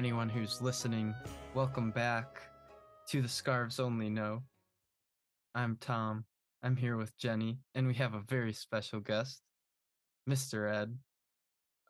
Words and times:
everyone 0.00 0.30
who's 0.30 0.62
listening. 0.62 1.14
Welcome 1.52 1.90
back 1.90 2.40
to 3.10 3.20
the 3.20 3.28
Scarves 3.28 3.78
Only 3.78 4.08
Know. 4.08 4.42
I'm 5.54 5.76
Tom. 5.78 6.24
I'm 6.62 6.74
here 6.74 6.96
with 6.96 7.14
Genny, 7.18 7.58
and 7.74 7.86
we 7.86 7.92
have 7.96 8.14
a 8.14 8.22
very 8.26 8.54
special 8.54 9.00
guest, 9.00 9.42
Mr. 10.26 10.74
Ed. 10.74 10.96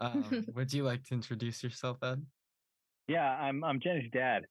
Um, 0.01 0.45
would 0.57 0.73
you 0.73 0.83
like 0.83 1.05
to 1.05 1.15
introduce 1.15 1.63
yourself, 1.63 1.99
Ed? 2.03 2.21
Yeah, 3.07 3.31
I'm 3.31 3.63
I'm 3.63 3.79
Genny's 3.79 4.11
dad. 4.11 4.43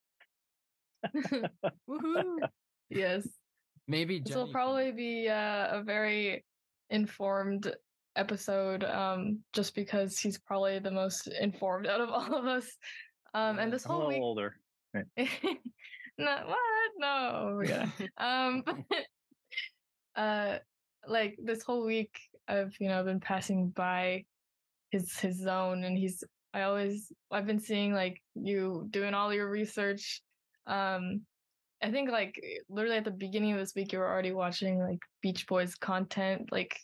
Woohoo! 1.14 2.38
yes. 2.90 3.28
Maybe 3.90 4.20
This 4.20 4.32
Genny 4.32 4.36
will 4.38 4.46
can- 4.46 4.54
probably 4.54 4.92
be 4.94 5.28
uh, 5.28 5.80
a 5.80 5.84
very 5.84 6.46
informed 6.92 7.76
episode, 8.16 8.86
um, 8.86 9.40
just 9.52 9.76
because 9.76 10.18
he's 10.18 10.38
probably 10.38 10.80
the 10.80 10.92
most 10.92 11.28
informed 11.28 11.88
out 11.88 12.00
of 12.00 12.10
all 12.10 12.34
of 12.34 12.46
us. 12.46 12.66
Um, 13.34 13.58
Yeah, 13.58 13.64
and 13.64 13.74
this 13.74 13.84
whole 13.84 14.08
week, 14.08 14.22
older. 14.22 14.56
not 16.18 16.48
what? 16.48 16.58
No, 16.98 17.62
yeah. 17.66 17.90
um, 18.18 18.64
uh, 20.16 20.58
like 21.08 21.38
this 21.44 21.64
whole 21.64 21.86
week, 21.86 22.18
I've 22.48 22.76
you 22.80 22.90
know 22.90 23.04
been 23.04 23.20
passing 23.20 23.70
by 23.70 24.26
his 24.92 25.18
his 25.20 25.38
zone, 25.40 25.84
and 25.84 25.98
he's 25.98 26.24
I 26.54 26.64
always 26.64 27.12
I've 27.32 27.46
been 27.46 27.60
seeing 27.60 27.94
like 27.94 28.22
you 28.36 28.88
doing 28.90 29.14
all 29.14 29.34
your 29.34 29.50
research. 29.50 30.22
Um, 30.68 31.22
I 31.82 31.92
think 31.92 32.10
like 32.10 32.36
literally 32.70 32.98
at 32.98 33.06
the 33.06 33.12
beginning 33.12 33.54
of 33.54 33.60
this 33.60 33.74
week, 33.76 33.94
you 33.94 34.00
were 34.00 34.08
already 34.10 34.32
watching 34.32 34.80
like 34.80 35.00
Beach 35.22 35.48
Boys 35.48 35.76
content. 35.76 36.52
Like, 36.52 36.78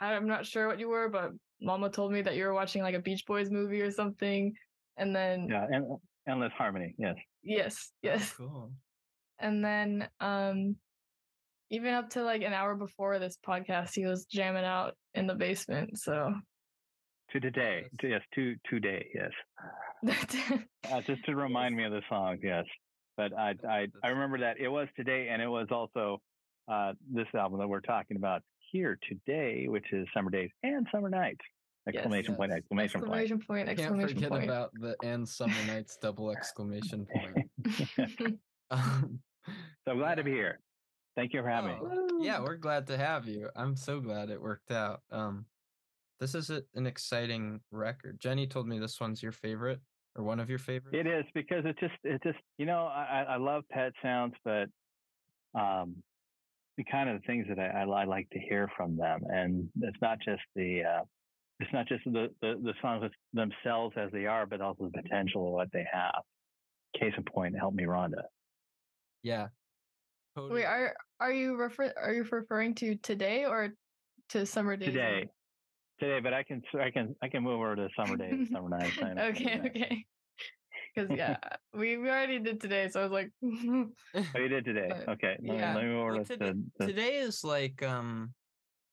I'm 0.00 0.26
not 0.26 0.46
sure 0.46 0.66
what 0.66 0.80
you 0.80 0.88
were, 0.88 1.08
but 1.08 1.30
Mama 1.62 1.88
told 1.90 2.12
me 2.12 2.22
that 2.22 2.34
you 2.36 2.44
were 2.44 2.54
watching 2.54 2.82
like 2.82 2.94
a 2.94 3.00
Beach 3.00 3.24
Boys 3.26 3.50
movie 3.50 3.80
or 3.80 3.90
something. 3.90 4.52
And 4.96 5.14
then 5.14 5.48
Yeah, 5.48 5.66
and 5.70 5.96
endless 6.28 6.52
harmony. 6.56 6.94
Yes. 6.98 7.16
yes, 7.42 7.90
Oh, 7.92 7.98
yes, 8.08 8.32
cool. 8.34 8.72
and 9.38 9.64
then 9.64 10.08
um, 10.20 10.76
even 11.70 11.94
up 11.94 12.10
to 12.10 12.22
like 12.22 12.42
an 12.42 12.52
hour 12.52 12.74
before 12.74 13.18
this 13.18 13.38
podcast, 13.46 13.90
he 13.94 14.04
was 14.06 14.26
jamming 14.26 14.64
out 14.64 14.94
in 15.14 15.26
the 15.26 15.34
basement. 15.34 15.98
So 15.98 16.34
To 17.30 17.40
today. 17.40 17.84
Yes. 17.84 17.90
To, 18.00 18.08
yes. 18.08 18.22
To 18.34 18.54
today. 18.68 19.06
Yes. 19.14 19.32
Uh, 20.90 21.00
just 21.02 21.24
to 21.24 21.36
remind 21.36 21.76
me 21.76 21.84
of 21.84 21.92
the 21.92 22.02
song. 22.08 22.36
Yes. 22.42 22.64
But 23.16 23.32
I 23.38 23.54
I 23.68 23.86
I 24.02 24.08
remember 24.08 24.38
that 24.40 24.58
it 24.58 24.68
was 24.68 24.88
today, 24.96 25.28
and 25.30 25.40
it 25.40 25.46
was 25.46 25.68
also 25.70 26.20
uh, 26.70 26.92
this 27.10 27.26
album 27.34 27.60
that 27.60 27.68
we're 27.68 27.80
talking 27.80 28.16
about 28.16 28.42
here 28.72 28.98
today, 29.08 29.66
which 29.68 29.92
is 29.92 30.08
Summer 30.14 30.30
Days 30.30 30.50
and 30.62 30.86
Summer 30.90 31.10
Nights. 31.10 31.40
Exclamation 31.86 32.34
point! 32.36 32.50
Yes. 32.50 32.58
Exclamation 32.58 33.00
point! 33.02 33.12
exclamation 33.12 33.40
point! 33.46 33.66
Can't 33.66 33.78
Exclamation 33.78 34.14
forget 34.14 34.30
point! 34.30 34.44
about 34.44 34.70
the 34.74 34.96
and 35.02 35.28
summer 35.28 35.54
nights 35.66 35.98
double 36.00 36.30
exclamation 36.30 37.06
point. 37.06 38.38
Um, 38.70 39.18
So 39.86 39.94
glad 39.96 40.14
to 40.14 40.24
be 40.24 40.30
here. 40.30 40.60
Thank 41.14 41.34
you 41.34 41.42
for 41.42 41.48
having 41.48 41.72
me. 41.72 41.78
Oh, 41.82 42.22
yeah, 42.22 42.40
we're 42.40 42.56
glad 42.56 42.86
to 42.86 42.96
have 42.96 43.26
you. 43.26 43.50
I'm 43.54 43.76
so 43.76 44.00
glad 44.00 44.30
it 44.30 44.40
worked 44.40 44.70
out. 44.70 45.00
Um, 45.10 45.44
this 46.20 46.34
is 46.34 46.48
a, 46.48 46.62
an 46.74 46.86
exciting 46.86 47.60
record. 47.70 48.18
Genny 48.18 48.48
told 48.48 48.66
me 48.66 48.78
this 48.78 48.98
one's 48.98 49.22
your 49.22 49.32
favorite 49.32 49.80
or 50.16 50.24
one 50.24 50.40
of 50.40 50.48
your 50.48 50.60
favorites. 50.60 50.96
It 50.98 51.06
is 51.06 51.24
because 51.34 51.64
it's 51.66 51.80
just 51.80 51.92
it's 52.04 52.22
just 52.22 52.38
you 52.56 52.64
know 52.64 52.86
I 52.86 53.24
I 53.26 53.34
I 53.34 53.36
love 53.36 53.64
pet 53.70 53.92
sounds, 54.02 54.34
but 54.44 54.68
um 55.58 55.96
the 56.76 56.84
kind 56.84 57.08
of 57.08 57.22
things 57.24 57.46
that 57.48 57.58
I, 57.58 57.82
I, 57.82 57.84
li- 57.84 58.08
like 58.08 58.28
to 58.30 58.38
hear 58.38 58.68
from 58.76 58.96
them, 58.96 59.20
and 59.28 59.68
it's 59.80 60.00
not 60.00 60.18
just 60.24 60.42
the 60.54 60.82
uh, 60.84 61.04
it's 61.60 61.72
not 61.72 61.86
just 61.86 62.04
the, 62.04 62.28
the 62.40 62.54
the 62.62 62.74
songs 62.80 63.10
themselves 63.32 63.94
as 63.96 64.10
they 64.12 64.26
are, 64.26 64.46
but 64.46 64.60
also 64.60 64.90
the 64.92 65.02
potential 65.02 65.48
of 65.48 65.52
what 65.52 65.68
they 65.72 65.84
have. 65.92 66.22
Case 66.98 67.12
in 67.16 67.24
point, 67.24 67.56
help 67.58 67.74
me, 67.74 67.84
Rhonda. 67.84 68.22
Yeah. 69.22 69.48
Totally. 70.34 70.60
Wait, 70.60 70.64
are 70.66 70.94
are 71.20 71.32
you 71.32 71.56
refer 71.56 71.92
are 71.96 72.12
you 72.12 72.24
referring 72.24 72.74
to 72.76 72.96
today 72.96 73.44
or 73.44 73.70
to 74.30 74.46
summer 74.46 74.76
days? 74.76 74.88
Today, 74.88 75.26
today, 76.00 76.20
but 76.20 76.32
I 76.32 76.42
can 76.42 76.62
I 76.80 76.90
can 76.90 77.14
I 77.22 77.28
can 77.28 77.42
move 77.42 77.54
over 77.54 77.76
to 77.76 77.88
summer 77.96 78.16
days, 78.16 78.48
summer 78.52 78.70
nights. 78.70 78.98
I 79.02 79.10
okay, 79.28 79.60
okay. 79.66 80.06
Because 80.94 81.10
yeah, 81.16 81.36
we, 81.74 81.96
we 81.96 82.08
already 82.08 82.38
did 82.38 82.60
today, 82.60 82.88
so 82.88 83.00
I 83.00 83.02
was 83.04 83.12
like, 83.12 83.30
Oh, 83.42 84.38
you 84.38 84.48
did 84.48 84.64
today. 84.64 84.88
But, 84.90 85.08
Okay, 85.14 85.36
let, 85.42 85.58
yeah. 85.58 85.74
let 85.74 85.84
me 85.84 85.90
move 85.90 86.00
over 86.00 86.12
Well, 86.16 86.24
to, 86.24 86.36
today, 86.36 86.52
to- 86.80 86.86
today 86.86 87.16
is 87.16 87.42
like 87.44 87.82
um 87.82 88.34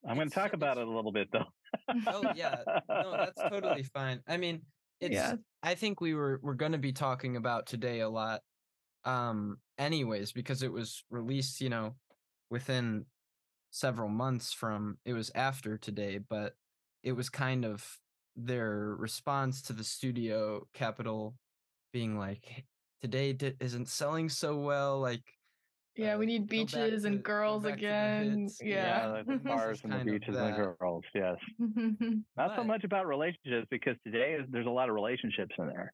I'm 0.08 0.16
going 0.16 0.30
to 0.30 0.34
talk 0.36 0.54
about 0.54 0.78
it 0.78 0.88
a 0.88 0.92
little 0.92 1.12
bit 1.12 1.28
though. 1.32 1.46
oh 2.08 2.32
yeah 2.36 2.64
no 2.88 3.12
that's 3.12 3.42
totally 3.50 3.84
fine 3.94 4.22
i 4.28 4.38
mean 4.38 4.62
it's 5.00 5.14
Yeah. 5.14 5.36
i 5.62 5.76
think 5.76 6.02
we 6.02 6.16
were 6.16 6.40
we're 6.42 6.56
going 6.56 6.72
to 6.72 6.80
be 6.80 6.92
talking 6.94 7.36
about 7.36 7.68
today 7.68 8.00
a 8.00 8.10
lot 8.10 8.42
um 9.06 9.58
anyways 9.78 10.32
because 10.32 10.64
it 10.64 10.72
was 10.72 11.04
released 11.12 11.62
you 11.62 11.70
know 11.70 11.94
within 12.50 13.06
several 13.72 14.10
months 14.10 14.52
from 14.52 14.98
it 15.06 15.14
was 15.14 15.32
after 15.36 15.78
today 15.78 16.18
but 16.18 16.54
it 17.04 17.12
was 17.12 17.30
kind 17.30 17.66
of 17.66 17.86
their 18.36 18.96
response 18.98 19.62
to 19.64 19.74
the 19.74 19.84
studio 19.84 20.66
Capitol 20.74 21.36
being 21.92 22.18
like 22.18 22.66
today 23.02 23.34
di- 23.34 23.56
isn't 23.60 23.88
selling 23.88 24.30
so 24.30 24.58
well 24.58 25.00
like 25.00 25.24
yeah, 25.96 26.16
we 26.16 26.26
uh, 26.26 26.28
need 26.28 26.48
beaches 26.48 27.04
and 27.04 27.22
girls 27.22 27.64
back 27.64 27.76
to 27.76 27.82
the 27.82 27.88
again. 27.88 28.48
Yeah. 28.62 29.16
Yeah. 29.18 29.24
the 29.28 29.36
bars 29.38 29.82
and 29.84 29.92
the 29.92 30.12
beaches 30.12 30.36
and 30.38 30.54
the 30.54 30.76
girls. 30.80 31.04
Yes. 31.14 31.36
Not 32.38 32.56
so 32.56 32.64
much 32.64 32.86
about 32.86 33.06
relationships 33.06 33.68
because 33.70 33.96
today 34.06 34.38
is, 34.40 34.46
there's 34.50 34.68
a 34.68 34.70
lot 34.70 34.88
of 34.88 34.96
relationships 34.96 35.54
in 35.58 35.68
there. 35.68 35.92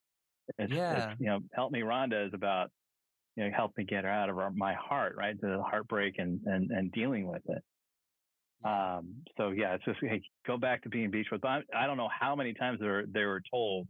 It's, 0.60 0.72
Yeah. 0.72 1.12
It's, 1.12 1.20
you 1.20 1.28
know, 1.28 1.40
help 1.54 1.72
me, 1.72 1.80
Rhonda 1.80 2.28
is 2.28 2.34
about 2.36 2.70
you 3.36 3.44
know 3.44 3.52
help 3.56 3.72
me 3.78 3.84
get 3.84 4.04
her 4.04 4.10
out 4.10 4.30
of 4.30 4.38
our, 4.38 4.52
my 4.52 4.74
heart, 4.74 5.16
right? 5.18 5.40
The 5.40 5.62
heartbreak 5.62 6.16
and 6.18 6.40
and 6.46 6.72
and 6.72 6.92
dealing 6.92 7.28
with 7.28 7.42
it. 7.48 7.64
Um. 8.64 9.16
So 9.38 9.50
yeah, 9.50 9.76
it's 9.76 9.86
just 9.86 10.00
hey, 10.02 10.22
go 10.48 10.58
back 10.58 10.84
to 10.84 10.90
being 10.90 11.12
Beach. 11.12 11.28
But 11.30 11.46
I, 11.46 11.62
I 11.76 11.86
don't 11.88 11.98
know 11.98 12.10
how 12.18 12.36
many 12.36 12.54
times 12.54 12.80
they 12.80 12.88
were 12.88 13.04
they 13.08 13.26
were 13.26 13.42
told, 13.52 13.88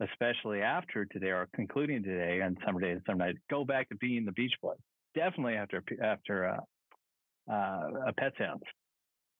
especially 0.00 0.62
after 0.62 1.04
today 1.06 1.28
or 1.30 1.48
concluding 1.54 2.02
today 2.02 2.40
on 2.42 2.56
summer 2.64 2.80
days 2.80 2.96
and 2.96 3.02
summer 3.06 3.26
night, 3.26 3.36
go 3.50 3.64
back 3.64 3.88
to 3.90 3.96
being 3.96 4.24
the 4.24 4.32
Beach 4.32 4.54
Boys. 4.62 4.78
Definitely 5.14 5.54
after 5.54 5.82
after 6.02 6.48
uh, 6.48 7.52
uh, 7.52 7.88
a 8.08 8.12
Pet 8.18 8.32
Sounds. 8.38 8.62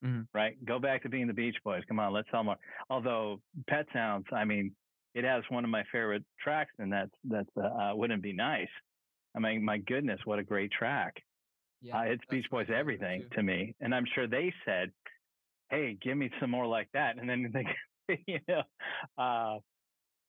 Mhm. 0.05 0.27
Right, 0.33 0.63
go 0.65 0.79
back 0.79 1.03
to 1.03 1.09
being 1.09 1.27
the 1.27 1.35
Beach 1.35 1.57
Boys. 1.63 1.85
Come 1.87 2.01
on, 2.01 2.13
let's 2.13 2.29
sell 2.31 2.43
more. 2.43 2.57
Although 2.89 3.43
Pet 3.69 3.87
Sounds, 3.93 4.27
I 4.33 4.45
mean, 4.45 4.75
it 5.15 5.25
has 5.25 5.45
one 5.51 5.65
of 5.65 5.71
my 5.71 5.85
favorite 5.93 6.25
tracks, 6.41 6.73
and 6.79 6.93
that's 6.93 7.13
that's 7.25 7.51
uh, 7.57 7.61
uh, 7.61 7.95
wouldn't 7.95 8.23
be 8.23 8.33
nice. 8.33 8.69
I 9.35 9.39
mean, 9.41 9.65
my 9.65 9.79
goodness, 9.79 10.21
what 10.25 10.39
a 10.39 10.45
great 10.45 10.73
track! 10.73 11.15
yeah 11.83 11.99
uh, 11.99 12.03
it's 12.03 12.25
Beach 12.31 12.47
Boys 12.51 12.69
everything 12.75 13.23
too. 13.23 13.29
to 13.37 13.43
me, 13.43 13.75
and 13.81 13.95
I'm 13.95 14.07
sure 14.15 14.27
they 14.27 14.53
said, 14.65 14.93
"Hey, 15.71 15.97
give 16.01 16.17
me 16.17 16.31
some 16.41 16.51
more 16.51 16.67
like 16.67 16.89
that." 16.93 17.19
And 17.19 17.29
then 17.29 17.53
they, 18.09 18.19
you 18.27 18.41
know, 18.49 18.63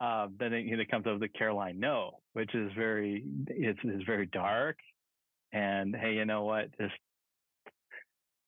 uh, 0.02 0.28
then 0.40 0.52
it, 0.52 0.66
you 0.66 0.76
know, 0.76 0.82
it 0.82 0.90
comes 0.90 1.06
up 1.06 1.14
with 1.14 1.22
the 1.22 1.38
Caroline 1.38 1.80
No, 1.80 2.20
which 2.34 2.54
is 2.56 2.72
very 2.76 3.24
it's, 3.48 3.80
it's 3.84 4.04
very 4.04 4.26
dark, 4.26 4.78
and 5.54 5.96
hey, 5.96 6.16
you 6.16 6.26
know 6.26 6.44
what? 6.44 6.76
Just 6.80 6.96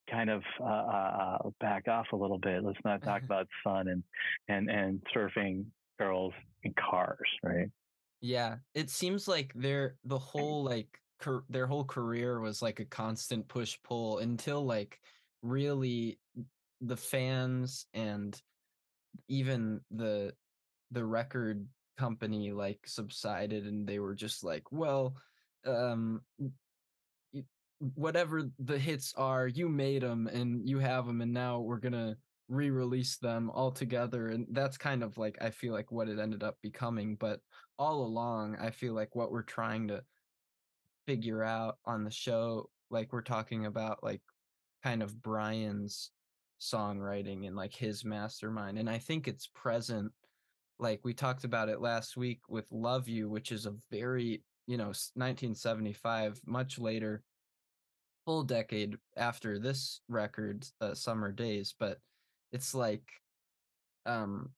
kind 0.10 0.32
of 0.32 0.42
uh, 0.60 0.64
uh, 0.64 1.38
uh, 1.46 1.50
back 1.60 1.88
off 1.88 2.08
a 2.12 2.16
little 2.16 2.40
bit. 2.40 2.64
Let's 2.64 2.80
not 2.84 3.04
talk 3.04 3.22
about 3.24 3.48
sun 3.64 3.88
and 3.88 4.04
and 4.48 4.70
and 4.70 5.02
surfing 5.16 5.66
girls 6.00 6.34
in 6.64 6.74
cars, 6.74 7.30
right? 7.44 7.70
Yeah, 8.20 8.56
it 8.74 8.90
seems 8.90 9.28
like 9.28 9.52
their 9.54 9.96
the 10.06 10.18
whole 10.18 10.64
like 10.64 10.88
their 11.50 11.68
whole 11.68 11.86
career 11.86 12.40
was 12.40 12.64
like 12.64 12.80
a 12.80 12.86
constant 12.86 13.48
push 13.48 13.78
pull 13.84 14.18
until 14.18 14.66
like 14.66 15.00
really 15.44 16.18
the 16.82 16.98
fans 16.98 17.86
and 17.94 18.42
even 19.30 19.80
the 19.92 20.34
the 20.94 21.06
record 21.06 21.66
company 21.98 22.52
like 22.52 22.80
subsided 22.86 23.66
and 23.66 23.88
they 23.88 24.00
were 24.00 24.16
just 24.16 24.44
like, 24.44 24.72
well, 24.72 25.16
um 25.66 26.22
whatever 27.96 28.50
the 28.60 28.80
hits 28.80 29.14
are, 29.18 29.48
you 29.48 29.68
made 29.68 30.02
them 30.02 30.28
and 30.28 30.68
you 30.68 30.80
have 30.80 31.06
them 31.06 31.22
and 31.22 31.34
now 31.34 31.60
we're 31.60 31.80
to 31.80 32.16
re-release 32.48 33.18
them 33.18 33.50
all 33.50 33.72
together 33.72 34.30
and 34.30 34.46
that's 34.52 34.78
kind 34.78 35.04
of 35.04 35.18
like 35.18 35.38
I 35.42 35.50
feel 35.50 35.74
like 35.74 35.92
what 35.92 36.08
it 36.10 36.20
ended 36.20 36.44
up 36.44 36.58
becoming, 36.62 37.16
but 37.16 37.40
all 37.78 38.06
along 38.06 38.56
i 38.62 38.70
feel 38.70 38.94
like 38.94 39.16
what 39.16 39.32
we're 39.32 39.42
trying 39.42 39.88
to 39.88 40.02
figure 41.06 41.44
out 41.44 41.78
on 41.86 42.04
the 42.04 42.12
show 42.12 42.70
like 42.90 43.12
we're 43.12 43.22
talking 43.22 43.66
about 43.66 44.04
like 44.04 44.22
kind 44.84 45.02
of 45.02 45.22
brian's 45.22 46.12
songwriting 46.62 47.48
and 47.48 47.56
like 47.56 47.74
his 47.74 48.06
mastermind 48.06 48.78
and 48.78 48.90
i 48.90 48.98
think 48.98 49.28
it's 49.28 49.50
present 49.56 50.12
like 50.80 51.00
we 51.04 51.14
talked 51.14 51.44
about 51.44 51.70
it 51.70 51.82
last 51.82 52.18
week 52.18 52.40
with 52.50 52.66
love 52.72 53.08
you 53.08 53.30
which 53.30 53.52
is 53.52 53.66
a 53.66 53.74
very 53.92 54.42
you 54.68 54.78
know 54.78 54.86
1975 55.16 56.40
much 56.46 56.80
later 56.80 57.22
full 58.26 58.44
decade 58.44 58.96
after 59.18 59.60
this 59.60 60.02
record 60.08 60.66
uh, 60.82 60.94
summer 60.94 61.32
days 61.32 61.76
but 61.80 62.00
it's 62.52 62.74
like 62.74 63.04
um 64.06 64.50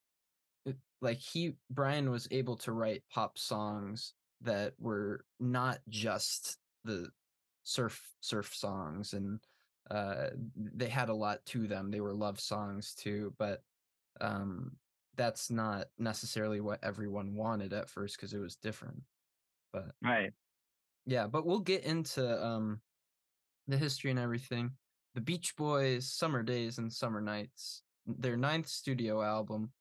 like 1.01 1.19
he 1.19 1.55
Brian 1.69 2.09
was 2.09 2.27
able 2.31 2.57
to 2.57 2.71
write 2.71 3.03
pop 3.13 3.37
songs 3.37 4.13
that 4.41 4.73
were 4.79 5.23
not 5.39 5.79
just 5.89 6.57
the 6.83 7.09
surf 7.63 8.01
surf 8.21 8.53
songs 8.53 9.13
and 9.13 9.39
uh 9.91 10.29
they 10.55 10.89
had 10.89 11.09
a 11.09 11.13
lot 11.13 11.45
to 11.45 11.67
them. 11.67 11.91
They 11.91 12.01
were 12.01 12.13
love 12.13 12.39
songs 12.39 12.95
too 12.95 13.33
but 13.37 13.61
um 14.19 14.71
that's 15.17 15.49
not 15.49 15.87
necessarily 15.97 16.61
what 16.61 16.83
everyone 16.83 17.35
wanted 17.35 17.73
at 17.73 17.89
first 17.89 18.17
because 18.17 18.33
it 18.33 18.39
was 18.39 18.55
different 18.55 19.01
but 19.75 19.91
right. 20.01 20.31
Yeah 21.05 21.27
but 21.27 21.45
we'll 21.45 21.59
get 21.59 21.83
into 21.83 22.43
um 22.43 22.79
the 23.67 23.77
history 23.77 24.11
and 24.11 24.19
everything. 24.19 24.71
The 25.15 25.21
beach 25.21 25.55
boys 25.55 26.11
summer 26.11 26.43
days 26.43 26.77
and 26.77 26.91
summer 26.91 27.21
nights 27.21 27.83
their 28.05 28.37
ninth 28.37 28.67
studio 28.67 29.21
album 29.21 29.71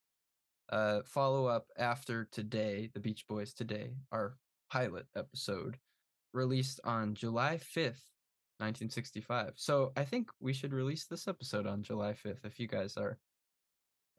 uh 0.71 1.01
follow 1.05 1.47
up 1.47 1.67
after 1.79 2.27
today 2.33 2.91
the 2.95 3.01
beach 3.01 3.27
boys 3.29 3.53
today 3.53 3.93
our 4.13 4.37
pilot 4.71 5.05
episode 5.15 5.77
released 6.33 6.81
on 6.85 7.15
july 7.15 7.57
5th 7.57 8.01
1965 8.59 9.53
so 9.57 9.93
i 9.95 10.05
think 10.05 10.31
we 10.41 10.55
should 10.55 10.73
release 10.73 11.05
this 11.05 11.29
episode 11.29 11.67
on 11.67 11.83
july 11.83 12.15
5th 12.15 12.47
if 12.47 12.59
you 12.59 12.67
guys 12.67 12.97
are 12.97 13.19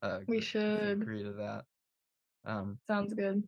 uh 0.01 0.19
We 0.19 0.25
gr- 0.25 0.33
if 0.33 0.38
you 0.39 0.42
should. 0.42 1.01
agree 1.01 1.24
to 1.24 1.33
that 1.33 1.65
um 2.45 2.77
Sounds 2.88 3.13
good. 3.13 3.44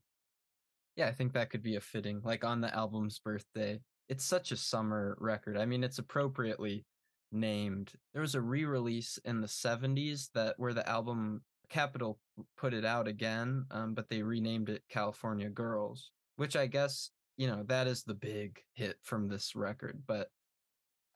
yeah 0.96 1.08
i 1.08 1.12
think 1.12 1.34
that 1.34 1.50
could 1.50 1.62
be 1.64 1.76
a 1.76 1.82
fitting 1.82 2.22
like 2.24 2.44
on 2.44 2.62
the 2.62 2.74
album's 2.74 3.20
birthday 3.20 3.80
it's 4.10 4.24
such 4.24 4.52
a 4.52 4.58
summer 4.58 5.16
record 5.20 5.58
i 5.58 5.66
mean 5.66 5.84
it's 5.84 6.00
appropriately 6.00 6.86
named 7.32 7.92
there 8.14 8.22
was 8.22 8.36
a 8.36 8.42
re-release 8.42 9.20
in 9.26 9.42
the 9.42 9.48
70s 9.48 10.30
that 10.34 10.56
where 10.58 10.74
the 10.74 10.88
album 10.90 11.42
capitol 11.70 12.20
put 12.56 12.74
it 12.74 12.86
out 12.86 13.08
again 13.08 13.66
um, 13.72 13.94
but 13.94 14.08
they 14.10 14.22
renamed 14.22 14.70
it 14.70 14.82
california 14.90 15.50
girls 15.50 16.12
which 16.38 16.56
i 16.56 16.66
guess 16.66 17.12
you 17.36 17.46
know 17.48 17.64
that 17.68 17.86
is 17.86 18.04
the 18.04 18.14
big 18.14 18.58
hit 18.74 18.96
from 19.04 19.28
this 19.28 19.56
record 19.56 20.02
but 20.08 20.30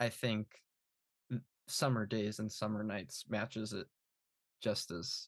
i 0.01 0.10
think 0.10 0.48
summer 1.69 2.06
days 2.06 2.39
and 2.39 2.51
summer 2.51 2.83
nights 2.83 3.24
matches 3.30 3.72
it 3.72 3.88
just 4.62 4.92
as 4.92 5.28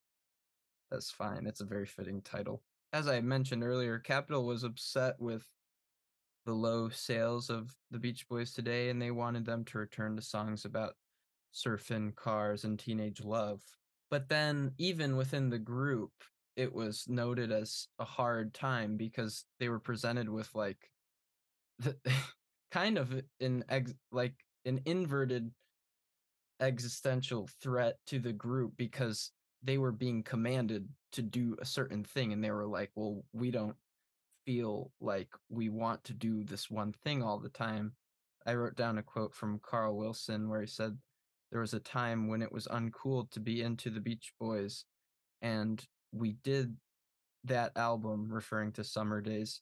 as 0.92 1.10
fine 1.10 1.48
it's 1.48 1.62
a 1.62 1.66
very 1.66 1.86
fitting 1.86 2.22
title 2.22 2.62
as 2.94 3.08
I 3.08 3.20
mentioned 3.22 3.64
earlier, 3.64 3.98
Capitol 3.98 4.46
was 4.46 4.64
upset 4.64 5.16
with 5.20 5.44
the 6.46 6.54
low 6.54 6.90
sales 6.90 7.50
of 7.50 7.76
the 7.90 7.98
Beach 7.98 8.28
Boys 8.30 8.54
today, 8.54 8.90
and 8.90 9.02
they 9.02 9.10
wanted 9.10 9.46
them 9.46 9.66
to 9.66 9.80
return 9.80 10.16
to 10.16 10.22
songs 10.22 10.64
about 10.64 10.94
surfing, 11.54 12.16
cars, 12.16 12.64
and 12.64 12.78
teenage 12.78 13.24
love. 13.24 13.62
But 14.12 14.30
then, 14.30 14.74
even 14.78 15.18
within 15.18 15.50
the 15.50 15.58
group, 15.58 16.12
it 16.56 16.72
was 16.72 17.06
noted 17.08 17.52
as 17.52 17.88
a 17.98 18.06
hard 18.06 18.54
time 18.54 18.96
because 18.96 19.46
they 19.60 19.70
were 19.70 19.80
presented 19.80 20.30
with 20.30 20.54
like 20.54 20.78
the 21.80 21.98
kind 22.72 23.00
of 23.00 23.12
an 23.42 23.66
ex, 23.70 23.92
like 24.12 24.36
an 24.66 24.82
inverted 24.86 25.50
existential 26.64 27.50
threat 27.62 27.98
to 28.08 28.20
the 28.20 28.34
group 28.34 28.74
because 28.78 29.32
they 29.64 29.78
were 29.78 29.92
being 29.92 30.24
commanded 30.24 30.88
to 31.12 31.22
do 31.22 31.56
a 31.62 31.66
certain 31.66 32.04
thing 32.04 32.34
and 32.34 32.44
they 32.44 32.52
were 32.52 32.66
like 32.66 32.90
well 32.96 33.24
we 33.34 33.52
don't 33.52 33.76
feel 34.46 34.92
like 35.00 35.30
we 35.50 35.70
want 35.70 36.04
to 36.04 36.14
do 36.14 36.44
this 36.44 36.70
one 36.70 36.94
thing 37.04 37.24
all 37.24 37.40
the 37.40 37.50
time. 37.50 37.94
I 38.46 38.56
wrote 38.56 38.76
down 38.76 38.98
a 38.98 39.04
quote 39.04 39.34
from 39.34 39.60
carl 39.60 39.98
wilson 39.98 40.50
where 40.50 40.62
he 40.62 40.68
said 40.68 40.98
there 41.52 41.62
was 41.62 41.74
a 41.74 41.80
time 41.80 42.28
when 42.28 42.42
it 42.42 42.52
was 42.52 42.68
uncool 42.68 43.30
to 43.32 43.40
be 43.40 43.62
into 43.62 43.90
the 43.90 44.02
beach 44.02 44.34
boys 44.40 44.86
and 45.42 45.84
we 46.12 46.34
did 46.44 46.76
that 47.46 47.72
album 47.76 48.28
referring 48.30 48.72
to 48.74 48.84
summer 48.84 49.22
days 49.22 49.62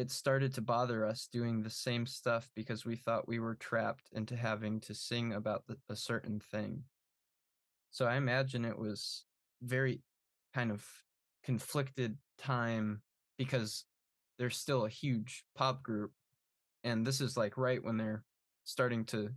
it 0.00 0.10
started 0.10 0.54
to 0.54 0.62
bother 0.62 1.04
us 1.04 1.28
doing 1.30 1.60
the 1.60 1.68
same 1.68 2.06
stuff 2.06 2.48
because 2.56 2.86
we 2.86 2.96
thought 2.96 3.28
we 3.28 3.38
were 3.38 3.56
trapped 3.56 4.08
into 4.12 4.34
having 4.34 4.80
to 4.80 4.94
sing 4.94 5.34
about 5.34 5.62
the, 5.66 5.76
a 5.90 5.94
certain 5.94 6.40
thing. 6.40 6.82
So 7.90 8.06
I 8.06 8.16
imagine 8.16 8.64
it 8.64 8.78
was 8.78 9.26
very 9.60 10.00
kind 10.54 10.70
of 10.70 10.82
conflicted 11.44 12.16
time 12.38 13.02
because 13.36 13.84
they're 14.38 14.48
still 14.48 14.86
a 14.86 14.88
huge 14.88 15.44
pop 15.54 15.82
group 15.82 16.12
and 16.82 17.06
this 17.06 17.20
is 17.20 17.36
like 17.36 17.58
right 17.58 17.84
when 17.84 17.98
they're 17.98 18.24
starting 18.64 19.04
to 19.04 19.28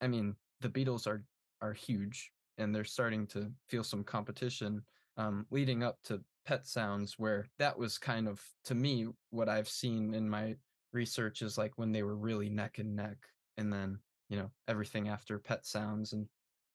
I 0.00 0.08
mean, 0.08 0.34
the 0.60 0.68
Beatles 0.68 1.06
are 1.06 1.22
are 1.60 1.72
huge 1.72 2.32
and 2.56 2.74
they're 2.74 2.84
starting 2.84 3.28
to 3.28 3.52
feel 3.68 3.84
some 3.84 4.02
competition 4.02 4.82
um, 5.18 5.46
leading 5.50 5.82
up 5.82 5.98
to 6.04 6.22
Pet 6.46 6.66
Sounds, 6.66 7.18
where 7.18 7.46
that 7.58 7.78
was 7.78 7.98
kind 7.98 8.26
of, 8.26 8.42
to 8.64 8.74
me, 8.74 9.08
what 9.30 9.48
I've 9.48 9.68
seen 9.68 10.14
in 10.14 10.30
my 10.30 10.54
research 10.92 11.42
is 11.42 11.58
like 11.58 11.72
when 11.76 11.92
they 11.92 12.02
were 12.02 12.16
really 12.16 12.48
neck 12.48 12.78
and 12.78 12.96
neck, 12.96 13.18
and 13.58 13.70
then 13.70 13.98
you 14.30 14.38
know 14.38 14.50
everything 14.68 15.08
after 15.08 15.38
Pet 15.38 15.66
Sounds, 15.66 16.12
and 16.12 16.26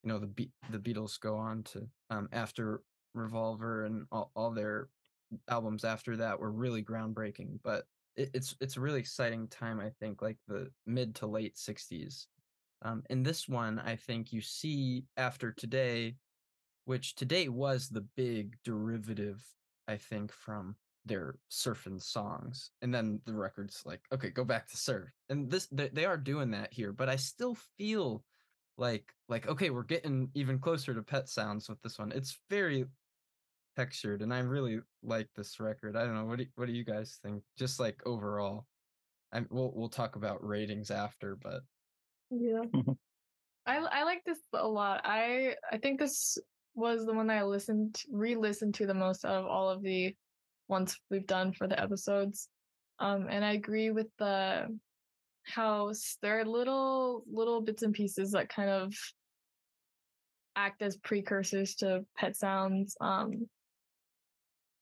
you 0.03 0.09
know 0.09 0.19
the 0.19 0.27
Be- 0.27 0.51
the 0.69 0.77
Beatles 0.77 1.19
go 1.19 1.37
on 1.37 1.63
to 1.63 1.87
um, 2.09 2.29
after 2.31 2.81
Revolver 3.15 3.85
and 3.85 4.05
all, 4.11 4.31
all 4.35 4.51
their 4.51 4.89
albums 5.49 5.83
after 5.83 6.17
that 6.17 6.39
were 6.39 6.51
really 6.51 6.83
groundbreaking. 6.83 7.59
But 7.63 7.85
it, 8.15 8.29
it's 8.33 8.55
it's 8.59 8.77
a 8.77 8.81
really 8.81 8.99
exciting 8.99 9.47
time, 9.47 9.79
I 9.79 9.89
think, 9.99 10.21
like 10.21 10.37
the 10.47 10.69
mid 10.85 11.15
to 11.15 11.27
late 11.27 11.55
'60s. 11.55 12.27
Um, 12.83 13.01
in 13.09 13.23
this 13.23 13.47
one, 13.47 13.79
I 13.79 13.95
think 13.95 14.33
you 14.33 14.41
see 14.41 15.05
after 15.15 15.53
today 15.53 16.15
which 16.85 17.15
today 17.15 17.49
was 17.49 17.89
the 17.89 18.05
big 18.15 18.55
derivative, 18.63 19.41
I 19.87 19.97
think, 19.97 20.31
from 20.31 20.75
their 21.05 21.35
surfing 21.51 22.01
songs. 22.01 22.71
And 22.81 22.93
then 22.93 23.19
the 23.25 23.33
record's 23.33 23.81
like, 23.85 24.01
okay, 24.13 24.29
go 24.29 24.43
back 24.43 24.67
to 24.69 24.77
surf. 24.77 25.09
And 25.29 25.49
this 25.49 25.67
they, 25.67 25.89
they 25.89 26.05
are 26.05 26.17
doing 26.17 26.51
that 26.51 26.73
here, 26.73 26.93
but 26.93 27.09
I 27.09 27.15
still 27.17 27.57
feel 27.77 28.23
like 28.77 29.13
like 29.29 29.47
okay, 29.47 29.69
we're 29.69 29.83
getting 29.83 30.29
even 30.33 30.59
closer 30.59 30.93
to 30.93 31.03
pet 31.03 31.29
sounds 31.29 31.69
with 31.69 31.81
this 31.81 31.99
one. 31.99 32.11
It's 32.11 32.39
very 32.49 32.85
textured 33.75 34.21
and 34.21 34.33
I 34.33 34.39
really 34.39 34.79
like 35.01 35.27
this 35.35 35.59
record. 35.59 35.95
I 35.95 36.05
don't 36.05 36.15
know, 36.15 36.25
what 36.25 36.39
do 36.39 36.45
what 36.55 36.67
do 36.67 36.73
you 36.73 36.85
guys 36.85 37.19
think? 37.23 37.43
Just 37.57 37.79
like 37.79 38.01
overall. 38.05 38.65
I'm 39.31 39.47
we'll 39.49 39.71
we'll 39.75 39.89
talk 39.89 40.15
about 40.15 40.45
ratings 40.45 40.91
after, 40.91 41.35
but 41.35 41.61
Yeah. 42.29 42.61
I 43.65 43.77
I 43.77 44.03
like 44.03 44.23
this 44.25 44.39
a 44.53 44.67
lot. 44.67 45.01
I 45.03 45.55
I 45.71 45.77
think 45.77 45.99
this 45.99 46.37
was 46.75 47.05
the 47.05 47.13
one 47.13 47.27
that 47.27 47.37
I 47.39 47.43
listened 47.43 48.01
re-listened 48.11 48.75
to 48.75 48.85
the 48.87 48.93
most 48.93 49.25
of 49.25 49.45
all 49.45 49.69
of 49.69 49.81
the 49.81 50.15
ones 50.67 50.99
we've 51.09 51.27
done 51.27 51.53
for 51.53 51.67
the 51.67 51.79
episodes. 51.79 52.49
Um 52.99 53.27
and 53.29 53.43
I 53.45 53.53
agree 53.53 53.91
with 53.91 54.07
the 54.17 54.67
how 55.45 55.89
s- 55.89 56.17
there 56.21 56.39
are 56.39 56.45
little 56.45 57.23
little 57.31 57.61
bits 57.61 57.83
and 57.83 57.93
pieces 57.93 58.31
that 58.31 58.49
kind 58.49 58.69
of 58.69 58.93
act 60.55 60.81
as 60.81 60.97
precursors 60.97 61.75
to 61.75 62.05
pet 62.17 62.35
sounds. 62.35 62.95
Um 63.01 63.47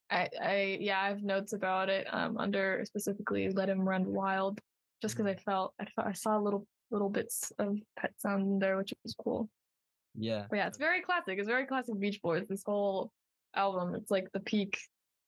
I 0.10 0.30
I 0.42 0.78
yeah, 0.80 1.00
I 1.02 1.08
have 1.10 1.24
notes 1.24 1.54
about 1.54 1.90
it 1.90 2.08
um 2.14 2.38
under 2.38 2.84
specifically 2.86 3.50
Let 3.50 3.70
Him 3.70 3.88
Run 3.88 4.06
Wild 4.06 4.60
just 5.02 5.16
because 5.16 5.30
I 5.32 5.36
felt 5.36 5.74
I 5.80 5.86
felt 5.86 6.08
I 6.08 6.14
saw 6.14 6.38
little 6.38 6.68
little 6.92 7.10
bits 7.10 7.52
of 7.58 7.78
pet 7.98 8.14
sound 8.20 8.44
in 8.44 8.60
there 8.60 8.78
which 8.78 8.94
was 9.04 9.16
cool. 9.16 9.50
Yeah. 10.16 10.46
But 10.50 10.58
yeah, 10.58 10.68
it's 10.68 10.78
very 10.78 11.02
classic. 11.02 11.38
It's 11.40 11.48
very 11.48 11.66
classic 11.66 12.00
Beach 12.00 12.20
Boys. 12.22 12.46
This 12.50 12.64
whole 12.66 13.12
album, 13.56 13.96
it's 13.96 14.12
like 14.12 14.32
the 14.34 14.40
peak. 14.40 14.78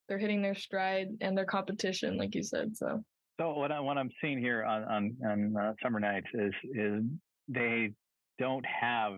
They're 0.08 0.18
hitting 0.18 0.42
their 0.42 0.56
stride 0.56 1.08
and 1.22 1.38
their 1.38 1.46
competition, 1.46 2.18
like 2.18 2.36
you 2.36 2.44
said. 2.44 2.75
So 2.75 3.04
So 3.40 3.54
what 3.54 3.72
I 3.72 3.80
what 3.80 3.98
I'm 3.98 4.10
seeing 4.22 4.40
here 4.40 4.63
on 4.63 4.84
on, 4.84 5.18
on 5.25 5.58
uh, 5.58 5.74
summer 5.82 6.00
nights 6.00 6.28
is 6.34 6.54
is 6.74 7.04
they 7.48 7.92
don't 8.40 8.66
have 8.66 9.13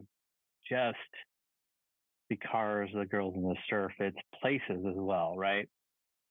just 0.69 0.97
the 2.29 2.37
cars, 2.37 2.89
the 2.93 3.05
girls, 3.05 3.33
and 3.35 3.45
the 3.45 3.55
surf. 3.69 3.91
It's 3.99 4.17
places 4.41 4.85
as 4.87 4.95
well, 4.95 5.35
right? 5.37 5.67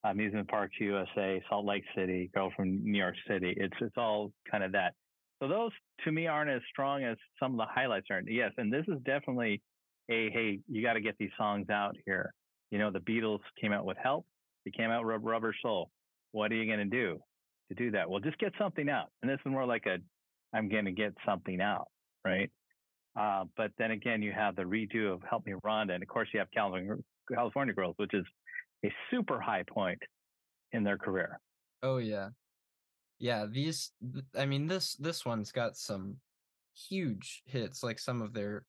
Amusement 0.04 0.48
parks, 0.48 0.74
USA, 0.80 1.42
Salt 1.48 1.64
Lake 1.64 1.84
City, 1.96 2.30
girl 2.34 2.52
from 2.54 2.84
New 2.84 2.98
York 2.98 3.14
City. 3.28 3.54
It's 3.56 3.76
it's 3.80 3.96
all 3.96 4.32
kind 4.50 4.62
of 4.62 4.72
that. 4.72 4.94
So 5.42 5.48
those 5.48 5.72
to 6.04 6.12
me 6.12 6.26
aren't 6.26 6.50
as 6.50 6.62
strong 6.70 7.04
as 7.04 7.16
some 7.40 7.52
of 7.52 7.58
the 7.58 7.72
highlights 7.72 8.06
are. 8.10 8.22
Yes, 8.26 8.52
and 8.56 8.72
this 8.72 8.84
is 8.88 8.98
definitely 9.04 9.62
a 10.10 10.30
hey, 10.30 10.60
you 10.68 10.82
got 10.82 10.94
to 10.94 11.00
get 11.00 11.16
these 11.18 11.30
songs 11.36 11.68
out 11.70 11.96
here. 12.06 12.32
You 12.70 12.78
know, 12.78 12.90
the 12.90 13.00
Beatles 13.00 13.40
came 13.60 13.72
out 13.72 13.84
with 13.84 13.96
Help. 13.96 14.26
They 14.64 14.70
came 14.70 14.90
out 14.90 15.04
with 15.04 15.22
Rubber 15.22 15.54
Soul. 15.62 15.90
What 16.32 16.50
are 16.50 16.56
you 16.56 16.66
going 16.66 16.90
to 16.90 16.96
do 16.96 17.18
to 17.68 17.74
do 17.74 17.90
that? 17.92 18.08
Well, 18.08 18.20
just 18.20 18.38
get 18.38 18.52
something 18.58 18.88
out. 18.88 19.10
And 19.22 19.30
this 19.30 19.38
is 19.44 19.50
more 19.50 19.66
like 19.66 19.86
a, 19.86 19.98
I'm 20.56 20.68
going 20.68 20.86
to 20.86 20.92
get 20.92 21.14
something 21.26 21.60
out, 21.60 21.88
right? 22.24 22.50
Uh, 23.18 23.44
but 23.56 23.70
then 23.78 23.92
again, 23.92 24.22
you 24.22 24.32
have 24.32 24.56
the 24.56 24.62
redo 24.62 25.12
of 25.12 25.22
Help 25.28 25.46
Me 25.46 25.54
Rhonda, 25.64 25.94
and 25.94 26.02
of 26.02 26.08
course 26.08 26.28
you 26.32 26.40
have 26.40 26.48
California, 26.52 26.96
California 27.32 27.74
Girls, 27.74 27.94
which 27.96 28.12
is 28.12 28.24
a 28.84 28.92
super 29.10 29.40
high 29.40 29.62
point 29.68 29.98
in 30.72 30.82
their 30.82 30.98
career. 30.98 31.38
Oh 31.82 31.98
yeah. 31.98 32.30
Yeah, 33.24 33.46
these 33.50 33.90
I 34.36 34.44
mean 34.44 34.66
this 34.66 34.96
this 34.96 35.24
one's 35.24 35.50
got 35.50 35.78
some 35.78 36.18
huge 36.74 37.42
hits 37.46 37.82
like 37.82 37.98
some 37.98 38.20
of 38.20 38.34
their 38.34 38.66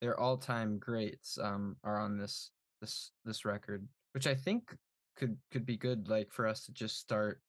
their 0.00 0.18
all-time 0.18 0.78
greats 0.78 1.36
um 1.36 1.76
are 1.84 1.98
on 2.00 2.16
this 2.16 2.52
this 2.80 3.10
this 3.26 3.44
record, 3.44 3.86
which 4.12 4.26
I 4.26 4.34
think 4.34 4.74
could 5.14 5.36
could 5.50 5.66
be 5.66 5.76
good 5.76 6.08
like 6.08 6.32
for 6.32 6.46
us 6.46 6.64
to 6.64 6.72
just 6.72 7.00
start 7.00 7.42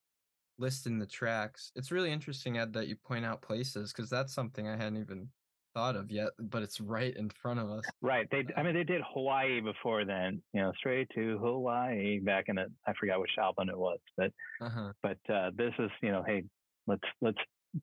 listing 0.58 1.00
the 1.00 1.06
tracks. 1.06 1.72
It's 1.78 1.94
really 1.94 2.12
interesting 2.12 2.58
Ed 2.58 2.74
that 2.74 2.90
you 2.90 2.98
point 2.98 3.24
out 3.24 3.42
places 3.42 3.94
because 3.94 4.10
that's 4.10 4.34
something 4.34 4.68
I 4.68 4.76
hadn't 4.76 4.98
even 4.98 5.30
thought 5.74 5.96
of 5.96 6.12
yet, 6.12 6.30
but 6.40 6.64
it's 6.64 6.80
right 6.80 7.16
in 7.16 7.30
front 7.30 7.60
of 7.60 7.70
us. 7.70 7.84
Right. 8.02 8.28
They, 8.32 8.46
I 8.56 8.64
mean, 8.64 8.74
they 8.76 8.84
did 8.84 9.02
Hawaii 9.14 9.60
before 9.62 10.06
then. 10.06 10.42
You 10.54 10.62
know, 10.62 10.72
straight 10.78 11.08
to 11.16 11.38
Hawaii 11.40 12.20
back 12.20 12.46
in 12.48 12.56
the 12.56 12.68
I 12.88 12.94
forgot 13.00 13.20
which 13.20 13.32
album 13.38 13.70
it 13.70 13.78
was, 13.78 14.00
but 14.18 14.32
Uh-huh. 14.62 14.94
but 15.02 15.18
uh, 15.34 15.52
this 15.56 15.74
is 15.80 15.90
you 16.02 16.12
know, 16.12 16.24
hey, 16.26 16.44
let's 16.88 17.04
let's 17.22 17.38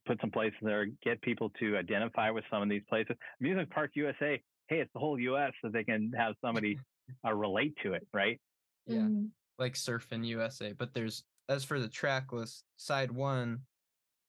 put 0.06 0.20
some 0.20 0.30
places 0.30 0.58
there, 0.62 0.86
get 1.02 1.20
people 1.22 1.50
to 1.60 1.76
identify 1.76 2.30
with 2.30 2.44
some 2.50 2.62
of 2.62 2.68
these 2.68 2.82
places. 2.88 3.16
Music 3.40 3.68
Park 3.70 3.90
USA. 3.94 4.40
Hey, 4.68 4.80
it's 4.80 4.92
the 4.92 5.00
whole 5.00 5.18
U.S. 5.18 5.52
so 5.60 5.68
they 5.68 5.82
can 5.82 6.12
have 6.16 6.34
somebody 6.44 6.78
uh, 7.26 7.32
relate 7.34 7.74
to 7.82 7.94
it, 7.94 8.06
right? 8.14 8.40
Yeah. 8.86 8.98
Mhm. 9.00 9.30
like 9.58 9.74
Surfing 9.74 10.24
USA. 10.26 10.72
But 10.72 10.94
there's 10.94 11.24
as 11.48 11.64
for 11.64 11.80
the 11.80 11.88
track 11.88 12.32
list, 12.32 12.64
side 12.76 13.10
one, 13.10 13.62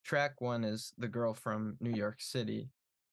track 0.03 0.41
one 0.41 0.63
is 0.63 0.93
the 0.97 1.07
girl 1.07 1.35
from 1.35 1.77
New 1.79 1.91
York 1.95 2.19
City, 2.21 2.69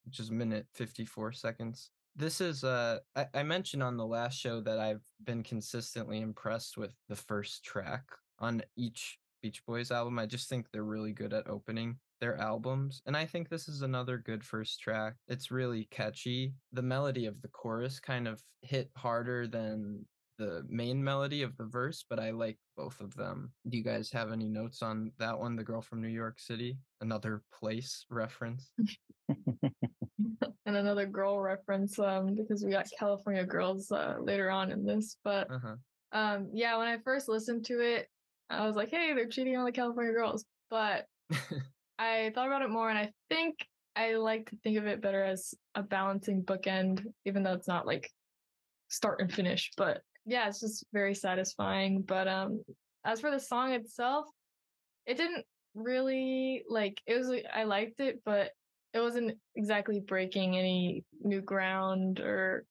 which 0.09 0.21
is 0.21 0.31
a 0.31 0.35
minute 0.35 0.67
fifty 0.73 1.05
four 1.05 1.33
seconds. 1.33 1.91
This 2.17 2.41
is 2.41 2.65
uh 2.65 3.01
I, 3.15 3.27
I 3.35 3.43
mentioned 3.43 3.83
on 3.83 3.99
the 3.99 4.07
last 4.07 4.39
show 4.39 4.61
that 4.63 4.79
I've 4.79 5.05
been 5.23 5.43
consistently 5.43 6.21
impressed 6.21 6.79
with 6.79 6.95
the 7.09 7.17
first 7.17 7.63
track 7.63 8.05
on 8.39 8.63
each 8.75 9.19
Beach 9.43 9.63
Boys 9.67 9.91
album. 9.91 10.19
I 10.19 10.27
just 10.27 10.49
think 10.49 10.67
they're 10.73 10.83
really 10.83 11.13
good 11.13 11.35
at 11.35 11.49
opening 11.49 11.99
their 12.21 12.39
albums. 12.39 13.03
And 13.07 13.17
I 13.17 13.27
think 13.27 13.49
this 13.49 13.69
is 13.69 13.83
another 13.83 14.19
good 14.19 14.43
first 14.43 14.81
track. 14.81 15.15
It's 15.29 15.51
really 15.51 15.87
catchy. 15.91 16.55
The 16.73 16.83
melody 16.83 17.27
of 17.27 17.41
the 17.43 17.49
chorus 17.49 18.01
kind 18.01 18.27
of 18.27 18.43
hit 18.63 18.91
harder 18.97 19.47
than 19.47 20.07
the 20.39 20.65
main 20.69 21.03
melody 21.03 21.43
of 21.43 21.57
the 21.57 21.65
verse, 21.65 22.05
but 22.09 22.19
I 22.19 22.31
like 22.31 22.59
both 22.77 23.01
of 23.01 23.15
them. 23.15 23.53
Do 23.69 23.77
you 23.77 23.85
guys 23.85 24.11
have 24.13 24.33
any 24.33 24.49
notes 24.49 24.83
on 24.83 25.13
that 25.19 25.39
one? 25.39 25.57
The 25.57 25.65
girl 25.65 25.83
from 25.83 26.01
New 26.01 26.09
York 26.09 26.39
City, 26.39 26.79
another 27.01 27.43
place 27.53 28.07
reference. 28.09 28.71
and 29.29 30.77
another 30.77 31.07
girl 31.07 31.41
reference 31.41 31.99
um 31.99 32.35
because 32.35 32.65
we 32.65 32.71
got 32.71 32.87
California 32.99 33.45
girls 33.45 33.91
uh, 33.91 34.17
later 34.21 34.51
on 34.51 34.71
in 34.71 34.85
this. 34.85 35.17
But 35.25 35.51
Uh 35.51 35.59
huh. 35.59 35.77
um 36.13 36.51
yeah, 36.53 36.77
when 36.79 36.89
I 36.89 36.99
first 36.99 37.29
listened 37.29 37.65
to 37.67 37.81
it, 37.81 38.09
I 38.51 38.67
was 38.67 38.77
like, 38.77 38.91
hey, 38.91 39.13
they're 39.15 39.29
cheating 39.29 39.57
on 39.57 39.65
the 39.65 39.73
California 39.73 40.13
girls. 40.13 40.45
But 40.71 41.07
I 41.99 42.31
thought 42.35 42.47
about 42.47 42.63
it 42.63 42.71
more, 42.71 42.89
and 42.89 42.99
I 42.99 43.13
think 43.29 43.67
I 43.97 44.15
like 44.15 44.51
to 44.51 44.57
think 44.63 44.79
of 44.79 44.87
it 44.87 45.01
better 45.03 45.25
as 45.25 45.55
a 45.75 45.83
balancing 45.83 46.45
bookend, 46.45 47.05
even 47.25 47.43
though 47.43 47.55
it's 47.55 47.67
not 47.67 47.87
like 47.87 48.11
start 48.89 49.21
and 49.21 49.33
finish. 49.33 49.73
But 49.77 50.03
yeah, 50.29 50.47
it's 50.49 50.61
just 50.61 50.85
very 50.93 51.15
satisfying. 51.15 52.03
But 52.03 52.29
um, 52.29 52.63
as 53.05 53.21
for 53.21 53.31
the 53.31 53.41
song 53.41 53.73
itself, 53.73 54.27
it 55.07 55.17
didn't 55.17 55.45
really 55.75 56.65
like. 56.69 57.01
It 57.07 57.17
was 57.17 57.33
I 57.53 57.65
liked 57.65 58.01
it, 58.01 58.21
but 58.25 58.51
it 58.93 59.01
wasn't 59.01 59.39
exactly 59.57 60.01
breaking 60.01 60.57
any 60.57 61.05
new 61.23 61.41
ground, 61.41 62.21
or 62.21 62.65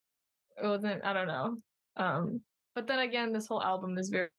it 0.61 0.67
wasn't. 0.67 1.03
I 1.03 1.13
don't 1.13 1.27
know. 1.27 1.57
Um, 1.97 2.41
but 2.75 2.87
then 2.87 2.99
again, 2.99 3.33
this 3.33 3.47
whole 3.47 3.63
album 3.63 3.97
is 3.97 4.09
very, 4.09 4.29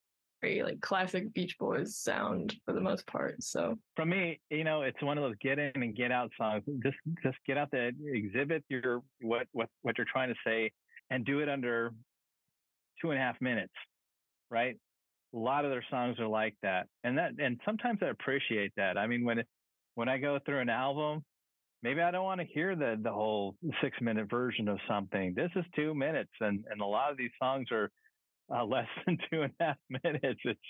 very 0.41 0.63
like 0.63 0.81
classic 0.81 1.35
Beach 1.35 1.57
Boys 1.59 1.97
sound 1.97 2.55
for 2.65 2.73
the 2.73 2.81
most 2.81 3.05
part. 3.09 3.43
So 3.43 3.77
for 3.97 4.07
me, 4.07 4.41
you 4.49 4.63
know, 4.63 4.83
it's 4.83 5.03
one 5.03 5.19
of 5.19 5.25
those 5.25 5.35
get 5.41 5.59
in 5.59 5.73
and 5.75 5.97
get 5.97 6.13
out 6.13 6.31
songs. 6.39 6.63
Just 6.85 6.99
just 7.25 7.39
get 7.49 7.59
out 7.59 7.71
there, 7.73 7.91
exhibit 8.13 8.63
your 8.69 9.03
what 9.21 9.49
what 9.51 9.69
what 9.83 9.99
you're 9.99 10.07
trying 10.13 10.29
to 10.29 10.39
say, 10.47 10.71
and 11.11 11.25
do 11.25 11.41
it 11.41 11.49
under 11.49 11.93
two 13.00 13.11
and 13.11 13.19
a 13.19 13.23
half 13.23 13.40
minutes, 13.40 13.73
right? 14.50 14.76
A 15.35 15.37
lot 15.37 15.64
of 15.64 15.71
their 15.71 15.85
songs 15.90 16.19
are 16.19 16.26
like 16.26 16.55
that, 16.62 16.87
and 17.05 17.19
that 17.19 17.33
and 17.38 17.61
sometimes 17.64 17.99
I 18.02 18.07
appreciate 18.07 18.73
that. 18.76 18.97
I 18.97 19.07
mean, 19.07 19.25
when 19.25 19.40
it, 19.40 19.47
when 19.95 20.09
I 20.09 20.19
go 20.19 20.38
through 20.45 20.61
an 20.61 20.71
album, 20.71 21.23
maybe 21.83 22.00
I 22.00 22.11
don't 22.11 22.25
want 22.25 22.40
to 22.40 22.47
hear 22.47 22.75
the 22.75 22.97
the 23.02 23.12
whole 23.12 23.55
six 23.83 23.97
minute 24.00 24.31
version 24.31 24.69
of 24.69 24.78
something. 24.88 25.35
This 25.35 25.50
is 25.55 25.64
two 25.76 25.95
minutes, 25.95 26.33
and 26.40 26.64
and 26.71 26.81
a 26.81 26.87
lot 26.87 27.11
of 27.11 27.19
these 27.19 27.31
songs 27.40 27.69
are 27.71 27.90
uh, 28.55 28.64
less 28.64 28.87
than 29.07 29.19
two 29.31 29.43
and 29.43 29.52
a 29.61 29.64
half 29.64 29.76
minutes. 30.05 30.40
It's 30.45 30.61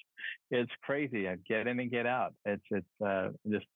it's 0.51 0.73
crazy. 0.83 1.29
Get 1.49 1.67
in 1.67 1.79
and 1.79 1.91
get 1.91 2.07
out. 2.07 2.35
It's 2.45 2.65
it's 2.71 3.03
uh, 3.05 3.29
just 3.51 3.67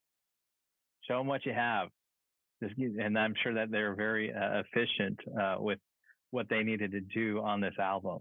show 1.08 1.18
them 1.18 1.26
what 1.26 1.44
you 1.46 1.52
have. 1.52 1.88
And 2.78 3.18
I'm 3.18 3.34
sure 3.42 3.54
that 3.54 3.72
they're 3.72 3.94
very 3.94 4.32
uh, 4.32 4.62
efficient 4.62 5.18
uh, 5.40 5.56
with 5.58 5.80
what 6.30 6.48
they 6.48 6.62
needed 6.62 6.92
to 6.92 7.00
do 7.00 7.40
on 7.42 7.60
this 7.60 7.74
album. 7.80 8.20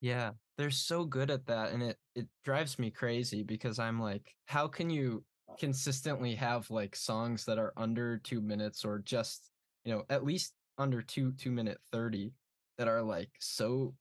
Yeah, 0.00 0.34
they're 0.56 0.70
so 0.70 1.04
good 1.04 1.30
at 1.30 1.46
that 1.46 1.72
and 1.72 1.82
it 1.82 1.98
it 2.14 2.28
drives 2.44 2.78
me 2.78 2.90
crazy 2.90 3.42
because 3.42 3.78
I'm 3.78 4.00
like, 4.00 4.36
how 4.46 4.68
can 4.68 4.90
you 4.90 5.24
consistently 5.58 6.34
have 6.34 6.70
like 6.70 6.94
songs 6.96 7.44
that 7.46 7.58
are 7.58 7.72
under 7.76 8.18
2 8.18 8.40
minutes 8.42 8.84
or 8.84 8.98
just, 8.98 9.50
you 9.84 9.92
know, 9.92 10.04
at 10.10 10.24
least 10.24 10.54
under 10.78 11.02
2 11.02 11.32
2 11.32 11.50
minute 11.50 11.80
30 11.92 12.34
that 12.78 12.88
are 12.88 13.02
like 13.02 13.36
so 13.40 13.96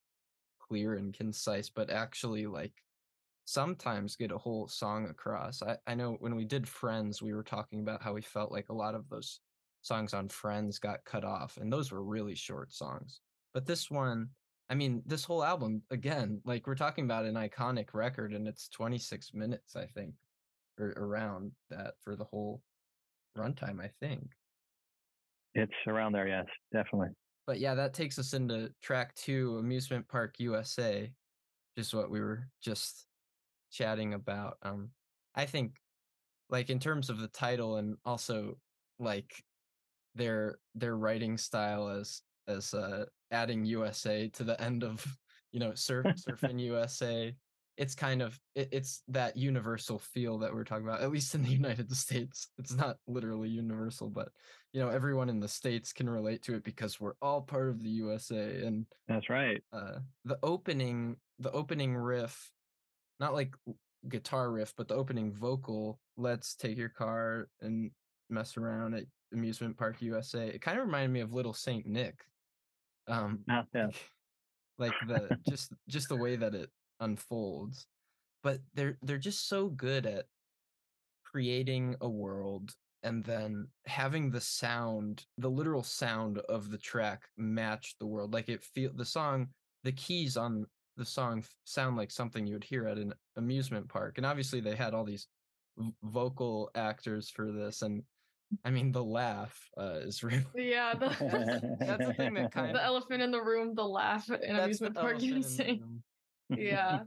clear 0.59 0.95
and 0.95 1.13
concise 1.13 1.69
but 1.69 1.89
actually 1.91 2.47
like 2.47 2.83
sometimes 3.45 4.15
get 4.15 4.31
a 4.31 4.37
whole 4.37 4.67
song 4.67 5.05
across. 5.07 5.61
I 5.61 5.77
I 5.87 5.95
know 5.95 6.13
when 6.15 6.35
we 6.35 6.45
did 6.45 6.67
Friends, 6.67 7.21
we 7.21 7.33
were 7.33 7.43
talking 7.43 7.79
about 7.81 8.01
how 8.01 8.13
we 8.13 8.21
felt 8.21 8.51
like 8.51 8.69
a 8.69 8.73
lot 8.73 8.95
of 8.95 9.09
those 9.09 9.41
songs 9.81 10.13
on 10.13 10.29
Friends 10.29 10.79
got 10.79 11.05
cut 11.05 11.23
off 11.23 11.57
and 11.57 11.71
those 11.71 11.91
were 11.91 12.03
really 12.03 12.35
short 12.35 12.73
songs. 12.73 13.21
But 13.53 13.65
this 13.67 13.89
one 13.91 14.31
I 14.69 14.75
mean, 14.75 15.03
this 15.05 15.23
whole 15.23 15.43
album, 15.43 15.83
again, 15.91 16.41
like 16.45 16.65
we're 16.65 16.75
talking 16.75 17.05
about 17.05 17.25
an 17.25 17.35
iconic 17.35 17.93
record 17.93 18.33
and 18.33 18.47
it's 18.47 18.67
26 18.69 19.31
minutes, 19.33 19.75
I 19.75 19.85
think, 19.85 20.13
or 20.79 20.93
around 20.97 21.51
that 21.69 21.93
for 22.01 22.15
the 22.15 22.23
whole 22.23 22.61
runtime, 23.37 23.79
I 23.79 23.91
think. 23.99 24.31
It's 25.53 25.71
around 25.87 26.13
there, 26.13 26.27
yes, 26.27 26.47
definitely. 26.73 27.09
But 27.47 27.59
yeah, 27.59 27.75
that 27.75 27.93
takes 27.93 28.17
us 28.17 28.33
into 28.33 28.71
track 28.81 29.13
two, 29.15 29.57
Amusement 29.59 30.07
Park 30.07 30.35
USA, 30.39 31.11
just 31.77 31.93
what 31.93 32.09
we 32.09 32.19
were 32.19 32.47
just 32.61 33.05
chatting 33.71 34.15
about. 34.15 34.57
Um, 34.63 34.89
I 35.35 35.45
think, 35.45 35.75
like 36.49 36.69
in 36.69 36.79
terms 36.79 37.09
of 37.09 37.19
the 37.19 37.27
title 37.27 37.77
and 37.77 37.97
also 38.03 38.57
like 38.99 39.43
their 40.15 40.57
their 40.73 40.95
writing 40.95 41.37
style 41.37 41.89
as 41.89 42.21
as 42.47 42.73
uh 42.73 43.05
adding 43.31 43.65
USA 43.65 44.27
to 44.29 44.43
the 44.43 44.59
end 44.61 44.83
of 44.83 45.05
you 45.51 45.59
know 45.59 45.73
surf 45.73 46.05
surfing 46.29 46.59
USA. 46.59 47.33
It's 47.77 47.95
kind 47.95 48.21
of 48.21 48.39
it, 48.55 48.69
it's 48.71 49.03
that 49.09 49.35
universal 49.35 49.99
feel 49.99 50.37
that 50.39 50.53
we're 50.53 50.63
talking 50.63 50.87
about. 50.87 51.01
At 51.01 51.11
least 51.11 51.35
in 51.35 51.43
the 51.43 51.49
United 51.63 51.91
States, 51.95 52.47
it's 52.57 52.73
not 52.73 52.97
literally 53.07 53.49
universal, 53.49 54.09
but 54.09 54.29
you 54.73 54.79
know 54.79 54.89
everyone 54.89 55.29
in 55.29 55.39
the 55.39 55.47
states 55.47 55.91
can 55.93 56.09
relate 56.09 56.41
to 56.43 56.55
it 56.55 56.63
because 56.63 56.99
we're 56.99 57.15
all 57.21 57.41
part 57.41 57.69
of 57.69 57.81
the 57.83 57.89
USA. 57.89 58.61
And 58.63 58.85
That's 59.07 59.29
right. 59.29 59.61
uh, 59.73 59.99
the 60.23 60.37
opening 60.43 61.17
the 61.39 61.51
opening 61.51 61.95
riff, 61.95 62.51
not 63.19 63.33
like 63.33 63.53
guitar 64.07 64.51
riff, 64.51 64.73
but 64.77 64.87
the 64.87 64.95
opening 64.95 65.33
vocal. 65.33 65.99
Let's 66.17 66.55
take 66.55 66.77
your 66.77 66.89
car 66.89 67.49
and 67.61 67.91
mess 68.29 68.57
around 68.57 68.93
at 68.93 69.03
amusement 69.33 69.77
park 69.77 70.01
USA. 70.01 70.47
It 70.47 70.61
kind 70.61 70.79
of 70.79 70.85
reminded 70.85 71.11
me 71.11 71.19
of 71.19 71.33
Little 71.33 71.53
Saint 71.53 71.85
Nick. 71.85 72.23
Um, 73.07 73.39
yeah. 73.47 73.63
like, 73.73 73.95
like 74.77 74.93
the 75.07 75.37
just 75.49 75.73
just 75.87 76.09
the 76.09 76.15
way 76.15 76.35
that 76.35 76.55
it 76.55 76.69
unfolds. 76.99 77.87
But 78.43 78.59
they're 78.73 78.97
they're 79.01 79.17
just 79.17 79.49
so 79.49 79.69
good 79.69 80.05
at 80.05 80.25
creating 81.23 81.95
a 82.01 82.09
world 82.09 82.73
and 83.03 83.23
then 83.23 83.67
having 83.85 84.31
the 84.31 84.41
sound, 84.41 85.25
the 85.37 85.49
literal 85.49 85.83
sound 85.83 86.39
of 86.49 86.71
the 86.71 86.77
track 86.77 87.23
match 87.37 87.95
the 87.99 88.05
world. 88.05 88.33
Like 88.33 88.49
it 88.49 88.63
feel 88.63 88.91
the 88.95 89.05
song, 89.05 89.49
the 89.83 89.91
keys 89.91 90.37
on 90.37 90.65
the 90.97 91.05
song 91.05 91.43
sound 91.65 91.97
like 91.97 92.09
something 92.09 92.47
you 92.47 92.55
would 92.55 92.63
hear 92.63 92.87
at 92.87 92.97
an 92.97 93.13
amusement 93.37 93.87
park. 93.89 94.17
And 94.17 94.25
obviously 94.25 94.59
they 94.59 94.75
had 94.75 94.93
all 94.93 95.03
these 95.03 95.27
vocal 96.03 96.71
actors 96.73 97.29
for 97.29 97.51
this 97.51 97.81
and 97.81 98.01
I 98.63 98.69
mean 98.69 98.91
the 98.91 99.03
laugh 99.03 99.57
uh, 99.77 99.99
is 100.03 100.23
really 100.23 100.43
yeah, 100.55 100.93
the, 100.93 101.07
that's 101.79 102.05
the 102.05 102.13
thing 102.13 102.33
that 102.35 102.51
kind 102.51 102.75
the 102.75 102.83
elephant 102.83 103.21
in 103.21 103.31
the 103.31 103.41
room, 103.41 103.73
the 103.75 103.83
laugh 103.83 104.29
in 104.29 104.55
amusement 104.55 104.95
park. 104.95 105.19
say, 105.19 105.81
yeah, 106.49 106.99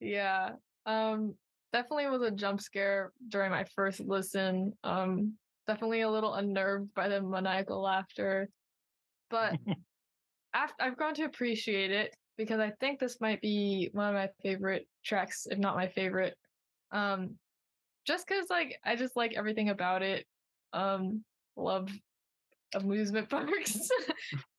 yeah. 0.00 0.52
Um, 0.86 1.34
definitely 1.72 2.06
was 2.08 2.22
a 2.22 2.30
jump 2.30 2.60
scare 2.60 3.12
during 3.28 3.50
my 3.50 3.64
first 3.74 4.00
listen. 4.00 4.72
Um, 4.84 5.34
definitely 5.66 6.02
a 6.02 6.10
little 6.10 6.34
unnerved 6.34 6.92
by 6.94 7.08
the 7.08 7.22
maniacal 7.22 7.80
laughter, 7.80 8.48
but 9.30 9.56
after 10.54 10.82
I've 10.82 10.96
grown 10.96 11.14
to 11.14 11.24
appreciate 11.24 11.90
it 11.90 12.14
because 12.36 12.60
I 12.60 12.72
think 12.80 12.98
this 12.98 13.20
might 13.20 13.40
be 13.40 13.90
one 13.92 14.08
of 14.08 14.14
my 14.14 14.28
favorite 14.42 14.86
tracks, 15.04 15.46
if 15.50 15.58
not 15.58 15.76
my 15.76 15.88
favorite. 15.88 16.36
Um, 16.92 17.36
just 18.06 18.26
because 18.26 18.46
like 18.50 18.78
I 18.84 18.96
just 18.96 19.16
like 19.16 19.34
everything 19.36 19.70
about 19.70 20.02
it. 20.02 20.26
Um, 20.74 21.24
love 21.56 21.88
amusement 22.74 23.30
parks. 23.30 23.88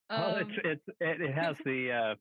well, 0.09 0.35
Um, 0.35 0.41
it's 0.41 0.51
it's 0.63 0.97
it, 1.01 1.21
it 1.21 1.33
has 1.35 1.55
the 1.65 1.91
uh, 1.91 2.15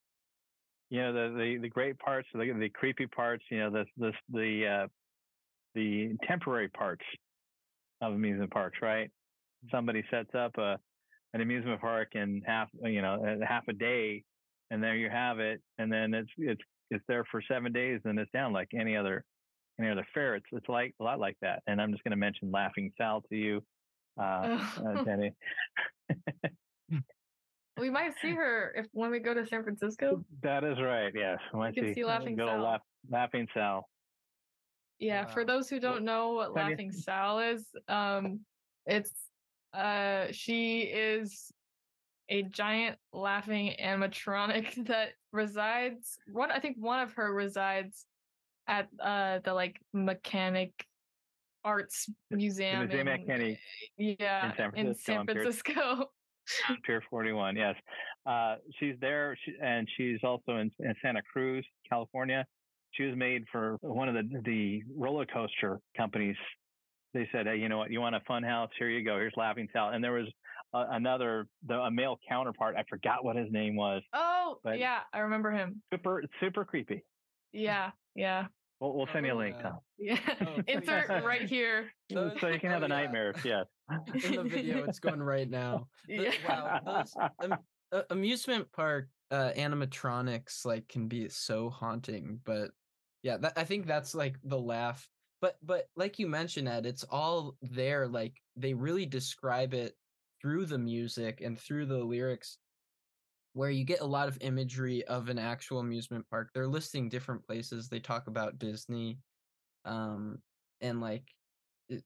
you 0.90 1.00
know 1.00 1.12
the 1.12 1.38
the, 1.38 1.58
the 1.62 1.68
great 1.68 1.98
parts, 1.98 2.28
the 2.34 2.52
the 2.58 2.68
creepy 2.68 3.06
parts, 3.06 3.44
you 3.50 3.58
know 3.58 3.70
the 3.70 3.84
the 3.96 4.12
the 4.30 4.66
uh, 4.66 4.86
the 5.74 6.16
temporary 6.26 6.68
parts 6.68 7.04
of 8.00 8.12
amusement 8.14 8.50
parks, 8.50 8.78
right? 8.82 9.10
Somebody 9.70 10.02
sets 10.10 10.34
up 10.34 10.58
a 10.58 10.78
an 11.32 11.40
amusement 11.40 11.80
park 11.80 12.08
in 12.14 12.42
half 12.46 12.68
you 12.82 13.02
know 13.02 13.38
half 13.46 13.64
a 13.68 13.72
day, 13.72 14.24
and 14.70 14.82
there 14.82 14.96
you 14.96 15.08
have 15.10 15.38
it, 15.38 15.60
and 15.78 15.92
then 15.92 16.14
it's 16.14 16.30
it's 16.36 16.62
it's 16.90 17.04
there 17.08 17.24
for 17.30 17.42
seven 17.42 17.72
days, 17.72 18.00
and 18.04 18.18
it's 18.18 18.30
down 18.32 18.52
like 18.52 18.68
any 18.78 18.96
other 18.96 19.24
any 19.80 19.90
other 19.90 20.06
fair. 20.14 20.36
It's 20.36 20.46
it's 20.52 20.68
like 20.68 20.94
a 21.00 21.04
lot 21.04 21.18
like 21.18 21.36
that. 21.42 21.62
And 21.66 21.80
I'm 21.80 21.90
just 21.92 22.04
going 22.04 22.12
to 22.12 22.16
mention 22.16 22.50
Laughing 22.50 22.92
Sal 22.96 23.22
to 23.30 23.36
you, 23.36 23.62
uh, 24.18 24.22
uh, 24.22 24.58
Genny. 25.04 25.32
we 27.78 27.90
might 27.90 28.12
see 28.20 28.30
her 28.34 28.72
if 28.76 28.86
when 28.92 29.10
we 29.10 29.18
go 29.18 29.34
to 29.34 29.46
San 29.46 29.62
Francisco. 29.62 30.24
That 30.42 30.64
is 30.64 30.80
right. 30.80 31.12
Yes, 31.14 31.38
we 31.52 31.60
might 31.60 31.74
see, 31.74 31.94
see 31.94 32.04
Laughing 32.04 32.36
Sal. 32.36 32.62
Laugh, 32.62 32.80
Laughing 33.10 33.48
Sal. 33.54 33.88
Yeah, 34.98 35.24
wow. 35.24 35.28
for 35.28 35.44
those 35.44 35.68
who 35.68 35.80
don't 35.80 36.04
know 36.04 36.34
what 36.34 36.54
Laughing 36.54 36.92
Sal 36.92 37.40
is, 37.40 37.66
um, 37.88 38.40
it's 38.86 39.12
uh, 39.72 40.26
she 40.30 40.82
is 40.82 41.52
a 42.28 42.42
giant 42.42 42.96
laughing 43.12 43.74
animatronic 43.82 44.86
that 44.86 45.10
resides. 45.32 46.18
One, 46.32 46.50
I 46.50 46.60
think 46.60 46.76
one 46.78 47.00
of 47.00 47.12
her 47.14 47.32
resides 47.32 48.06
at 48.66 48.88
uh 48.98 49.40
the 49.44 49.52
like 49.52 49.78
mechanic 49.92 50.72
arts 51.64 52.08
museum. 52.30 52.80
The 52.80 52.86
Museum 52.86 53.08
in, 53.30 53.56
Yeah, 53.96 54.46
in 54.46 54.56
San 54.56 54.70
Francisco. 54.70 54.82
In 54.82 54.94
San 54.94 55.26
Francisco. 55.26 56.10
Pier 56.84 57.02
41, 57.08 57.56
yes. 57.56 57.74
Uh, 58.26 58.56
she's 58.78 58.94
there, 59.00 59.36
she, 59.44 59.52
and 59.62 59.88
she's 59.96 60.18
also 60.22 60.56
in, 60.56 60.70
in, 60.80 60.94
Santa 61.02 61.22
Cruz, 61.22 61.64
California. 61.88 62.44
She 62.92 63.04
was 63.04 63.16
made 63.16 63.44
for 63.50 63.78
one 63.80 64.08
of 64.08 64.14
the 64.14 64.40
the 64.44 64.82
roller 64.96 65.26
coaster 65.26 65.80
companies. 65.96 66.36
They 67.12 67.28
said, 67.32 67.46
"Hey, 67.46 67.56
you 67.56 67.68
know 67.68 67.78
what? 67.78 67.90
You 67.90 68.00
want 68.00 68.14
a 68.14 68.20
fun 68.20 68.42
house? 68.42 68.70
Here 68.78 68.88
you 68.88 69.04
go. 69.04 69.16
Here's 69.16 69.32
Laughing 69.36 69.68
Sal." 69.72 69.90
And 69.90 70.04
there 70.04 70.12
was 70.12 70.28
a, 70.74 70.86
another, 70.92 71.46
the, 71.66 71.74
a 71.74 71.90
male 71.90 72.18
counterpart. 72.28 72.76
I 72.76 72.84
forgot 72.88 73.24
what 73.24 73.36
his 73.36 73.50
name 73.50 73.74
was. 73.74 74.02
Oh, 74.12 74.58
yeah, 74.64 75.00
I 75.12 75.20
remember 75.20 75.50
him. 75.50 75.82
Super, 75.92 76.22
super 76.40 76.64
creepy. 76.64 77.04
Yeah, 77.52 77.90
yeah. 78.14 78.46
We'll, 78.80 78.94
we'll 78.94 79.08
send 79.12 79.26
you 79.26 79.34
a 79.34 79.36
link, 79.36 79.56
Tom. 79.60 79.78
Yeah, 79.98 80.18
oh, 80.40 80.62
insert 80.68 81.08
right 81.24 81.42
here. 81.48 81.90
So, 82.12 82.32
so 82.40 82.48
you 82.48 82.58
can 82.58 82.70
have 82.70 82.82
oh, 82.82 82.86
a 82.86 82.88
nightmare. 82.88 83.34
Yes. 83.44 83.66
In 84.24 84.36
the 84.36 84.42
video, 84.44 84.84
it's 84.84 84.98
going 84.98 85.22
right 85.22 85.48
now. 85.48 85.86
yeah. 86.08 86.32
Wow. 86.48 86.80
Those, 86.84 87.14
um, 87.42 87.58
uh, 87.92 88.02
amusement 88.10 88.66
park 88.72 89.08
uh, 89.30 89.50
animatronics 89.56 90.64
like 90.64 90.88
can 90.88 91.06
be 91.06 91.28
so 91.28 91.70
haunting, 91.70 92.40
but 92.44 92.70
yeah, 93.22 93.36
that, 93.38 93.54
I 93.56 93.64
think 93.64 93.86
that's 93.86 94.14
like 94.14 94.36
the 94.44 94.58
laugh. 94.58 95.08
But 95.40 95.56
but 95.62 95.86
like 95.96 96.18
you 96.18 96.26
mentioned, 96.26 96.68
Ed, 96.68 96.86
it's 96.86 97.04
all 97.04 97.54
there. 97.62 98.08
Like 98.08 98.34
they 98.56 98.74
really 98.74 99.06
describe 99.06 99.74
it 99.74 99.94
through 100.40 100.66
the 100.66 100.78
music 100.78 101.40
and 101.40 101.58
through 101.58 101.86
the 101.86 102.02
lyrics 102.04 102.58
where 103.54 103.70
you 103.70 103.84
get 103.84 104.00
a 104.00 104.06
lot 104.06 104.28
of 104.28 104.36
imagery 104.40 105.04
of 105.04 105.28
an 105.28 105.38
actual 105.38 105.78
amusement 105.78 106.26
park. 106.28 106.50
They're 106.52 106.68
listing 106.68 107.08
different 107.08 107.46
places. 107.46 107.88
They 107.88 108.00
talk 108.00 108.26
about 108.26 108.58
Disney, 108.58 109.18
um, 109.84 110.38
and 110.80 111.00
like 111.00 111.24
it, 111.88 112.02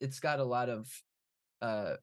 it's 0.00 0.20
got 0.20 0.40
a 0.40 0.44
lot 0.44 0.68
of 0.68 0.88
uh 1.60 1.94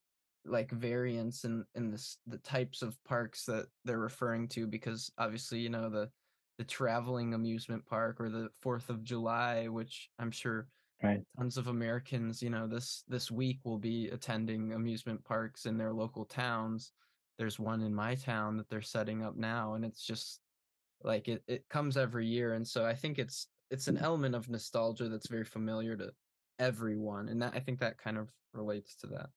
like 0.46 0.72
variants 0.72 1.44
in 1.44 1.66
in 1.76 1.92
this 1.92 2.18
the 2.28 2.38
types 2.38 2.82
of 2.82 2.98
parks 3.04 3.46
that 3.46 3.66
they're 3.84 4.00
referring 4.00 4.48
to 4.48 4.68
because 4.68 5.12
obviously 5.18 5.60
you 5.60 5.70
know 5.70 5.90
the 5.90 6.10
the 6.58 6.64
traveling 6.66 7.34
amusement 7.34 7.86
park 7.86 8.20
or 8.20 8.30
the 8.30 8.50
Fourth 8.62 8.90
of 8.90 9.02
July, 9.02 9.70
which 9.70 10.10
I'm 10.20 10.30
sure 10.30 10.68
right. 11.02 11.22
tons 11.38 11.58
of 11.58 11.68
Americans, 11.68 12.44
you 12.44 12.50
know, 12.50 12.68
this 12.68 13.06
this 13.08 13.32
week 13.32 13.60
will 13.64 13.78
be 13.78 14.10
attending 14.10 14.74
amusement 14.74 15.24
parks 15.24 15.66
in 15.66 15.78
their 15.78 15.94
local 15.94 16.26
towns 16.26 16.92
there's 17.40 17.58
one 17.58 17.82
in 17.82 17.96
my 17.96 18.14
town 18.14 18.58
that 18.58 18.70
they're 18.70 18.82
setting 18.82 19.24
up 19.24 19.36
now 19.38 19.74
and 19.74 19.86
it's 19.86 20.06
just 20.06 20.42
like 21.02 21.30
it, 21.30 21.42
it 21.48 21.64
comes 21.70 21.98
every 21.98 22.28
year 22.28 22.54
and 22.54 22.68
so 22.68 22.86
i 22.86 22.94
think 22.94 23.18
it's 23.18 23.48
it's 23.72 23.88
an 23.88 23.98
element 23.98 24.36
of 24.36 24.50
nostalgia 24.50 25.08
that's 25.08 25.30
very 25.30 25.46
familiar 25.46 25.96
to 25.96 26.12
everyone 26.60 27.30
and 27.30 27.42
that 27.42 27.54
i 27.56 27.60
think 27.60 27.80
that 27.80 27.98
kind 27.98 28.18
of 28.18 28.28
relates 28.54 28.96
to 28.96 29.08
that 29.08 29.30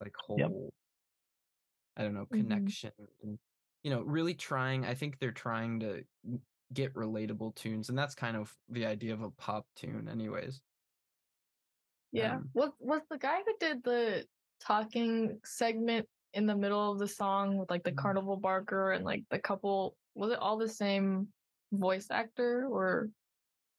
like 0.00 0.14
whole 0.18 0.38
yep. 0.38 0.50
i 1.98 2.02
don't 2.02 2.14
know 2.14 2.22
mm-hmm. 2.22 2.40
connection 2.40 2.90
mm-hmm. 3.00 3.28
and 3.28 3.38
you 3.82 3.90
know 3.90 4.00
really 4.00 4.34
trying 4.34 4.86
i 4.86 4.94
think 4.94 5.18
they're 5.18 5.30
trying 5.30 5.78
to 5.78 6.02
get 6.72 6.94
relatable 6.94 7.54
tunes 7.54 7.90
and 7.90 7.98
that's 7.98 8.14
kind 8.14 8.36
of 8.36 8.52
the 8.70 8.86
idea 8.86 9.12
of 9.12 9.22
a 9.22 9.30
pop 9.32 9.66
tune 9.76 10.08
anyways 10.10 10.62
yeah 12.10 12.36
um, 12.36 12.48
was 12.54 12.70
was 12.80 13.02
the 13.10 13.18
guy 13.18 13.40
who 13.44 13.52
did 13.60 13.84
the 13.84 14.24
talking 14.60 15.38
segment 15.44 16.06
in 16.34 16.46
the 16.46 16.54
middle 16.54 16.92
of 16.92 16.98
the 16.98 17.08
song 17.08 17.56
with 17.56 17.70
like 17.70 17.82
the 17.84 17.90
mm-hmm. 17.90 18.00
carnival 18.00 18.36
barker 18.36 18.92
and 18.92 19.04
like 19.04 19.24
the 19.30 19.38
couple 19.38 19.96
was 20.14 20.30
it 20.30 20.38
all 20.38 20.58
the 20.58 20.68
same 20.68 21.28
voice 21.72 22.08
actor 22.10 22.66
or? 22.70 23.08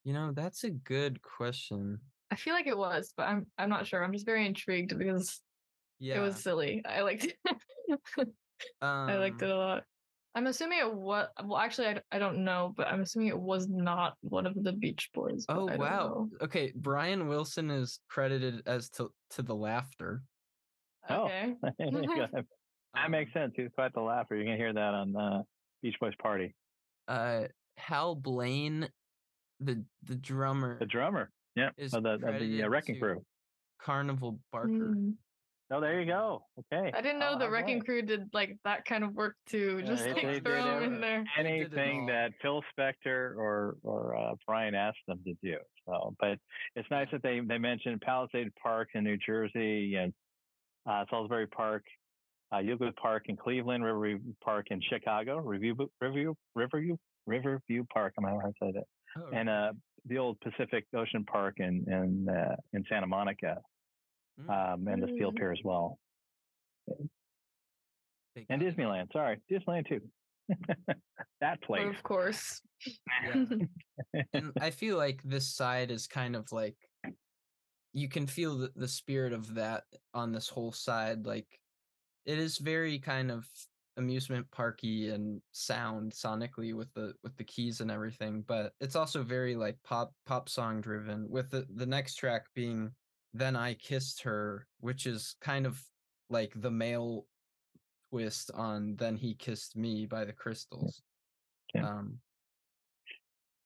You 0.04 0.14
know 0.14 0.32
that's 0.34 0.64
a 0.64 0.70
good 0.70 1.22
question. 1.22 2.00
I 2.32 2.36
feel 2.36 2.54
like 2.54 2.68
it 2.68 2.78
was 2.78 3.14
but 3.16 3.28
i'm 3.28 3.46
i'm 3.58 3.70
not 3.70 3.88
sure. 3.88 4.04
I'm 4.04 4.14
just 4.14 4.26
very 4.26 4.46
intrigued 4.46 4.98
because 4.98 5.42
yeah 6.00 6.18
it 6.18 6.20
was 6.22 6.38
silly. 6.38 6.82
I 6.86 7.02
liked 7.02 7.26
it. 7.26 7.38
Um, 7.48 8.30
i 8.82 9.18
liked 9.18 9.42
it 9.42 9.50
a 9.50 9.56
lot. 9.56 9.84
I'm 10.36 10.48
assuming 10.48 10.80
it 10.80 10.94
was 10.94 11.28
well 11.46 11.58
actually 11.58 11.88
I, 11.88 12.02
I 12.12 12.20
don't 12.20 12.44
know 12.44 12.74
but 12.76 12.88
i'm 12.88 13.02
assuming 13.02 13.30
it 13.30 13.40
was 13.40 13.70
not 13.70 14.16
one 14.20 14.46
of 14.46 14.54
the 14.62 14.74
beach 14.74 15.10
boys 15.14 15.46
oh 15.48 15.66
wow. 15.78 16.28
okay 16.42 16.74
brian 16.76 17.30
wilson 17.30 17.72
is 17.72 18.00
credited 18.10 18.62
as 18.66 18.90
to 18.92 19.12
to 19.32 19.44
the 19.44 19.56
laughter 19.56 20.24
okay. 21.10 21.56
Oh, 21.80 22.42
that 23.02 23.12
makes 23.12 23.34
sense. 23.34 23.52
He's 23.56 23.68
quite 23.76 23.94
the 23.94 24.02
laugher. 24.02 24.36
You 24.36 24.46
can 24.46 24.56
hear 24.56 24.72
that 24.72 24.94
on 24.94 25.16
uh, 25.16 25.42
Beach 25.82 25.96
Boys 26.00 26.14
Party. 26.22 26.56
Uh, 27.10 27.44
Hal 27.78 28.16
Blaine, 28.16 28.88
the 29.60 29.84
the 30.04 30.16
drummer. 30.16 30.78
The 30.80 30.86
drummer, 30.86 31.30
yeah, 31.56 31.72
is 31.78 31.94
of 31.94 32.04
the, 32.04 32.14
of 32.14 32.40
the 32.40 32.64
uh, 32.64 32.70
Wrecking 32.70 33.00
Crew. 33.00 33.22
Carnival 33.82 34.40
Barker. 34.52 34.70
Mm. 34.70 35.16
Oh, 35.72 35.82
there 35.82 36.00
you 36.00 36.06
go. 36.06 36.44
Okay. 36.72 36.92
I 36.96 37.02
didn't 37.02 37.20
know 37.20 37.34
oh, 37.36 37.40
the 37.40 37.50
Wrecking 37.50 37.82
Crew 37.82 38.04
did 38.04 38.30
like 38.34 38.56
that 38.66 38.86
kind 38.86 39.04
of 39.04 39.14
work 39.14 39.36
too. 39.48 39.82
Just 39.82 40.06
like 40.06 40.22
they 40.22 40.40
throw 40.40 40.64
them 40.64 40.84
in 40.84 41.02
there. 41.02 41.24
Anything 41.40 42.06
that 42.06 42.32
Phil 42.42 42.64
Spector 42.78 43.36
or 43.36 43.78
or 43.84 44.16
uh, 44.16 44.36
Brian 44.46 44.76
asked 44.76 45.00
them 45.08 45.20
to 45.26 45.34
do. 45.42 45.58
So, 45.88 46.16
but 46.20 46.38
it's 46.76 46.90
nice 46.92 47.08
that 47.12 47.24
they 47.24 47.40
they 47.40 47.58
mentioned 47.58 48.02
Palisade 48.02 48.52
Park 48.62 48.90
in 48.94 49.04
New 49.04 49.18
Jersey 49.18 49.96
and 49.96 50.14
uh, 50.90 51.06
Salisbury 51.10 51.48
Park, 51.48 51.84
uh, 52.54 52.60
Euclid 52.60 52.96
Park 52.96 53.24
in 53.28 53.36
Cleveland, 53.36 53.84
Riverview 53.84 54.20
Park 54.44 54.68
in 54.72 54.80
Chicago, 54.90 55.38
Review, 55.38 55.76
Riverview, 56.00 56.34
Riverview, 56.56 56.98
Riverview 57.26 57.84
Park. 57.94 58.14
I'm 58.18 58.26
not 58.26 58.42
how 58.42 58.48
to 58.48 58.54
say 58.62 58.72
that. 58.74 58.84
Oh, 59.18 59.30
and 59.34 59.50
uh, 59.50 59.72
the 60.06 60.18
old 60.18 60.40
Pacific 60.42 60.86
Ocean 60.96 61.24
Park 61.26 61.56
in 61.58 61.86
in 61.88 62.28
uh, 62.30 62.56
in 62.74 62.84
Santa 62.90 63.08
Monica, 63.08 63.58
mm. 64.42 64.74
um, 64.74 64.88
and 64.88 65.02
the 65.02 65.08
Steel 65.16 65.32
Pier 65.32 65.52
as 65.52 65.60
well. 65.64 65.98
and 68.50 68.62
Disneyland. 68.62 69.12
Sorry, 69.12 69.40
Disneyland 69.52 69.88
too. 69.88 70.02
that 71.42 71.62
place, 71.64 71.88
of 71.88 72.04
course. 72.04 72.62
Yeah. 73.24 73.46
and 74.34 74.52
I 74.62 74.70
feel 74.70 74.98
like 74.98 75.22
this 75.24 75.56
side 75.56 75.90
is 75.90 76.06
kind 76.06 76.36
of 76.36 76.52
like 76.52 76.76
you 77.96 78.10
can 78.10 78.28
feel 78.28 78.58
the, 78.58 78.72
the 78.76 78.88
spirit 78.88 79.32
of 79.32 79.56
that 79.56 79.84
on 80.14 80.34
this 80.34 80.50
whole 80.50 80.72
side 80.72 81.26
like 81.26 81.48
it 82.26 82.38
is 82.38 82.58
very 82.58 83.00
kind 83.00 83.32
of 83.32 83.48
amusement 83.98 84.46
parky 84.52 85.10
and 85.10 85.42
sound 85.54 86.12
sonically 86.12 86.76
with 86.76 86.94
the 86.94 87.14
with 87.24 87.36
the 87.38 87.44
keys 87.46 87.80
and 87.80 87.90
everything 87.90 88.44
but 88.46 88.74
it's 88.82 88.98
also 88.98 89.24
very 89.24 89.56
like 89.56 89.78
pop 89.86 90.12
pop 90.26 90.50
song 90.50 90.82
driven 90.82 91.26
with 91.30 91.50
the 91.50 91.66
the 91.76 91.86
next 91.86 92.16
track 92.16 92.44
being 92.54 92.92
then 93.34 93.56
i 93.56 93.74
kissed 93.76 94.22
her 94.22 94.68
which 94.82 95.06
is 95.06 95.36
kind 95.40 95.66
of 95.66 95.82
like 96.30 96.52
the 96.58 96.72
male 96.72 97.26
twist 98.10 98.52
on 98.54 98.96
then 98.98 99.16
he 99.16 99.34
kissed 99.34 99.78
me 99.78 100.06
by 100.06 100.26
the 100.26 100.34
crystals 100.34 101.02
yeah. 101.74 101.88
um 101.88 102.18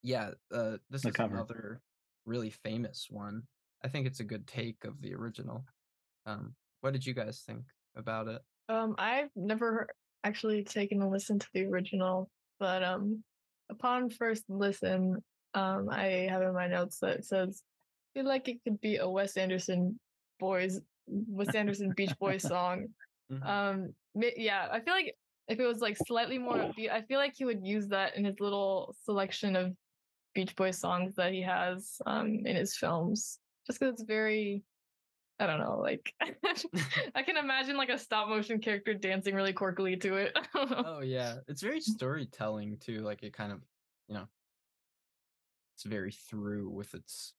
yeah 0.04 0.30
uh 0.54 0.78
this 0.92 1.02
the 1.02 1.10
is 1.10 1.16
cover. 1.16 1.34
another 1.34 1.82
really 2.28 2.52
famous 2.52 3.08
one 3.10 3.42
I 3.84 3.88
think 3.88 4.08
it's 4.08 4.20
a 4.20 4.26
good 4.26 4.48
take 4.48 4.84
of 4.84 5.02
the 5.02 5.14
original. 5.16 5.66
Um, 6.26 6.54
what 6.82 6.94
did 6.94 7.06
you 7.06 7.14
guys 7.14 7.44
think 7.46 7.64
about 7.96 8.28
it? 8.28 8.42
Um, 8.68 8.96
I've 8.98 9.30
never 9.36 9.88
actually 10.24 10.64
taken 10.64 11.02
a 11.02 11.10
listen 11.10 11.40
to 11.40 11.48
the 11.54 11.66
original, 11.66 12.30
but 12.60 12.84
um, 12.84 13.24
upon 13.70 14.10
first 14.10 14.44
listen, 14.50 15.24
um, 15.54 15.90
I 15.90 16.28
have 16.30 16.42
in 16.42 16.54
my 16.54 16.68
notes 16.68 17.00
that 17.00 17.18
it 17.18 17.26
says, 17.26 17.64
"Feel 18.14 18.26
like 18.26 18.48
it 18.48 18.64
could 18.64 18.80
be 18.82 18.98
a 18.98 19.10
Wes 19.10 19.38
Anderson 19.38 20.00
boys, 20.40 20.80
Wes 21.08 21.56
Anderson 21.56 21.94
Beach 21.96 22.14
Boys 22.20 22.44
song." 22.48 22.88
Mm-hmm. 23.32 23.48
Um, 23.48 23.94
yeah, 24.16 24.68
I 24.72 24.80
feel 24.82 24.94
like 24.94 25.16
if 25.48 25.60
it 25.60 25.66
was 25.66 25.80
like 25.80 25.98
slightly 26.06 26.38
more 26.38 26.58
upbeat, 26.58 26.92
I 26.92 27.02
feel 27.02 27.18
like 27.18 27.34
he 27.36 27.46
would 27.46 27.66
use 27.66 27.88
that 27.88 28.16
in 28.16 28.26
his 28.26 28.40
little 28.40 28.96
selection 29.04 29.56
of 29.56 29.74
Beach 30.36 30.56
Boys 30.56 30.78
songs 30.78 31.16
that 31.16 31.34
he 31.34 31.42
has 31.42 31.98
um 32.06 32.46
in 32.46 32.56
his 32.56 32.76
films. 32.76 33.40
Just 33.70 33.80
because 33.80 33.94
it's 33.94 34.04
very 34.04 34.64
I 35.40 35.48
don't 35.48 35.60
know, 35.60 35.80
like 35.80 36.14
I 37.16 37.24
can 37.24 37.38
imagine 37.38 37.78
like 37.78 37.90
a 37.90 37.98
stop 37.98 38.28
motion 38.28 38.60
character 38.60 38.94
dancing 38.94 39.36
really 39.36 39.54
quirkily 39.54 40.00
to 40.02 40.16
it. 40.16 40.38
oh 40.56 41.00
yeah, 41.02 41.36
it's 41.48 41.62
very 41.62 41.80
storytelling 41.80 42.78
too. 42.78 43.00
Like 43.00 43.24
it 43.24 43.34
kind 43.34 43.54
of, 43.54 43.62
you 44.10 44.16
know, 44.16 44.28
it's 45.76 45.86
very 45.86 46.12
through 46.12 46.70
with 46.70 46.94
its 46.94 47.34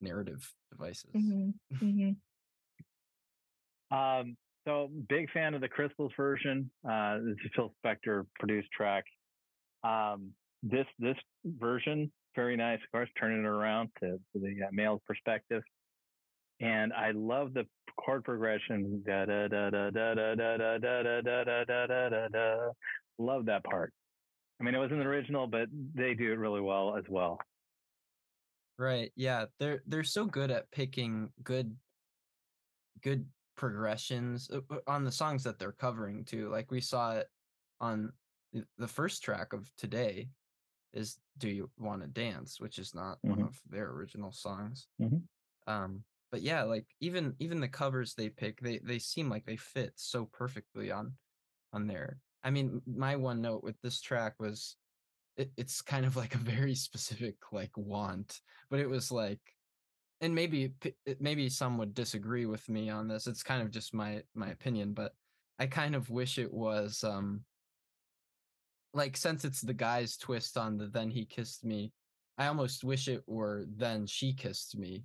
narrative 0.00 0.52
devices. 0.72 1.12
Mm-hmm. 1.14 1.86
Mm-hmm. 1.86 2.10
Um, 3.96 4.36
so 4.66 4.90
big 5.08 5.30
fan 5.30 5.54
of 5.54 5.60
the 5.60 5.68
Crystals 5.68 6.12
version. 6.16 6.68
Uh, 6.88 7.18
this 7.18 7.36
is 7.44 7.50
Phil 7.54 7.72
Spector 7.84 8.26
produced 8.40 8.68
track. 8.72 9.04
Um, 9.84 10.32
this 10.64 10.86
this 10.98 11.16
version 11.44 12.10
very 12.36 12.56
nice. 12.56 12.78
Of 12.84 12.92
course, 12.92 13.08
turning 13.18 13.40
it 13.40 13.46
around 13.46 13.88
to, 14.00 14.20
the 14.34 14.64
uh, 14.64 14.68
male 14.70 15.02
perspective, 15.06 15.62
and 16.60 16.92
I 16.92 17.10
love 17.12 17.54
the 17.54 17.64
chord 17.98 18.24
progression. 18.24 19.02
Da 19.06 19.24
da 19.24 19.48
da 19.48 19.70
da 19.70 19.90
da 19.90 20.14
da 20.14 20.34
da 20.34 20.56
da 20.56 20.78
da 20.78 21.20
da 21.20 21.64
da 21.64 21.86
da 21.86 22.08
da 22.08 22.28
da. 22.28 22.68
Love 23.18 23.46
that 23.46 23.64
part. 23.64 23.92
I 24.60 24.64
mean, 24.64 24.74
it 24.74 24.78
was 24.78 24.90
in 24.90 24.98
the 24.98 25.04
original, 25.04 25.46
but 25.46 25.68
they 25.94 26.14
do 26.14 26.32
it 26.32 26.38
really 26.38 26.60
well 26.60 26.96
as 26.96 27.04
well. 27.08 27.38
Right. 28.78 29.10
Yeah. 29.16 29.46
They're 29.58 29.82
they're 29.86 30.04
so 30.04 30.26
good 30.26 30.50
at 30.50 30.70
picking 30.70 31.30
good 31.42 31.74
good 33.02 33.26
progressions 33.56 34.50
on 34.86 35.04
the 35.04 35.12
songs 35.12 35.44
that 35.44 35.58
they're 35.58 35.72
covering 35.72 36.24
too. 36.24 36.50
Like 36.50 36.70
we 36.70 36.80
saw 36.80 37.12
it 37.12 37.26
on 37.80 38.12
the 38.78 38.88
first 38.88 39.22
track 39.22 39.52
of 39.52 39.70
today 39.76 40.28
is 40.92 41.18
"Do 41.38 41.48
You 41.48 41.70
Want 41.78 42.02
to 42.02 42.08
Dance," 42.08 42.60
which 42.60 42.78
is 42.78 42.94
not 42.94 43.18
mm-hmm. 43.18 43.30
one 43.30 43.42
of 43.42 43.58
their 43.68 43.90
original 43.90 44.32
songs. 44.32 44.88
Mm-hmm. 45.00 45.72
Um, 45.72 46.04
but 46.30 46.42
yeah, 46.42 46.62
like 46.62 46.86
even 47.00 47.34
even 47.38 47.60
the 47.60 47.68
covers 47.68 48.14
they 48.14 48.28
pick, 48.28 48.60
they 48.60 48.80
they 48.82 48.98
seem 48.98 49.28
like 49.28 49.44
they 49.46 49.56
fit 49.56 49.92
so 49.96 50.28
perfectly 50.32 50.90
on 50.90 51.12
on 51.72 51.86
there. 51.86 52.18
I 52.42 52.50
mean, 52.50 52.80
my 52.86 53.16
one 53.16 53.40
note 53.40 53.62
with 53.62 53.80
this 53.82 54.00
track 54.00 54.34
was 54.38 54.76
it, 55.36 55.50
it's 55.56 55.82
kind 55.82 56.06
of 56.06 56.16
like 56.16 56.34
a 56.34 56.38
very 56.38 56.74
specific 56.86 57.36
like 57.52 57.76
want, 57.76 58.40
but 58.70 58.80
it 58.80 58.88
was 58.88 59.10
like 59.10 59.40
and 60.20 60.34
maybe 60.34 60.72
maybe 61.20 61.48
some 61.48 61.76
would 61.78 61.94
disagree 61.94 62.46
with 62.46 62.68
me 62.68 62.88
on 62.88 63.08
this. 63.08 63.26
It's 63.26 63.42
kind 63.42 63.62
of 63.62 63.70
just 63.70 63.94
my 63.94 64.22
my 64.34 64.48
opinion, 64.48 64.92
but 64.94 65.12
I 65.58 65.66
kind 65.66 65.94
of 65.94 66.10
wish 66.10 66.38
it 66.38 66.52
was 66.52 67.04
um 67.04 67.42
like 68.96 69.16
since 69.16 69.44
it's 69.44 69.60
the 69.60 69.74
guy's 69.74 70.16
twist 70.16 70.56
on 70.56 70.76
the 70.76 70.86
then 70.86 71.10
he 71.10 71.24
kissed 71.24 71.64
me, 71.64 71.92
I 72.38 72.46
almost 72.46 72.84
wish 72.84 73.08
it 73.08 73.22
were 73.26 73.64
then 73.76 74.06
she 74.06 74.32
kissed 74.32 74.76
me. 74.76 75.04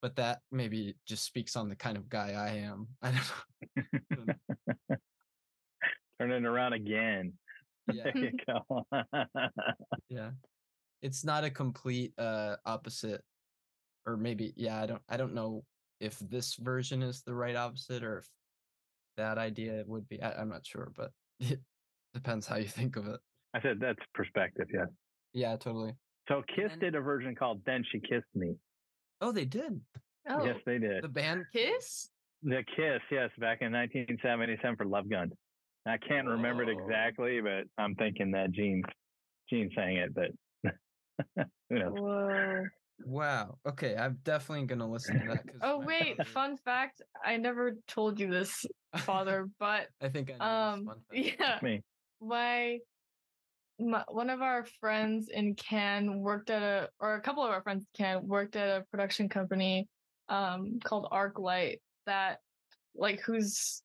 But 0.00 0.16
that 0.16 0.40
maybe 0.52 0.96
just 1.06 1.24
speaks 1.24 1.56
on 1.56 1.68
the 1.68 1.76
kind 1.76 1.96
of 1.96 2.08
guy 2.08 2.32
I 2.32 2.58
am. 2.58 2.88
I 3.02 3.12
don't 3.12 4.26
know. 4.26 4.96
Turning 6.20 6.44
around 6.44 6.72
again. 6.72 7.34
Yeah. 7.92 8.04
There 8.04 8.16
you 8.16 8.32
go. 8.46 8.86
yeah. 10.08 10.30
It's 11.02 11.22
not 11.22 11.44
a 11.44 11.50
complete 11.50 12.14
uh 12.18 12.56
opposite 12.64 13.20
or 14.06 14.16
maybe 14.16 14.52
yeah 14.56 14.80
i 14.80 14.86
don't 14.86 15.02
i 15.08 15.16
don't 15.16 15.34
know 15.34 15.64
if 16.00 16.18
this 16.18 16.54
version 16.56 17.02
is 17.02 17.22
the 17.22 17.34
right 17.34 17.56
opposite 17.56 18.02
or 18.02 18.18
if 18.18 18.28
that 19.16 19.38
idea 19.38 19.84
would 19.86 20.08
be 20.08 20.20
I, 20.20 20.40
am 20.40 20.48
not 20.48 20.66
sure 20.66 20.92
but 20.96 21.10
it 21.40 21.60
depends 22.14 22.46
how 22.46 22.56
you 22.56 22.68
think 22.68 22.96
of 22.96 23.06
it 23.06 23.20
i 23.54 23.60
said 23.60 23.78
that's 23.80 23.98
perspective 24.14 24.66
yeah 24.72 24.84
yeah 25.32 25.56
totally 25.56 25.92
so 26.28 26.42
kiss 26.54 26.70
then, 26.70 26.78
did 26.78 26.94
a 26.94 27.00
version 27.00 27.34
called 27.34 27.60
then 27.66 27.84
she 27.90 28.00
kissed 28.00 28.24
me 28.34 28.54
oh 29.20 29.32
they 29.32 29.44
did 29.44 29.80
oh 30.28 30.44
yes 30.44 30.56
they 30.64 30.78
did 30.78 31.02
the 31.02 31.08
band 31.08 31.44
kiss 31.52 32.08
the 32.42 32.62
kiss 32.76 33.00
yes 33.10 33.30
back 33.38 33.58
in 33.60 33.72
1977 33.72 34.76
for 34.76 34.86
love 34.86 35.08
gun 35.10 35.30
i 35.86 35.96
can't 35.98 36.26
Whoa. 36.26 36.32
remember 36.32 36.62
it 36.62 36.68
exactly 36.68 37.40
but 37.40 37.64
i'm 37.78 37.94
thinking 37.96 38.30
that 38.30 38.52
gene 38.52 38.82
gene 39.50 39.70
sang 39.74 39.96
it 39.96 40.14
but 40.14 40.30
who 41.68 41.78
knows 41.78 41.92
Whoa. 41.94 42.64
Wow. 43.04 43.58
Okay, 43.66 43.96
I'm 43.96 44.18
definitely 44.24 44.66
gonna 44.66 44.90
listen 44.90 45.20
to 45.20 45.34
that. 45.34 45.44
oh 45.62 45.80
wait, 45.80 46.24
fun 46.28 46.56
fact! 46.56 47.02
I 47.24 47.36
never 47.36 47.76
told 47.88 48.20
you 48.20 48.30
this, 48.30 48.64
father, 48.98 49.48
but 49.58 49.88
I 50.00 50.08
think 50.08 50.30
I 50.30 50.38
know 50.38 50.44
um, 50.44 50.90
yeah, 51.12 51.58
me. 51.62 51.82
My, 52.26 52.78
my 53.78 54.04
one 54.08 54.30
of 54.30 54.40
our 54.42 54.66
friends 54.80 55.28
in 55.32 55.54
Cannes 55.54 56.20
worked 56.20 56.50
at 56.50 56.62
a, 56.62 56.88
or 57.00 57.14
a 57.14 57.20
couple 57.20 57.44
of 57.44 57.50
our 57.50 57.62
friends 57.62 57.84
in 57.94 58.04
Cannes 58.04 58.26
worked 58.26 58.56
at 58.56 58.68
a 58.68 58.84
production 58.90 59.28
company, 59.28 59.88
um, 60.28 60.78
called 60.84 61.08
ArcLight 61.12 61.80
that, 62.06 62.38
like, 62.94 63.20
whose 63.20 63.82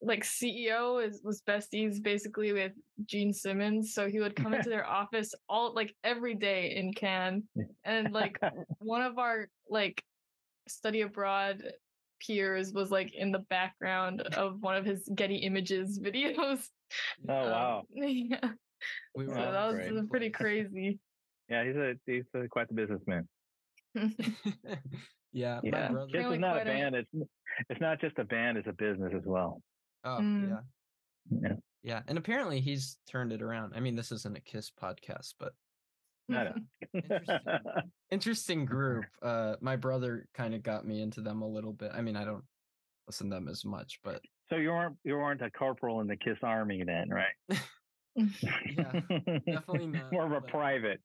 like 0.00 0.24
CEO 0.24 1.04
is 1.04 1.20
was 1.24 1.42
besties 1.42 2.02
basically 2.02 2.52
with 2.52 2.72
Gene 3.04 3.32
Simmons. 3.32 3.94
So 3.94 4.08
he 4.08 4.20
would 4.20 4.36
come 4.36 4.54
into 4.54 4.68
their 4.70 4.86
office 4.86 5.34
all 5.48 5.74
like 5.74 5.94
every 6.04 6.34
day 6.34 6.74
in 6.76 6.92
Cannes. 6.92 7.44
And 7.84 8.12
like 8.12 8.38
one 8.78 9.02
of 9.02 9.18
our 9.18 9.48
like 9.68 10.02
study 10.68 11.02
abroad 11.02 11.62
peers 12.26 12.72
was 12.72 12.90
like 12.90 13.14
in 13.14 13.32
the 13.32 13.40
background 13.50 14.20
of 14.20 14.60
one 14.60 14.76
of 14.76 14.84
his 14.84 15.08
Getty 15.14 15.36
Images 15.36 15.98
videos. 15.98 16.66
Oh 17.28 17.34
wow. 17.34 17.78
Um, 17.80 17.86
yeah. 18.08 18.50
We 19.14 19.26
so 19.26 19.34
that 19.34 19.66
was 19.66 19.76
great. 19.76 20.10
pretty 20.10 20.30
crazy. 20.30 20.98
Yeah, 21.48 21.64
he's 21.64 21.76
a 21.76 21.94
he's 22.06 22.24
a, 22.34 22.48
quite 22.48 22.68
the 22.68 22.74
businessman. 22.74 23.28
yeah, 25.32 25.60
yeah. 25.62 25.88
Kiss 26.12 26.26
is 26.26 26.38
not 26.38 26.62
a 26.62 26.64
band. 26.64 26.94
A... 26.94 26.98
It's 26.98 27.10
it's 27.68 27.80
not 27.80 28.00
just 28.00 28.18
a 28.18 28.24
band; 28.24 28.58
it's 28.58 28.68
a 28.68 28.72
business 28.72 29.12
as 29.14 29.24
well. 29.24 29.60
Oh 30.04 30.18
mm. 30.20 30.48
yeah. 30.50 31.38
Yeah. 31.42 31.54
Yeah. 31.82 32.00
And 32.08 32.16
apparently 32.16 32.60
he's 32.60 32.98
turned 33.10 33.32
it 33.32 33.42
around. 33.42 33.74
I 33.76 33.80
mean, 33.80 33.96
this 33.96 34.12
isn't 34.12 34.36
a 34.36 34.40
Kiss 34.40 34.70
podcast, 34.70 35.34
but 35.38 35.52
interesting, 36.94 37.38
interesting 38.10 38.64
group. 38.64 39.04
Uh 39.22 39.54
my 39.60 39.76
brother 39.76 40.26
kind 40.34 40.54
of 40.54 40.62
got 40.62 40.86
me 40.86 41.02
into 41.02 41.20
them 41.20 41.42
a 41.42 41.48
little 41.48 41.72
bit. 41.72 41.90
I 41.94 42.00
mean, 42.00 42.16
I 42.16 42.24
don't 42.24 42.44
listen 43.06 43.30
to 43.30 43.36
them 43.36 43.48
as 43.48 43.64
much, 43.64 44.00
but 44.04 44.20
so 44.48 44.56
you 44.56 44.70
weren't 44.70 44.96
you 45.04 45.14
weren't 45.14 45.42
a 45.42 45.50
corporal 45.50 46.00
in 46.00 46.06
the 46.06 46.16
Kiss 46.16 46.38
Army 46.42 46.82
then, 46.84 47.08
right? 47.10 47.34
yeah, 48.16 49.00
definitely 49.46 49.86
not. 49.86 50.12
More 50.12 50.26
of 50.26 50.32
a 50.32 50.40
private. 50.40 51.00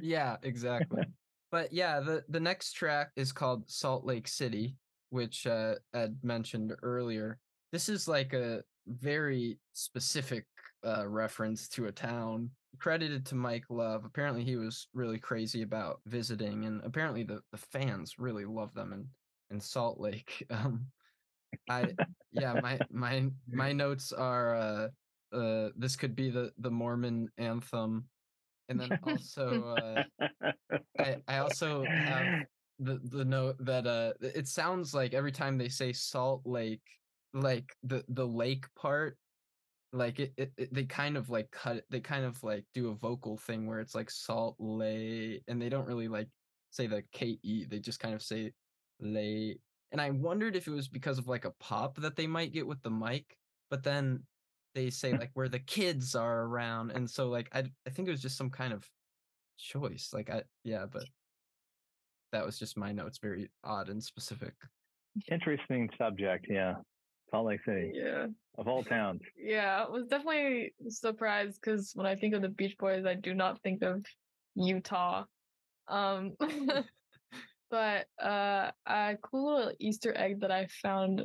yeah, 0.00 0.36
exactly. 0.42 1.02
But 1.50 1.72
yeah, 1.72 2.00
the 2.00 2.24
the 2.28 2.40
next 2.40 2.72
track 2.72 3.10
is 3.16 3.32
called 3.32 3.70
Salt 3.70 4.04
Lake 4.04 4.28
City, 4.28 4.76
which 5.10 5.46
uh, 5.46 5.76
Ed 5.94 6.18
mentioned 6.22 6.72
earlier 6.82 7.38
this 7.74 7.88
is 7.88 8.06
like 8.06 8.32
a 8.32 8.62
very 8.86 9.58
specific 9.72 10.46
uh, 10.86 11.04
reference 11.08 11.68
to 11.68 11.86
a 11.86 11.92
town 11.92 12.48
credited 12.78 13.26
to 13.26 13.34
Mike 13.34 13.64
Love. 13.70 14.04
Apparently, 14.04 14.44
he 14.44 14.56
was 14.56 14.88
really 14.94 15.18
crazy 15.18 15.62
about 15.62 16.00
visiting, 16.06 16.64
and 16.64 16.80
apparently 16.84 17.22
the, 17.22 17.40
the 17.52 17.58
fans 17.58 18.14
really 18.18 18.44
love 18.44 18.74
them 18.74 18.92
in, 18.92 19.06
in 19.50 19.60
Salt 19.60 20.00
Lake. 20.00 20.46
Um, 20.50 20.86
I 21.68 21.92
yeah, 22.32 22.60
my 22.60 22.78
my 22.90 23.28
my 23.50 23.72
notes 23.72 24.12
are 24.12 24.54
uh, 24.54 24.88
uh, 25.36 25.68
this 25.76 25.96
could 25.96 26.16
be 26.16 26.30
the 26.30 26.52
the 26.58 26.70
Mormon 26.70 27.28
anthem, 27.38 28.06
and 28.68 28.80
then 28.80 28.98
also 29.02 29.76
uh, 29.76 30.38
I 30.98 31.16
I 31.28 31.38
also 31.38 31.84
have 31.84 32.44
the 32.80 33.00
the 33.04 33.24
note 33.24 33.56
that 33.60 33.86
uh 33.86 34.12
it 34.20 34.48
sounds 34.48 34.94
like 34.94 35.14
every 35.14 35.32
time 35.32 35.56
they 35.56 35.68
say 35.68 35.92
Salt 35.92 36.42
Lake 36.44 36.82
like 37.32 37.74
the 37.82 38.04
the 38.08 38.26
lake 38.26 38.66
part 38.74 39.16
like 39.94 40.18
it, 40.18 40.32
it, 40.36 40.52
it, 40.56 40.74
they 40.74 40.84
kind 40.84 41.16
of 41.16 41.30
like 41.30 41.50
cut 41.50 41.76
it 41.76 41.84
they 41.88 42.00
kind 42.00 42.24
of 42.24 42.42
like 42.42 42.64
do 42.74 42.90
a 42.90 42.94
vocal 42.94 43.36
thing 43.36 43.66
where 43.66 43.78
it's 43.78 43.94
like 43.94 44.10
salt 44.10 44.56
lay 44.58 45.40
and 45.46 45.62
they 45.62 45.68
don't 45.68 45.86
really 45.86 46.08
like 46.08 46.28
say 46.70 46.86
the 46.86 47.02
ke 47.02 47.38
they 47.70 47.78
just 47.78 48.00
kind 48.00 48.14
of 48.14 48.22
say 48.22 48.52
lay. 49.00 49.56
And 49.92 50.00
i 50.00 50.10
wondered 50.10 50.56
if 50.56 50.66
it 50.66 50.72
was 50.72 50.88
because 50.88 51.18
of 51.18 51.28
like 51.28 51.44
a 51.44 51.52
pop 51.60 51.96
that 51.98 52.16
they 52.16 52.26
might 52.26 52.52
get 52.52 52.66
with 52.66 52.82
the 52.82 52.90
mic 52.90 53.36
but 53.70 53.84
then 53.84 54.24
they 54.74 54.90
say 54.90 55.12
like 55.18 55.30
where 55.34 55.48
the 55.48 55.60
kids 55.60 56.16
are 56.16 56.42
around 56.42 56.90
and 56.90 57.08
so 57.08 57.28
like 57.28 57.48
i 57.52 57.62
i 57.86 57.90
think 57.90 58.08
it 58.08 58.10
was 58.10 58.22
just 58.22 58.36
some 58.36 58.50
kind 58.50 58.72
of 58.72 58.84
choice 59.56 60.10
like 60.12 60.28
i 60.30 60.42
yeah 60.64 60.84
but 60.90 61.04
that 62.32 62.44
was 62.44 62.58
just 62.58 62.76
my 62.76 62.90
notes 62.90 63.18
very 63.18 63.48
odd 63.62 63.88
and 63.88 64.02
specific. 64.02 64.54
Interesting 65.30 65.88
subject 65.96 66.46
yeah 66.50 66.74
Salt 67.34 67.46
Lake 67.46 67.64
City. 67.64 67.90
Yeah. 67.92 68.26
Of 68.56 68.68
all 68.68 68.84
towns. 68.84 69.20
Yeah, 69.36 69.84
I 69.84 69.90
was 69.90 70.06
definitely 70.06 70.72
surprised 70.88 71.58
because 71.60 71.90
when 71.96 72.06
I 72.06 72.14
think 72.14 72.32
of 72.32 72.42
the 72.42 72.48
Beach 72.48 72.76
Boys, 72.78 73.04
I 73.04 73.14
do 73.14 73.34
not 73.34 73.60
think 73.62 73.82
of 73.82 74.04
Utah. 74.54 75.24
Um, 75.88 76.34
but 77.70 78.06
uh, 78.22 78.70
a 78.86 79.16
cool 79.20 79.56
little 79.56 79.72
Easter 79.80 80.16
egg 80.16 80.42
that 80.42 80.52
I 80.52 80.68
found 80.80 81.22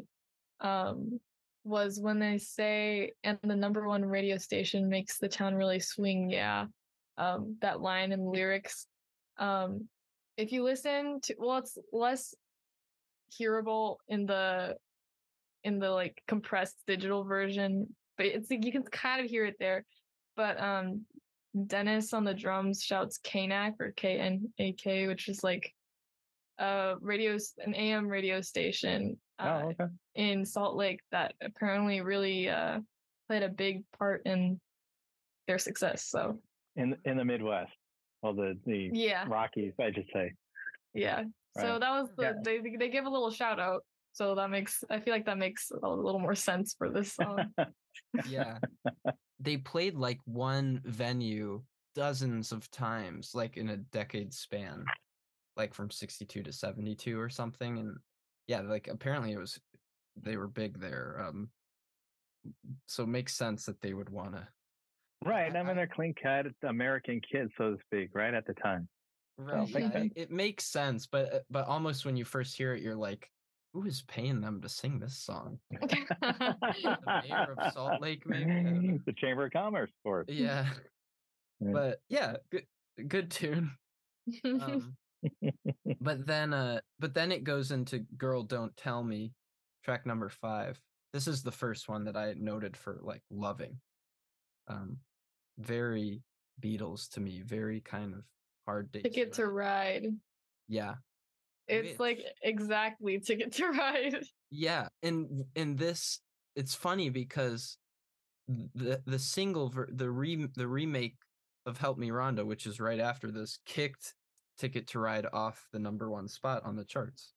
um, 0.61 1.19
was 1.63 1.99
when 1.99 2.17
they 2.17 2.39
say, 2.39 3.11
and 3.23 3.37
the 3.43 3.55
number 3.55 3.87
one 3.87 4.03
radio 4.03 4.37
station 4.37 4.89
makes 4.89 5.19
the 5.19 5.29
town 5.29 5.53
really 5.53 5.79
swing. 5.79 6.31
Yeah. 6.31 6.65
Um, 7.19 7.57
that 7.61 7.81
line 7.81 8.13
in 8.13 8.31
lyrics. 8.31 8.87
Um, 9.37 9.87
if 10.37 10.51
you 10.51 10.63
listen 10.63 11.19
to, 11.21 11.35
well, 11.37 11.59
it's 11.59 11.77
less 11.93 12.33
hearable 13.31 13.99
in 14.07 14.25
the, 14.25 14.75
in 15.63 15.79
the 15.79 15.89
like 15.89 16.21
compressed 16.27 16.77
digital 16.87 17.23
version, 17.23 17.87
but 18.17 18.25
it's 18.27 18.49
like 18.49 18.65
you 18.65 18.71
can 18.71 18.83
kind 18.83 19.23
of 19.23 19.29
hear 19.29 19.45
it 19.45 19.55
there. 19.59 19.85
But 20.35 20.59
um, 20.61 21.05
Dennis 21.67 22.13
on 22.13 22.23
the 22.23 22.33
drums 22.33 22.83
shouts 22.83 23.19
Knak 23.23 23.73
or 23.79 23.91
K 23.91 24.17
N 24.19 24.47
A 24.59 24.71
K, 24.73 25.07
which 25.07 25.27
is 25.27 25.43
like 25.43 25.73
a 26.59 26.95
radio, 27.01 27.37
an 27.65 27.73
AM 27.75 28.07
radio 28.07 28.41
station 28.41 29.17
uh, 29.39 29.61
Oh, 29.63 29.67
okay. 29.69 29.85
in 30.15 30.45
Salt 30.45 30.75
Lake 30.75 30.99
that 31.11 31.33
apparently 31.41 32.01
really 32.01 32.49
uh, 32.49 32.79
played 33.27 33.43
a 33.43 33.49
big 33.49 33.83
part 33.97 34.21
in 34.25 34.59
their 35.47 35.57
success. 35.57 36.05
So 36.07 36.39
In 36.75 36.95
in 37.05 37.17
the 37.17 37.25
Midwest, 37.25 37.71
well, 38.21 38.33
the 38.33 38.57
the 38.65 38.89
yeah, 38.93 39.25
Rockies, 39.27 39.73
I 39.79 39.91
should 39.91 40.07
say. 40.13 40.33
yeah. 40.93 41.23
So 41.57 41.79
that 41.79 41.89
was 41.89 42.09
the 42.15 42.23
Yeah. 42.23 42.33
they 42.43 42.59
they 42.77 42.89
give 42.89 43.05
a 43.05 43.09
little 43.09 43.31
shout 43.31 43.59
out. 43.59 43.83
So 44.11 44.35
that 44.35 44.49
makes 44.49 44.83
I 44.89 44.99
feel 44.99 45.13
like 45.13 45.25
that 45.25 45.37
makes 45.37 45.71
a 45.71 45.87
little 45.89 46.19
more 46.19 46.35
sense 46.35 46.75
for 46.77 46.89
this 46.89 47.13
song. 47.13 47.53
yeah 48.29 48.57
they 49.39 49.57
played 49.57 49.95
like 49.95 50.19
one 50.25 50.81
venue 50.83 51.61
dozens 51.95 52.51
of 52.51 52.69
times 52.71 53.31
like 53.33 53.57
in 53.57 53.69
a 53.69 53.77
decade 53.77 54.33
span 54.33 54.85
like 55.55 55.73
from 55.73 55.89
62 55.89 56.43
to 56.43 56.51
72 56.51 57.19
or 57.19 57.29
something 57.29 57.79
and 57.79 57.97
yeah 58.47 58.61
like 58.61 58.87
apparently 58.87 59.31
it 59.31 59.39
was 59.39 59.59
they 60.21 60.37
were 60.37 60.47
big 60.47 60.79
there 60.79 61.23
um 61.27 61.49
so 62.87 63.03
it 63.03 63.09
makes 63.09 63.35
sense 63.35 63.65
that 63.65 63.79
they 63.81 63.93
would 63.93 64.09
want 64.09 64.33
to 64.33 64.47
right. 65.25 65.53
I- 65.55 65.59
I 65.59 65.63
mean, 65.63 65.71
I- 65.71 65.73
they're 65.73 65.87
clean 65.87 66.13
cut 66.21 66.45
American 66.63 67.19
kids, 67.21 67.51
so 67.57 67.71
to 67.71 67.77
speak, 67.85 68.09
right 68.13 68.33
at 68.33 68.45
the 68.45 68.53
time. 68.53 68.87
right 69.37 69.73
makes 69.73 69.93
yeah, 69.93 70.01
it, 70.03 70.11
it 70.15 70.31
makes 70.31 70.65
sense 70.65 71.07
but 71.07 71.33
uh, 71.33 71.39
but 71.49 71.67
almost 71.67 72.05
when 72.05 72.15
you 72.17 72.25
first 72.25 72.57
hear 72.57 72.73
it 72.73 72.81
you're 72.81 72.95
like 72.95 73.29
who 73.73 73.85
is 73.85 74.01
paying 74.03 74.41
them 74.41 74.61
to 74.61 74.69
sing 74.69 74.99
this 74.99 75.17
song? 75.17 75.59
The 75.71 76.97
mayor 77.23 77.55
of 77.57 77.73
salt 77.73 78.01
lake 78.01 78.23
maybe? 78.25 78.51
I 78.51 78.63
don't 78.63 78.83
know. 78.83 78.99
the 79.05 79.13
Chamber 79.13 79.45
of 79.45 79.51
Commerce, 79.51 79.89
of 79.89 80.03
course. 80.03 80.25
yeah. 80.29 80.67
Yeah. 81.61 81.71
but 81.73 81.99
yeah 82.07 82.37
good 82.51 82.65
good 83.07 83.29
tune. 83.31 83.71
Um, 84.45 84.95
but 86.01 86.25
then 86.25 86.53
uh 86.53 86.79
but 86.99 87.13
then 87.13 87.31
it 87.31 87.43
goes 87.43 87.71
into 87.71 87.99
girl 88.17 88.43
don't 88.43 88.75
tell 88.77 89.03
me 89.03 89.33
track 89.83 90.05
number 90.05 90.29
five. 90.29 90.79
This 91.11 91.27
is 91.27 91.43
the 91.43 91.51
first 91.51 91.89
one 91.89 92.05
that 92.05 92.15
i 92.15 92.33
noted 92.37 92.77
for 92.77 92.99
like 93.03 93.21
loving. 93.29 93.77
Um 94.67 94.97
very 95.57 96.21
beatles 96.61 97.09
to 97.11 97.19
me 97.19 97.41
very 97.45 97.81
kind 97.81 98.13
of 98.13 98.21
hard 98.65 98.91
to 98.93 99.01
get 99.09 99.33
to 99.33 99.47
ride. 99.47 100.05
yeah 100.67 100.95
It's 101.69 101.99
like 101.99 102.17
Which- 102.17 102.25
exactly 102.41 103.19
ticket 103.19 103.51
to 103.53 103.67
ride. 103.69 104.23
yeah 104.51 104.89
and 105.03 105.45
in 105.55 105.75
this 105.75 106.19
it's 106.55 106.73
funny 106.75 107.09
because 107.09 107.77
the 108.47 109.01
the 109.05 109.19
single 109.19 109.69
ver- 109.69 109.89
the 109.91 110.09
re 110.09 110.47
the 110.55 110.67
remake 110.67 111.15
of 111.65 111.77
help 111.77 111.97
me 111.97 112.09
rhonda 112.09 112.45
which 112.45 112.65
is 112.65 112.79
right 112.79 112.99
after 112.99 113.31
this 113.31 113.59
kicked 113.65 114.15
ticket 114.57 114.87
to 114.87 114.99
ride 114.99 115.27
off 115.31 115.67
the 115.71 115.79
number 115.79 116.09
one 116.09 116.27
spot 116.27 116.63
on 116.65 116.75
the 116.75 116.85
charts 116.85 117.33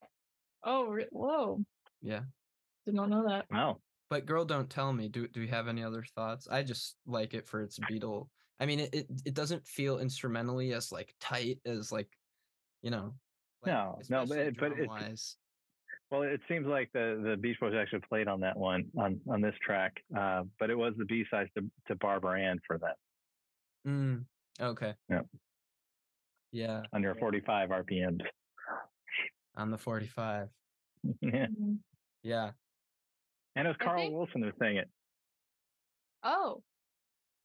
Oh, 0.64 0.86
re- 0.88 1.08
whoa! 1.10 1.58
yeah 2.00 2.22
Did 2.86 2.94
not 2.94 3.08
know 3.10 3.26
that. 3.28 3.46
Wow. 3.50 3.78
But 4.10 4.26
girl, 4.26 4.44
don't 4.44 4.70
tell 4.70 4.92
me. 4.92 5.08
Do 5.08 5.26
do 5.26 5.40
we 5.40 5.48
have 5.48 5.66
any 5.68 5.82
other 5.82 6.04
thoughts? 6.14 6.46
I 6.48 6.62
just 6.62 6.96
like 7.06 7.34
it 7.34 7.46
for 7.48 7.62
its 7.62 7.78
Beatle. 7.80 8.28
I 8.60 8.66
mean, 8.66 8.78
it 8.80 8.94
it, 8.94 9.06
it 9.24 9.34
doesn't 9.34 9.66
feel 9.66 9.98
instrumentally 9.98 10.72
as 10.72 10.92
like 10.92 11.14
tight 11.18 11.58
as 11.64 11.90
like, 11.90 12.08
you 12.82 12.90
know. 12.90 13.14
Like, 13.64 13.72
No, 13.72 13.98
no, 14.08 14.26
but 14.26 14.38
especially 14.38 14.46
it- 14.48 14.56
but 14.58 14.72
it's- 14.72 14.86
drum-wise. 14.86 15.36
Well, 16.10 16.22
it 16.22 16.42
seems 16.46 16.66
like 16.66 16.92
the 16.92 17.22
the 17.24 17.36
Beach 17.38 17.58
Boys 17.58 17.72
actually 17.74 18.00
played 18.00 18.28
on 18.28 18.40
that 18.40 18.54
one 18.56 18.90
on 18.98 19.18
on 19.30 19.40
this 19.40 19.54
track, 19.62 20.04
uh, 20.14 20.44
but 20.58 20.68
it 20.68 20.74
was 20.74 20.94
the 20.98 21.06
B 21.06 21.24
side 21.30 21.48
to 21.56 21.70
to 21.86 21.94
Barbara 21.96 22.38
Ann 22.40 22.60
for 22.66 22.76
that 22.78 22.96
Mm, 23.86 24.26
okay. 24.60 24.94
Yeah. 25.08 25.22
Yeah, 26.52 26.82
under 26.92 27.14
45 27.14 27.70
RPMs. 27.70 28.20
on 29.56 29.70
the 29.70 29.78
forty-five. 29.78 30.50
yeah. 31.02 31.02
Mhm. 31.46 31.78
Yeah. 32.22 32.52
And 33.56 33.66
it 33.66 33.70
was 33.70 33.76
Carl 33.78 33.98
think- 34.02 34.14
Wilson 34.14 34.42
who 34.42 34.52
sang 34.58 34.76
it. 34.76 34.90
Oh, 36.22 36.62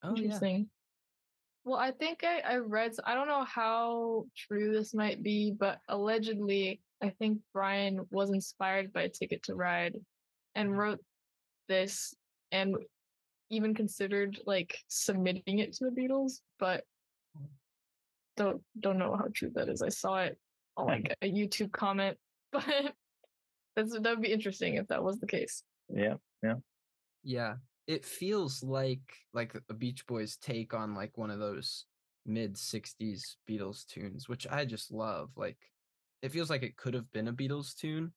Oh 0.04 0.16
yeah. 0.16 0.24
interesting. 0.24 0.70
Well, 1.68 1.80
I 1.82 1.92
think 1.92 2.24
I, 2.24 2.54
I 2.54 2.56
read, 2.60 2.94
I 3.04 3.14
don't 3.14 3.28
know 3.28 3.44
how 3.44 4.26
true 4.38 4.72
this 4.72 4.94
might 4.94 5.22
be, 5.22 5.52
but 5.52 5.80
allegedly, 5.90 6.80
I 7.04 7.10
think 7.10 7.40
Brian 7.54 8.06
was 8.10 8.30
inspired 8.30 8.94
by 8.94 9.10
Ticket 9.10 9.44
to 9.44 9.56
Ride 9.56 9.98
and 10.56 10.70
mm-hmm. 10.70 10.80
wrote 10.80 11.00
this 11.68 12.16
and 12.54 12.78
even 13.50 13.76
considered 13.76 14.40
like 14.46 14.78
submitting 14.88 15.60
it 15.60 15.74
to 15.74 15.90
the 15.90 15.92
Beatles, 15.92 16.40
but 16.58 16.86
mm. 17.38 17.48
don't 18.38 18.62
don't 18.80 18.98
know 18.98 19.18
how 19.18 19.28
true 19.34 19.52
that 19.56 19.68
is. 19.68 19.82
I 19.82 19.90
saw 19.90 20.20
it 20.20 20.38
on 20.78 20.88
like 20.88 21.18
a 21.22 21.30
YouTube 21.30 21.74
comment, 21.74 22.16
but 22.54 22.64
that's 23.76 23.92
that 23.92 24.06
would 24.06 24.22
be 24.22 24.32
interesting 24.32 24.76
if 24.76 24.88
that 24.88 25.04
was 25.04 25.20
the 25.20 25.28
case. 25.28 25.64
Yeah, 25.94 26.16
yeah. 26.42 26.56
Yeah. 27.24 27.56
It 27.88 28.04
feels 28.04 28.62
like 28.64 29.02
like 29.34 29.56
a 29.70 29.74
Beach 29.74 30.06
Boys 30.08 30.38
take 30.38 30.74
on 30.74 30.94
like 30.94 31.18
one 31.18 31.32
of 31.32 31.40
those 31.40 31.86
mid 32.26 32.56
60s 32.56 33.38
Beatles 33.50 33.86
tunes, 33.86 34.28
which 34.28 34.46
I 34.48 34.66
just 34.66 34.92
love. 34.92 35.30
Like 35.36 35.58
it 36.22 36.32
feels 36.32 36.50
like 36.50 36.64
it 36.64 36.78
could 36.78 36.94
have 36.94 37.12
been 37.12 37.30
a 37.30 37.34
Beatles 37.34 37.76
tune 37.76 38.12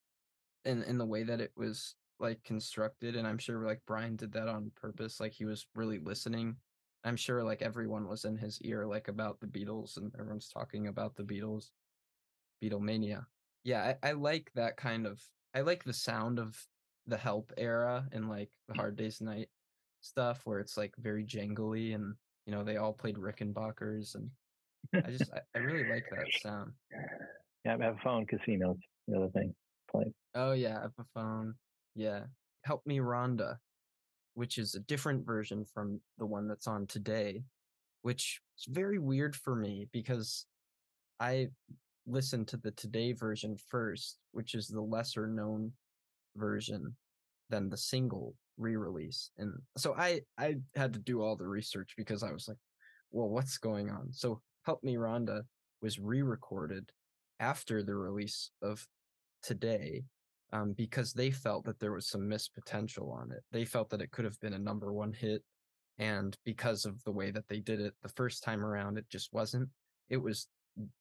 in 0.64 0.82
in 0.82 0.98
the 0.98 1.06
way 1.06 1.22
that 1.22 1.40
it 1.40 1.52
was 1.56 1.94
like 2.18 2.42
constructed 2.44 3.16
and 3.16 3.26
I'm 3.26 3.38
sure 3.38 3.64
like 3.64 3.80
Brian 3.86 4.16
did 4.16 4.32
that 4.32 4.46
on 4.46 4.70
purpose 4.76 5.20
like 5.20 5.32
he 5.32 5.44
was 5.44 5.66
really 5.74 5.98
listening. 5.98 6.56
I'm 7.02 7.16
sure 7.16 7.42
like 7.42 7.62
everyone 7.62 8.06
was 8.06 8.26
in 8.26 8.36
his 8.36 8.60
ear 8.60 8.86
like 8.86 9.08
about 9.08 9.40
the 9.40 9.46
Beatles 9.46 9.96
and 9.96 10.12
everyone's 10.18 10.48
talking 10.48 10.88
about 10.88 11.16
the 11.16 11.22
Beatles. 11.22 11.70
Beatlemania. 12.62 13.24
Yeah, 13.64 13.94
I, 14.02 14.10
I 14.10 14.12
like 14.12 14.50
that 14.54 14.76
kind 14.76 15.06
of 15.06 15.22
I 15.54 15.62
like 15.62 15.84
the 15.84 15.92
sound 15.92 16.38
of 16.38 16.56
the 17.06 17.16
help 17.16 17.52
era 17.56 18.06
and 18.12 18.28
like 18.28 18.50
the 18.68 18.74
hard 18.74 18.96
days 18.96 19.20
night 19.20 19.48
stuff 20.00 20.40
where 20.44 20.60
it's 20.60 20.76
like 20.76 20.92
very 20.98 21.24
jangly 21.24 21.94
and 21.94 22.14
you 22.46 22.52
know 22.52 22.64
they 22.64 22.76
all 22.76 22.92
played 22.92 23.16
rickenbackers 23.16 24.14
and 24.14 24.30
i 25.04 25.10
just 25.10 25.30
I, 25.32 25.40
I 25.54 25.58
really 25.62 25.88
like 25.88 26.04
that 26.10 26.26
sound 26.42 26.72
Yeah. 27.64 27.76
Epiphone 27.76 28.26
Casinos. 28.26 28.78
The 29.08 29.16
other 29.16 29.28
thing. 29.30 29.54
Play. 29.90 30.12
oh 30.34 30.52
yeah 30.52 30.86
epiphone 30.86 31.52
yeah 31.96 32.20
help 32.64 32.86
me 32.86 32.98
rhonda 32.98 33.56
which 34.34 34.56
is 34.56 34.74
a 34.76 34.80
different 34.80 35.26
version 35.26 35.64
from 35.64 36.00
the 36.18 36.26
one 36.26 36.46
that's 36.46 36.68
on 36.68 36.86
today 36.86 37.42
which 38.02 38.40
is 38.58 38.66
very 38.72 38.98
weird 38.98 39.34
for 39.34 39.56
me 39.56 39.88
because 39.92 40.46
i 41.18 41.48
listened 42.06 42.46
to 42.48 42.56
the 42.58 42.70
today 42.72 43.12
version 43.12 43.56
first 43.68 44.18
which 44.32 44.54
is 44.54 44.68
the 44.68 44.80
lesser 44.80 45.26
known 45.26 45.72
version 46.36 46.96
than 47.50 47.68
the 47.68 47.76
single 47.76 48.34
re-release 48.60 49.30
and 49.38 49.52
so 49.76 49.94
i 49.96 50.20
i 50.38 50.54
had 50.76 50.92
to 50.92 50.98
do 50.98 51.22
all 51.22 51.34
the 51.34 51.46
research 51.46 51.94
because 51.96 52.22
i 52.22 52.30
was 52.30 52.46
like 52.46 52.58
well 53.10 53.28
what's 53.28 53.58
going 53.58 53.90
on? 53.90 54.08
So 54.12 54.40
help 54.64 54.82
me 54.82 54.94
rhonda 54.94 55.42
was 55.82 55.98
re-recorded 55.98 56.90
after 57.38 57.82
the 57.82 57.94
release 57.94 58.50
of 58.62 58.86
today 59.42 60.04
um, 60.52 60.74
because 60.76 61.12
they 61.12 61.30
felt 61.30 61.64
that 61.64 61.78
there 61.78 61.92
was 61.92 62.08
some 62.08 62.28
missed 62.28 62.54
potential 62.54 63.16
on 63.18 63.32
it. 63.32 63.42
They 63.52 63.64
felt 63.64 63.88
that 63.90 64.02
it 64.02 64.10
could 64.10 64.24
have 64.24 64.38
been 64.40 64.52
a 64.52 64.58
number 64.58 64.92
one 64.92 65.12
hit 65.12 65.42
and 65.98 66.36
because 66.44 66.84
of 66.84 67.02
the 67.04 67.12
way 67.12 67.30
that 67.30 67.48
they 67.48 67.60
did 67.60 67.80
it 67.80 67.94
the 68.02 68.08
first 68.10 68.42
time 68.42 68.64
around 68.64 68.98
it 68.98 69.06
just 69.10 69.32
wasn't. 69.32 69.68
It 70.08 70.18
was 70.18 70.48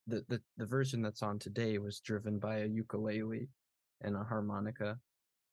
the 0.08 0.24
the, 0.28 0.41
the 0.58 0.65
version 0.65 1.02
that's 1.02 1.24
on 1.24 1.39
today 1.39 1.78
was 1.78 2.00
driven 2.00 2.39
by 2.39 2.60
a 2.60 2.65
ukulele 2.65 3.50
and 4.02 4.15
a 4.15 4.24
harmonica 4.24 4.98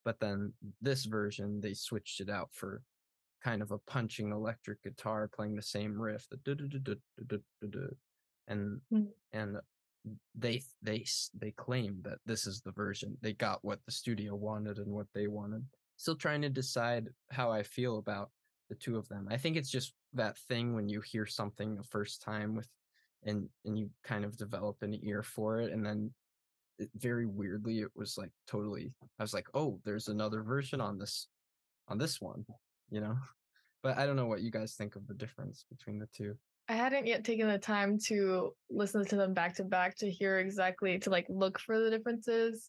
but 0.07 0.21
then 0.21 0.53
this 0.81 1.05
version 1.05 1.61
they 1.61 1.75
switched 1.75 2.21
it 2.21 2.31
out 2.31 2.49
for 2.53 2.81
kind 3.43 3.61
of 3.61 3.73
a 3.73 3.79
punching 3.79 4.31
electric 4.31 4.83
guitar 4.83 5.29
playing 5.35 5.57
the 5.57 5.63
same 5.63 6.01
riff 6.01 6.27
the 6.31 7.91
and 8.49 8.81
Mm. 8.93 9.09
and 9.33 9.57
they 10.37 10.63
they 10.83 11.05
they 11.35 11.51
claim 11.51 12.01
that 12.03 12.19
this 12.27 12.47
is 12.47 12.61
the 12.61 12.71
version. 12.71 13.19
They 13.21 13.33
got 13.33 13.65
what 13.65 13.81
the 13.85 13.91
studio 13.91 14.37
wanted 14.37 14.79
and 14.79 14.93
what 14.93 15.09
they 15.13 15.27
wanted. 15.27 15.65
Still 15.97 16.15
trying 16.15 16.43
to 16.43 16.49
decide 16.49 17.09
how 17.31 17.51
i 17.51 17.63
feel 17.65 17.99
about 17.99 18.31
the 18.69 18.77
two 18.77 18.97
of 18.97 19.09
them. 19.09 19.27
I 19.31 19.37
think 19.37 19.57
it's 19.57 19.71
just 19.71 19.95
that 20.15 20.39
thing 20.49 20.75
when 20.75 20.89
you 20.89 21.01
hear 21.01 21.27
something 21.27 21.75
the 21.75 21.83
first 21.83 22.23
time 22.23 22.55
with 22.55 22.69
and 23.25 23.49
and 23.65 23.77
you 23.79 23.91
kind 24.05 24.25
of 24.25 24.37
develop 24.37 24.77
an 24.83 24.95
ear 25.03 25.23
for 25.23 25.61
it 25.61 25.73
and 25.73 25.85
then 25.85 26.13
it, 26.79 26.91
very 26.97 27.27
weirdly 27.27 27.81
it 27.81 27.91
was 27.95 28.19
like 28.19 28.31
totally 28.47 28.93
i 29.19 29.23
was 29.23 29.33
like 29.33 29.47
oh 29.55 29.81
there's 29.85 30.09
another 30.09 30.43
version 30.43 30.81
on 30.81 30.99
this 30.99 31.29
on 31.89 31.99
this 31.99 32.21
one, 32.21 32.45
you 32.91 33.01
know. 33.01 33.17
But 33.83 33.99
I 33.99 34.07
don't 34.07 34.17
know 34.17 34.27
what 34.27 34.41
you 34.41 34.51
guys 34.51 34.75
think 34.75 34.97
of 34.97 35.07
the 35.07 35.15
difference 35.15 35.65
between 35.71 36.01
the 36.01 36.09
two. 36.13 36.35
I 36.69 36.73
hadn't 36.73 37.07
yet 37.07 37.23
taken 37.23 37.47
the 37.47 37.59
time 37.59 38.01
to 38.07 38.51
listen 38.69 39.05
to 39.05 39.17
them 39.17 39.33
back 39.33 39.55
to 39.57 39.65
back 39.65 39.97
to 39.99 40.11
hear 40.11 40.41
exactly 40.41 40.99
to 41.01 41.11
like 41.11 41.27
look 41.29 41.61
for 41.61 41.79
the 41.79 41.91
differences. 41.91 42.69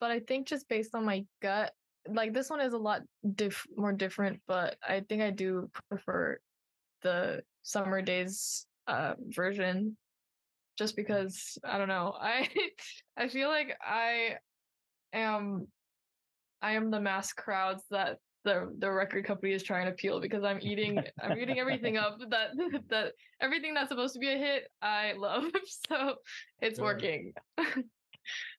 But 0.00 0.10
I 0.10 0.20
think 0.20 0.46
just 0.46 0.68
based 0.68 0.94
on 0.94 1.06
my 1.06 1.24
gut, 1.40 1.72
like 2.08 2.34
this 2.34 2.50
one 2.50 2.60
is 2.60 2.74
a 2.74 2.78
lot 2.78 3.02
diff- 3.36 3.66
more 3.74 3.92
different, 3.92 4.42
but 4.46 4.76
I 4.86 5.00
think 5.08 5.22
I 5.22 5.30
do 5.30 5.70
prefer 5.88 6.38
the 7.02 7.42
summer 7.62 8.02
days 8.02 8.66
uh 8.86 9.14
version 9.28 9.96
just 10.76 10.96
because 10.96 11.58
I 11.64 11.78
don't 11.78 11.88
know. 11.88 12.14
I 12.20 12.48
I 13.16 13.28
feel 13.28 13.48
like 13.48 13.76
I 13.84 14.36
am 15.12 15.66
I 16.62 16.72
am 16.72 16.90
the 16.90 17.00
mass 17.00 17.32
crowds 17.32 17.84
that 17.90 18.18
the 18.44 18.74
the 18.78 18.90
record 18.90 19.24
company 19.24 19.52
is 19.54 19.62
trying 19.62 19.86
to 19.86 19.92
appeal 19.92 20.20
because 20.20 20.44
I'm 20.44 20.58
eating 20.60 21.02
I'm 21.22 21.38
eating 21.38 21.58
everything 21.58 21.96
up 21.96 22.18
that 22.30 22.50
that 22.90 23.12
everything 23.40 23.74
that's 23.74 23.88
supposed 23.88 24.14
to 24.14 24.20
be 24.20 24.32
a 24.32 24.36
hit 24.36 24.64
I 24.82 25.12
love 25.16 25.44
so 25.88 26.16
it's 26.60 26.78
Sure. 26.78 26.84
working. 26.84 27.32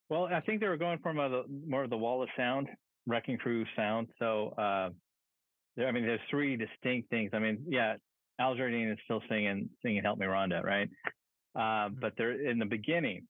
Well, 0.10 0.26
I 0.26 0.42
think 0.42 0.62
they 0.62 0.68
were 0.68 0.78
going 0.78 1.00
the- 1.32 1.44
more 1.68 1.84
of 1.84 1.90
the 1.90 1.98
wall 1.98 2.22
of 2.22 2.30
sound, 2.38 2.70
wrecking 3.08 3.38
crew 3.40 3.66
sound. 3.76 4.08
So, 4.20 4.50
uh, 4.50 4.90
there, 5.76 5.88
I 5.88 5.92
mean, 5.92 6.06
there's 6.06 6.20
three 6.30 6.56
distinct 6.56 7.10
things. 7.10 7.32
I 7.34 7.40
mean, 7.40 7.66
yeah, 7.68 7.96
Al 8.40 8.56
Jardine 8.56 8.90
is 8.90 9.00
still 9.06 9.22
singing, 9.28 9.68
singing 9.82 10.04
"Help 10.04 10.20
Me, 10.20 10.28
Rhonda," 10.28 10.64
right? 10.64 10.88
Uh, 11.56 11.90
but 11.90 12.14
there, 12.18 12.32
in 12.50 12.60
the 12.60 12.66
beginning, 12.66 13.28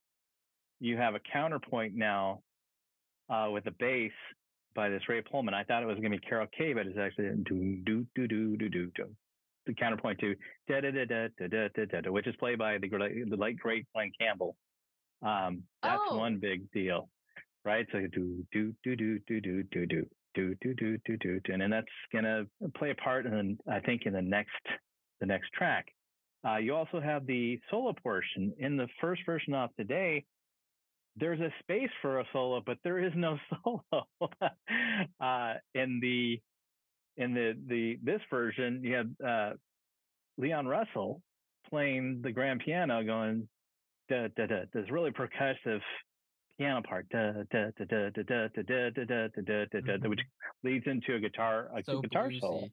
you 0.80 0.98
have 0.98 1.16
a 1.16 1.20
counterpoint 1.32 1.94
now 1.96 2.42
uh, 3.30 3.50
with 3.52 3.64
the 3.64 3.72
bass 3.72 4.12
by 4.74 4.90
this 4.90 5.08
Ray 5.08 5.22
Pohlman. 5.22 5.54
I 5.54 5.64
thought 5.64 5.84
it 5.84 5.86
was 5.86 5.98
going 5.98 6.12
to 6.12 6.18
be 6.18 6.28
Carol 6.28 6.48
Kaye, 6.58 6.74
but 6.74 6.86
it's 6.86 6.98
actually 6.98 7.30
do 7.44 7.78
do 7.86 8.06
do 8.16 8.28
do 8.28 8.58
do 8.58 8.70
do 8.70 8.92
do. 8.96 9.16
The 9.68 9.74
counterpoint 9.74 10.20
to 10.20 10.36
da 10.68 10.82
da 10.82 10.92
da 10.92 11.06
da 11.06 11.28
da 11.40 11.48
da 11.48 11.68
da 11.76 11.86
da, 11.86 12.02
da 12.02 12.12
which 12.12 12.28
is 12.28 12.36
played 12.38 12.60
by 12.60 12.78
the 12.78 12.88
the 12.90 13.36
late 13.38 13.58
great 13.58 13.86
Glen 13.94 14.12
Campbell. 14.20 14.56
Um, 15.22 15.64
that's 15.82 16.02
Oh. 16.08 16.18
one 16.18 16.38
big 16.40 16.70
deal, 16.72 17.10
right? 17.64 17.88
So 17.92 18.00
do 18.12 18.46
do 18.52 18.74
do 18.84 18.96
do 18.96 19.20
do 19.28 19.42
do 19.42 19.64
do 19.64 19.88
do 19.94 20.06
do 20.36 20.56
do 20.56 20.98
do 20.98 21.18
do 21.18 21.40
do, 21.40 21.54
and 21.54 21.62
then 21.62 21.70
that's 21.70 21.88
gonna 22.12 22.46
play 22.76 22.92
a 22.92 22.96
part, 22.96 23.26
in 23.26 23.58
I 23.68 23.80
think 23.80 24.06
in 24.06 24.14
the 24.14 24.22
next 24.22 24.52
the 25.20 25.26
next 25.26 25.52
track. 25.54 25.88
Uh, 26.46 26.58
you 26.58 26.76
also 26.76 27.00
have 27.00 27.26
the 27.26 27.60
solo 27.72 27.94
portion. 28.04 28.54
In 28.60 28.78
the 28.78 28.88
first 29.02 29.22
version 29.26 29.54
of 29.54 29.76
today, 29.76 30.26
there's 31.16 31.40
a 31.40 31.50
space 31.62 31.90
for 32.02 32.20
a 32.20 32.26
solo, 32.34 32.62
but 32.66 32.78
there 32.84 33.00
is 33.00 33.14
no 33.16 33.38
solo. 33.50 33.84
uh, 35.20 35.54
in 35.74 36.00
the 36.02 36.40
in 37.18 37.34
the 37.34 37.54
the 37.68 37.98
this 38.04 38.22
version, 38.30 38.84
you 38.84 38.94
have 38.96 39.08
uh, 39.26 39.54
Leon 40.38 40.68
Russell 40.68 41.22
playing 41.70 42.22
the 42.22 42.32
grand 42.32 42.62
piano, 42.64 43.04
going 43.04 43.48
da 44.10 44.28
da 44.36 44.46
da. 44.46 44.66
This 44.74 44.92
really 44.92 45.12
percussive 45.12 45.82
piano 46.60 46.82
part, 46.88 47.08
which 50.10 50.20
leads 50.64 50.86
into 50.88 51.16
a 51.16 51.20
guitar 51.20 51.70
a 51.76 51.82
guitar 52.02 52.32
solo. 52.40 52.68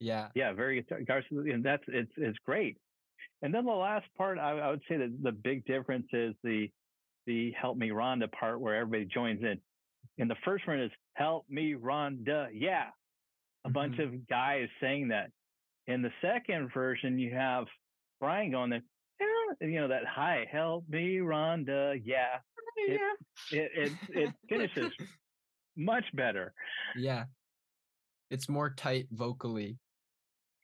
Yeah, 0.00 0.28
yeah, 0.34 0.52
very 0.52 0.82
guitar. 0.82 1.22
And 1.30 1.64
that's 1.64 1.84
it's 1.88 2.12
it's 2.16 2.38
great. 2.44 2.76
And 3.42 3.52
then 3.54 3.64
the 3.66 3.72
last 3.72 4.06
part, 4.16 4.38
I, 4.38 4.58
I 4.58 4.70
would 4.70 4.82
say 4.88 4.96
that 4.96 5.18
the 5.22 5.32
big 5.32 5.64
difference 5.66 6.06
is 6.12 6.34
the 6.42 6.68
the 7.26 7.52
"Help 7.52 7.76
Me 7.76 7.88
Rhonda" 7.90 8.30
part 8.32 8.60
where 8.60 8.76
everybody 8.76 9.06
joins 9.06 9.42
in. 9.42 9.60
And 10.18 10.30
the 10.30 10.36
first 10.44 10.66
one 10.66 10.80
is 10.80 10.90
"Help 11.14 11.44
Me 11.48 11.74
Rhonda," 11.74 12.48
yeah, 12.52 12.90
a 13.64 13.70
bunch 13.70 13.96
Mhm. 13.96 14.04
of 14.14 14.26
guys 14.28 14.68
saying 14.80 15.08
that. 15.08 15.30
In 15.86 16.00
the 16.02 16.12
second 16.22 16.70
version, 16.72 17.18
you 17.18 17.34
have 17.34 17.66
Brian 18.20 18.50
going 18.50 18.70
there, 18.70 18.82
"Yeah," 19.20 19.66
you 19.68 19.80
know 19.80 19.88
that 19.88 20.04
hi, 20.06 20.46
"Help 20.50 20.88
Me 20.88 21.16
Rhonda," 21.18 22.00
yeah. 22.04 22.40
It- 22.76 23.00
yeah. 23.52 23.58
It 23.60 23.70
it 23.74 23.92
it 24.08 24.34
finishes 24.48 24.92
much 25.76 26.04
better. 26.14 26.52
Yeah. 26.96 27.24
It's 28.30 28.48
more 28.48 28.70
tight 28.70 29.06
vocally. 29.10 29.78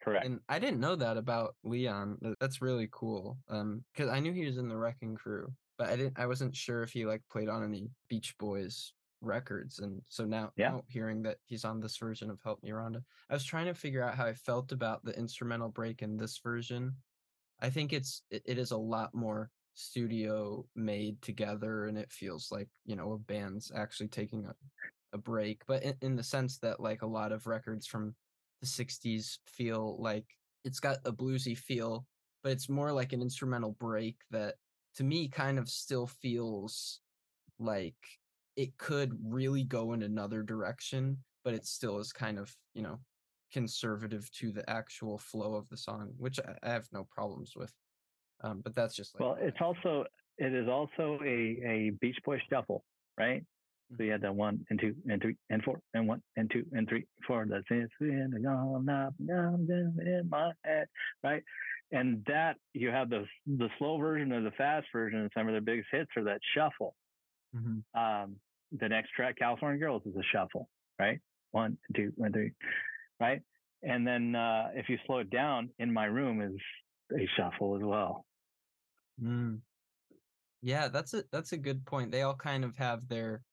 Correct. 0.02 0.24
And 0.24 0.40
I 0.48 0.58
didn't 0.58 0.80
know 0.80 0.96
that 0.96 1.16
about 1.16 1.56
Leon. 1.62 2.36
That's 2.40 2.62
really 2.62 2.88
cool. 2.90 3.38
Um, 3.48 3.84
because 3.92 4.10
I 4.10 4.20
knew 4.20 4.32
he 4.32 4.46
was 4.46 4.58
in 4.58 4.68
the 4.68 4.76
Wrecking 4.76 5.14
Crew, 5.14 5.52
but 5.76 5.90
I 5.90 5.96
didn't. 5.96 6.18
I 6.18 6.26
wasn't 6.26 6.56
sure 6.56 6.82
if 6.82 6.92
he 6.92 7.04
like 7.06 7.22
played 7.30 7.48
on 7.48 7.62
any 7.64 7.90
Beach 8.08 8.36
Boys 8.38 8.94
records. 9.20 9.78
And 9.80 10.02
so 10.08 10.24
now, 10.24 10.52
Yeah. 10.56 10.70
now 10.70 10.82
hearing 10.88 11.22
that 11.22 11.38
he's 11.44 11.64
on 11.64 11.80
this 11.80 11.96
version 11.98 12.30
of 12.30 12.40
Help 12.42 12.62
Me 12.62 12.70
Rhonda, 12.70 13.02
I 13.28 13.34
was 13.34 13.44
trying 13.44 13.66
to 13.66 13.74
figure 13.74 14.02
out 14.02 14.14
how 14.14 14.26
I 14.26 14.32
felt 14.34 14.72
about 14.72 15.04
the 15.04 15.16
instrumental 15.18 15.68
break 15.68 16.02
in 16.02 16.16
this 16.16 16.38
version. 16.38 16.96
I 17.60 17.68
think 17.70 17.92
it's 17.92 18.22
it, 18.30 18.42
it 18.46 18.58
is 18.58 18.70
a 18.70 18.78
lot 18.78 19.14
more 19.14 19.50
studio 19.74 20.66
made 20.74 21.20
together, 21.22 21.86
and 21.86 21.98
it 21.98 22.10
feels 22.12 22.50
like 22.50 22.68
you 22.86 22.96
know 22.96 23.12
a 23.12 23.18
band's 23.18 23.70
actually 23.74 24.08
taking 24.08 24.46
a 24.46 24.54
a 25.12 25.18
break, 25.18 25.66
but 25.66 25.82
in, 25.82 25.96
in 26.02 26.16
the 26.16 26.22
sense 26.22 26.58
that 26.58 26.80
like 26.80 27.02
a 27.02 27.06
lot 27.06 27.32
of 27.32 27.46
records 27.46 27.86
from 27.86 28.14
the 28.60 28.66
60s 28.66 29.38
feel 29.46 29.96
like 30.00 30.24
it's 30.64 30.80
got 30.80 30.98
a 31.04 31.12
bluesy 31.12 31.56
feel, 31.56 32.06
but 32.42 32.52
it's 32.52 32.68
more 32.68 32.92
like 32.92 33.12
an 33.12 33.22
instrumental 33.22 33.72
break 33.78 34.16
that 34.30 34.54
to 34.96 35.04
me 35.04 35.28
kind 35.28 35.58
of 35.58 35.68
still 35.68 36.06
feels 36.06 37.00
like 37.58 37.94
it 38.56 38.76
could 38.78 39.16
really 39.24 39.64
go 39.64 39.92
in 39.92 40.02
another 40.02 40.42
direction, 40.42 41.16
but 41.44 41.54
it 41.54 41.66
still 41.66 41.98
is 41.98 42.12
kind 42.12 42.38
of, 42.38 42.54
you 42.74 42.82
know, 42.82 42.98
conservative 43.52 44.30
to 44.32 44.52
the 44.52 44.68
actual 44.68 45.18
flow 45.18 45.54
of 45.54 45.68
the 45.68 45.76
song, 45.76 46.12
which 46.18 46.38
I, 46.62 46.70
have 46.70 46.88
no 46.92 47.06
problems 47.10 47.52
with. 47.56 47.72
Um, 48.42 48.60
but 48.62 48.74
that's 48.74 48.94
just 48.94 49.14
like 49.14 49.22
Well, 49.22 49.36
it's 49.40 49.58
also 49.60 50.04
it 50.38 50.54
is 50.54 50.68
also 50.68 51.18
a 51.24 51.60
a 51.66 51.90
Beach 52.00 52.18
Boy 52.24 52.40
shuffle, 52.50 52.84
right? 53.18 53.44
So 53.96 54.04
you 54.04 54.12
had 54.12 54.22
that 54.22 54.34
one 54.34 54.64
and 54.70 54.78
two 54.80 54.94
and 55.10 55.20
three 55.20 55.36
and 55.48 55.62
four 55.64 55.80
and 55.94 56.06
one 56.06 56.22
and 56.36 56.50
two 56.50 56.64
and 56.72 56.88
three 56.88 57.08
four. 57.26 57.46
That's 57.46 57.64
it. 57.70 57.90
In 58.00 58.30
the 58.30 58.40
gone 58.40 58.88
up, 58.88 59.14
down, 59.24 59.66
down 59.66 59.96
in 60.00 60.28
my 60.28 60.52
head, 60.64 60.88
right? 61.24 61.42
And 61.90 62.24
that 62.26 62.58
you 62.72 62.90
have 62.90 63.10
the 63.10 63.26
the 63.46 63.68
slow 63.78 63.98
version 63.98 64.32
or 64.32 64.42
the 64.42 64.52
fast 64.52 64.86
version, 64.92 65.20
and 65.20 65.30
some 65.34 65.48
of 65.48 65.54
their 65.54 65.60
biggest 65.60 65.88
hits 65.90 66.10
are 66.16 66.24
that 66.24 66.40
shuffle. 66.54 66.96
Mhm. 67.54 67.84
Um, 67.94 68.40
the 68.70 68.88
next 68.88 69.10
track, 69.10 69.36
California 69.36 69.80
Girls, 69.80 70.06
is 70.06 70.14
a 70.14 70.22
shuffle, 70.22 70.70
right? 70.98 71.20
One, 71.50 71.78
two, 71.96 72.12
and 72.18 72.32
three, 72.32 72.54
right? 73.18 73.42
And 73.82 74.06
then 74.06 74.36
uh, 74.36 74.70
if 74.74 74.88
you 74.88 74.98
slow 75.06 75.18
it 75.18 75.30
down, 75.30 75.74
in 75.78 75.92
my 75.92 76.04
room 76.04 76.40
is 76.42 76.60
a 77.12 77.26
shuffle 77.36 77.76
as 77.76 77.82
well. 77.82 78.24
Mm. 79.20 79.62
Yeah, 80.62 80.88
that's 80.88 81.14
a 81.14 81.24
that's 81.32 81.52
a 81.52 81.58
good 81.58 81.86
point. 81.86 82.12
They 82.12 82.22
all 82.22 82.36
kind 82.36 82.64
of 82.64 82.76
have 82.76 83.08
their 83.08 83.38
th- 83.38 83.44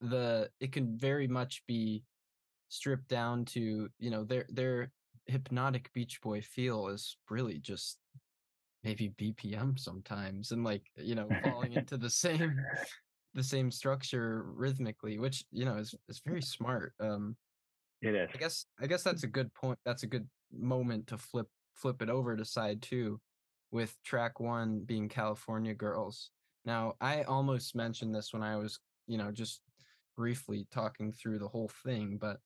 the 0.00 0.50
it 0.60 0.72
can 0.72 0.98
very 0.98 1.28
much 1.28 1.64
be 1.66 2.04
stripped 2.68 3.08
down 3.08 3.44
to, 3.46 3.88
you 3.98 4.10
know, 4.10 4.24
their 4.24 4.46
their 4.50 4.92
hypnotic 5.26 5.92
Beach 5.92 6.20
Boy 6.20 6.40
feel 6.42 6.88
is 6.88 7.16
really 7.30 7.58
just 7.58 7.98
maybe 8.84 9.10
BPM 9.10 9.78
sometimes 9.78 10.52
and 10.52 10.64
like, 10.64 10.90
you 10.96 11.14
know, 11.14 11.28
falling 11.42 11.72
into 11.74 11.96
the 11.98 12.10
same 12.10 12.56
the 13.34 13.42
same 13.44 13.70
structure 13.70 14.44
rhythmically, 14.44 15.18
which, 15.18 15.44
you 15.52 15.64
know, 15.64 15.76
is 15.76 15.94
is 16.08 16.20
very 16.24 16.42
smart. 16.42 16.94
Um 17.00 17.36
It 18.02 18.14
is. 18.14 18.30
I 18.34 18.38
guess 18.38 18.66
I 18.80 18.86
guess 18.86 19.02
that's 19.02 19.24
a 19.24 19.28
good 19.28 19.52
point. 19.54 19.78
That's 19.84 20.02
a 20.02 20.06
good 20.06 20.28
moment 20.52 21.06
to 21.08 21.18
flip 21.18 21.48
flip 21.74 22.02
it 22.02 22.10
over 22.10 22.36
to 22.36 22.44
side 22.44 22.82
two, 22.82 23.20
with 23.70 23.96
track 24.04 24.40
one 24.40 24.80
being 24.80 25.08
California 25.08 25.74
Girls. 25.74 26.30
Now 26.64 26.94
I 27.00 27.22
almost 27.24 27.74
mentioned 27.74 28.14
this 28.14 28.32
when 28.32 28.42
I 28.42 28.56
was, 28.56 28.78
you 29.06 29.18
know, 29.18 29.30
just 29.30 29.60
briefly 30.16 30.66
talking 30.72 31.12
through 31.12 31.38
the 31.38 31.48
whole 31.48 31.70
thing, 31.84 32.18
but 32.20 32.38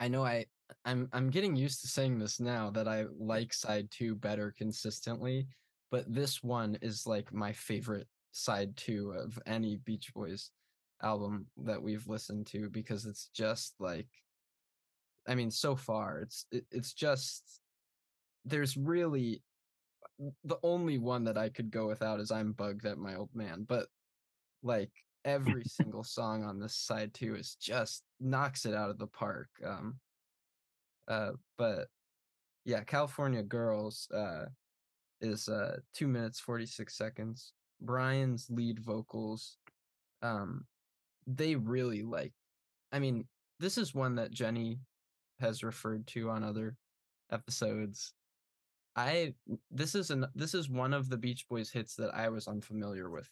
I 0.00 0.08
know 0.08 0.24
I 0.24 0.46
I'm 0.84 1.08
I'm 1.12 1.30
getting 1.30 1.56
used 1.56 1.80
to 1.82 1.88
saying 1.88 2.18
this 2.18 2.40
now 2.40 2.70
that 2.70 2.88
I 2.88 3.04
like 3.18 3.52
side 3.52 3.88
two 3.90 4.14
better 4.14 4.54
consistently, 4.56 5.46
but 5.90 6.12
this 6.12 6.42
one 6.42 6.76
is 6.82 7.06
like 7.06 7.32
my 7.32 7.52
favorite 7.52 8.08
side 8.32 8.76
two 8.76 9.12
of 9.12 9.38
any 9.46 9.76
Beach 9.76 10.12
Boys 10.14 10.50
album 11.02 11.46
that 11.58 11.82
we've 11.82 12.06
listened 12.08 12.46
to 12.48 12.68
because 12.70 13.06
it's 13.06 13.28
just 13.34 13.74
like 13.78 14.08
I 15.28 15.34
mean 15.34 15.50
so 15.50 15.76
far 15.76 16.20
it's 16.20 16.46
it, 16.50 16.64
it's 16.70 16.92
just 16.92 17.60
there's 18.44 18.76
really 18.76 19.42
the 20.44 20.58
only 20.62 20.98
one 20.98 21.24
that 21.24 21.36
I 21.36 21.48
could 21.48 21.70
go 21.70 21.86
without 21.86 22.20
is 22.20 22.30
I'm 22.30 22.52
bugged 22.52 22.86
at 22.86 22.98
my 22.98 23.16
old 23.16 23.30
man 23.34 23.64
but 23.68 23.86
like 24.62 24.90
every 25.24 25.64
single 25.64 26.04
song 26.04 26.44
on 26.44 26.58
this 26.58 26.76
side 26.76 27.12
too 27.14 27.34
is 27.34 27.56
just 27.60 28.02
knocks 28.20 28.66
it 28.66 28.74
out 28.74 28.90
of 28.90 28.98
the 28.98 29.06
park 29.06 29.48
um 29.66 29.96
uh 31.08 31.30
but 31.58 31.88
yeah 32.64 32.82
California 32.82 33.42
Girls 33.42 34.08
uh 34.14 34.44
is 35.20 35.48
uh 35.48 35.76
2 35.94 36.06
minutes 36.08 36.40
46 36.40 36.96
seconds 36.96 37.52
Brian's 37.80 38.48
lead 38.50 38.80
vocals 38.80 39.56
um 40.22 40.64
they 41.26 41.56
really 41.56 42.02
like 42.02 42.32
I 42.92 42.98
mean 42.98 43.26
this 43.60 43.78
is 43.78 43.94
one 43.94 44.16
that 44.16 44.32
Genny 44.32 44.78
has 45.40 45.64
referred 45.64 46.06
to 46.08 46.30
on 46.30 46.44
other 46.44 46.76
episodes. 47.30 48.12
I 48.96 49.34
this 49.70 49.94
is 49.94 50.10
an 50.10 50.26
this 50.34 50.54
is 50.54 50.68
one 50.70 50.92
of 50.92 51.08
the 51.08 51.16
Beach 51.16 51.46
Boys 51.48 51.70
hits 51.70 51.96
that 51.96 52.14
I 52.14 52.28
was 52.28 52.46
unfamiliar 52.46 53.10
with 53.10 53.28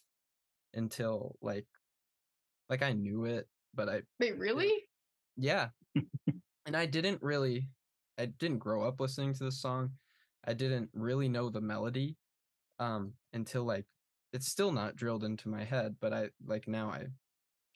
until 0.75 1.37
like 1.41 1.67
like 2.69 2.83
I 2.83 2.93
knew 2.93 3.25
it, 3.25 3.47
but 3.75 3.89
I 3.89 4.03
Wait, 4.21 4.39
really? 4.39 4.73
yeah. 5.37 5.69
and 6.67 6.77
I 6.77 6.87
didn't 6.87 7.23
really 7.23 7.69
I 8.19 8.27
didn't 8.27 8.59
grow 8.59 8.85
up 8.85 9.01
listening 9.01 9.35
to 9.35 9.45
this 9.45 9.61
song. 9.61 9.91
I 10.45 10.55
didn't 10.55 10.91
really 10.93 11.29
know 11.29 11.49
the 11.51 11.61
melody 11.61 12.17
um 12.79 13.13
until 13.33 13.65
like 13.65 13.87
it's 14.33 14.49
still 14.49 14.73
not 14.73 14.97
drilled 14.97 15.25
into 15.25 15.49
my 15.49 15.65
head, 15.65 15.97
but 16.01 16.13
I 16.13 16.31
like 16.47 16.67
now 16.67 16.89
I 16.89 17.07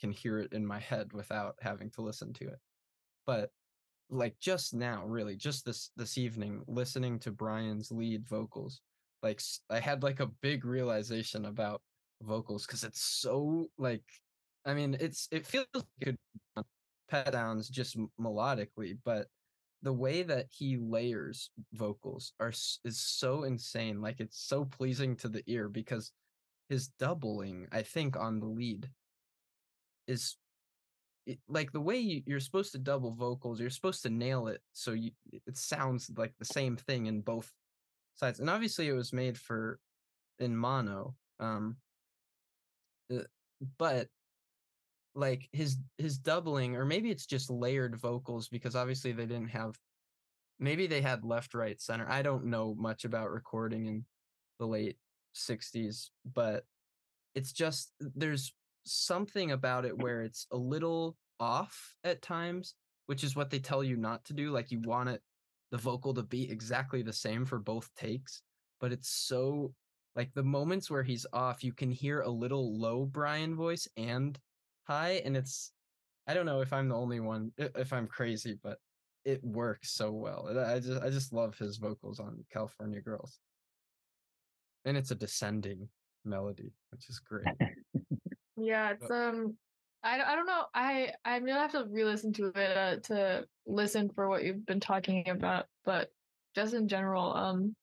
can 0.00 0.10
hear 0.10 0.38
it 0.38 0.52
in 0.52 0.66
my 0.66 0.78
head 0.78 1.12
without 1.12 1.56
having 1.60 1.90
to 1.90 2.02
listen 2.02 2.32
to 2.34 2.48
it. 2.48 2.58
But 3.26 3.50
like 4.10 4.38
just 4.40 4.74
now, 4.74 5.04
really, 5.06 5.36
just 5.36 5.64
this 5.64 5.90
this 5.96 6.16
evening, 6.18 6.62
listening 6.66 7.18
to 7.20 7.30
Brian's 7.32 7.90
lead 7.90 8.26
vocals, 8.26 8.80
like 9.22 9.40
I 9.70 9.80
had 9.80 10.02
like 10.02 10.20
a 10.20 10.30
big 10.42 10.64
realization 10.64 11.46
about 11.46 11.82
vocals 12.22 12.66
because 12.66 12.84
it's 12.84 13.02
so 13.02 13.66
like, 13.78 14.04
I 14.66 14.74
mean, 14.74 14.96
it's 15.00 15.28
it 15.30 15.46
feels 15.46 15.66
like 15.72 15.84
good 16.02 16.18
Pet 17.08 17.32
Sounds 17.32 17.68
just 17.68 17.96
melodically, 18.20 18.98
but 19.04 19.28
the 19.82 19.92
way 19.92 20.22
that 20.24 20.46
he 20.50 20.76
layers 20.76 21.50
vocals 21.72 22.32
are 22.40 22.50
is 22.84 22.98
so 22.98 23.44
insane. 23.44 24.00
Like 24.00 24.16
it's 24.18 24.38
so 24.38 24.64
pleasing 24.64 25.16
to 25.16 25.28
the 25.28 25.44
ear 25.46 25.68
because 25.68 26.10
his 26.68 26.88
doubling, 26.98 27.68
I 27.70 27.82
think, 27.82 28.16
on 28.16 28.40
the 28.40 28.46
lead 28.46 28.90
is 30.08 30.36
it, 31.26 31.38
like 31.48 31.72
the 31.72 31.80
way 31.80 31.98
you, 31.98 32.22
you're 32.26 32.40
supposed 32.40 32.72
to 32.72 32.78
double 32.78 33.12
vocals, 33.12 33.60
you're 33.60 33.70
supposed 33.70 34.02
to 34.02 34.10
nail 34.10 34.48
it 34.48 34.60
so 34.72 34.92
you 34.92 35.12
it 35.46 35.56
sounds 35.56 36.10
like 36.16 36.32
the 36.38 36.44
same 36.44 36.76
thing 36.76 37.06
in 37.06 37.20
both 37.20 37.52
sides. 38.16 38.40
And 38.40 38.50
obviously, 38.50 38.88
it 38.88 38.92
was 38.92 39.12
made 39.12 39.38
for 39.38 39.78
in 40.40 40.56
mono, 40.56 41.14
um, 41.38 41.76
uh, 43.14 43.22
but 43.78 44.08
like 45.16 45.48
his 45.52 45.78
his 45.98 46.18
doubling, 46.18 46.76
or 46.76 46.84
maybe 46.84 47.10
it's 47.10 47.26
just 47.26 47.50
layered 47.50 47.96
vocals 47.96 48.48
because 48.48 48.76
obviously 48.76 49.12
they 49.12 49.26
didn't 49.26 49.50
have. 49.50 49.74
Maybe 50.58 50.86
they 50.86 51.00
had 51.00 51.24
left, 51.24 51.54
right, 51.54 51.80
center. 51.80 52.06
I 52.08 52.22
don't 52.22 52.46
know 52.46 52.74
much 52.78 53.04
about 53.04 53.30
recording 53.30 53.86
in 53.86 54.04
the 54.58 54.66
late 54.66 54.96
'60s, 55.34 56.10
but 56.34 56.64
it's 57.34 57.52
just 57.52 57.92
there's 58.00 58.54
something 58.84 59.50
about 59.50 59.84
it 59.84 59.98
where 59.98 60.22
it's 60.22 60.46
a 60.52 60.56
little 60.56 61.16
off 61.40 61.94
at 62.04 62.22
times, 62.22 62.74
which 63.06 63.24
is 63.24 63.34
what 63.34 63.50
they 63.50 63.58
tell 63.58 63.82
you 63.82 63.96
not 63.96 64.24
to 64.26 64.34
do. 64.34 64.50
Like 64.50 64.70
you 64.70 64.80
want 64.80 65.08
it 65.08 65.22
the 65.72 65.78
vocal 65.78 66.14
to 66.14 66.22
be 66.22 66.50
exactly 66.50 67.02
the 67.02 67.12
same 67.12 67.44
for 67.44 67.58
both 67.58 67.90
takes, 67.96 68.42
but 68.80 68.92
it's 68.92 69.08
so 69.08 69.72
like 70.14 70.32
the 70.34 70.42
moments 70.42 70.90
where 70.90 71.02
he's 71.02 71.26
off, 71.32 71.62
you 71.62 71.72
can 71.72 71.90
hear 71.90 72.20
a 72.20 72.30
little 72.30 72.78
low 72.78 73.04
Brian 73.04 73.54
voice 73.54 73.86
and 73.96 74.38
high, 74.86 75.22
and 75.24 75.36
it's 75.36 75.72
I 76.26 76.34
don't 76.34 76.46
know 76.46 76.60
if 76.60 76.72
I'm 76.72 76.88
the 76.88 76.96
only 76.96 77.20
one 77.20 77.52
if 77.58 77.92
I'm 77.92 78.06
crazy, 78.06 78.58
but 78.62 78.78
it 79.24 79.42
works 79.42 79.90
so 79.90 80.12
well. 80.12 80.48
I 80.58 80.78
just 80.78 81.02
I 81.02 81.10
just 81.10 81.32
love 81.32 81.56
his 81.58 81.76
vocals 81.78 82.20
on 82.20 82.44
California 82.52 83.00
Girls. 83.00 83.40
And 84.84 84.96
it's 84.96 85.10
a 85.10 85.16
descending 85.16 85.88
melody, 86.24 86.72
which 86.90 87.08
is 87.08 87.18
great. 87.20 87.46
Yeah, 88.58 88.92
it's 88.92 89.10
um, 89.10 89.54
I 90.02 90.20
I 90.22 90.34
don't 90.34 90.46
know. 90.46 90.64
I 90.74 91.10
I'm 91.24 91.44
gonna 91.44 91.60
have 91.60 91.72
to 91.72 91.84
re-listen 91.90 92.32
to 92.34 92.46
it 92.54 92.76
uh, 92.76 92.96
to 93.08 93.44
listen 93.66 94.10
for 94.14 94.28
what 94.28 94.44
you've 94.44 94.64
been 94.64 94.80
talking 94.80 95.28
about, 95.28 95.66
but 95.84 96.08
just 96.54 96.72
in 96.72 96.88
general, 96.88 97.34
um, 97.34 97.76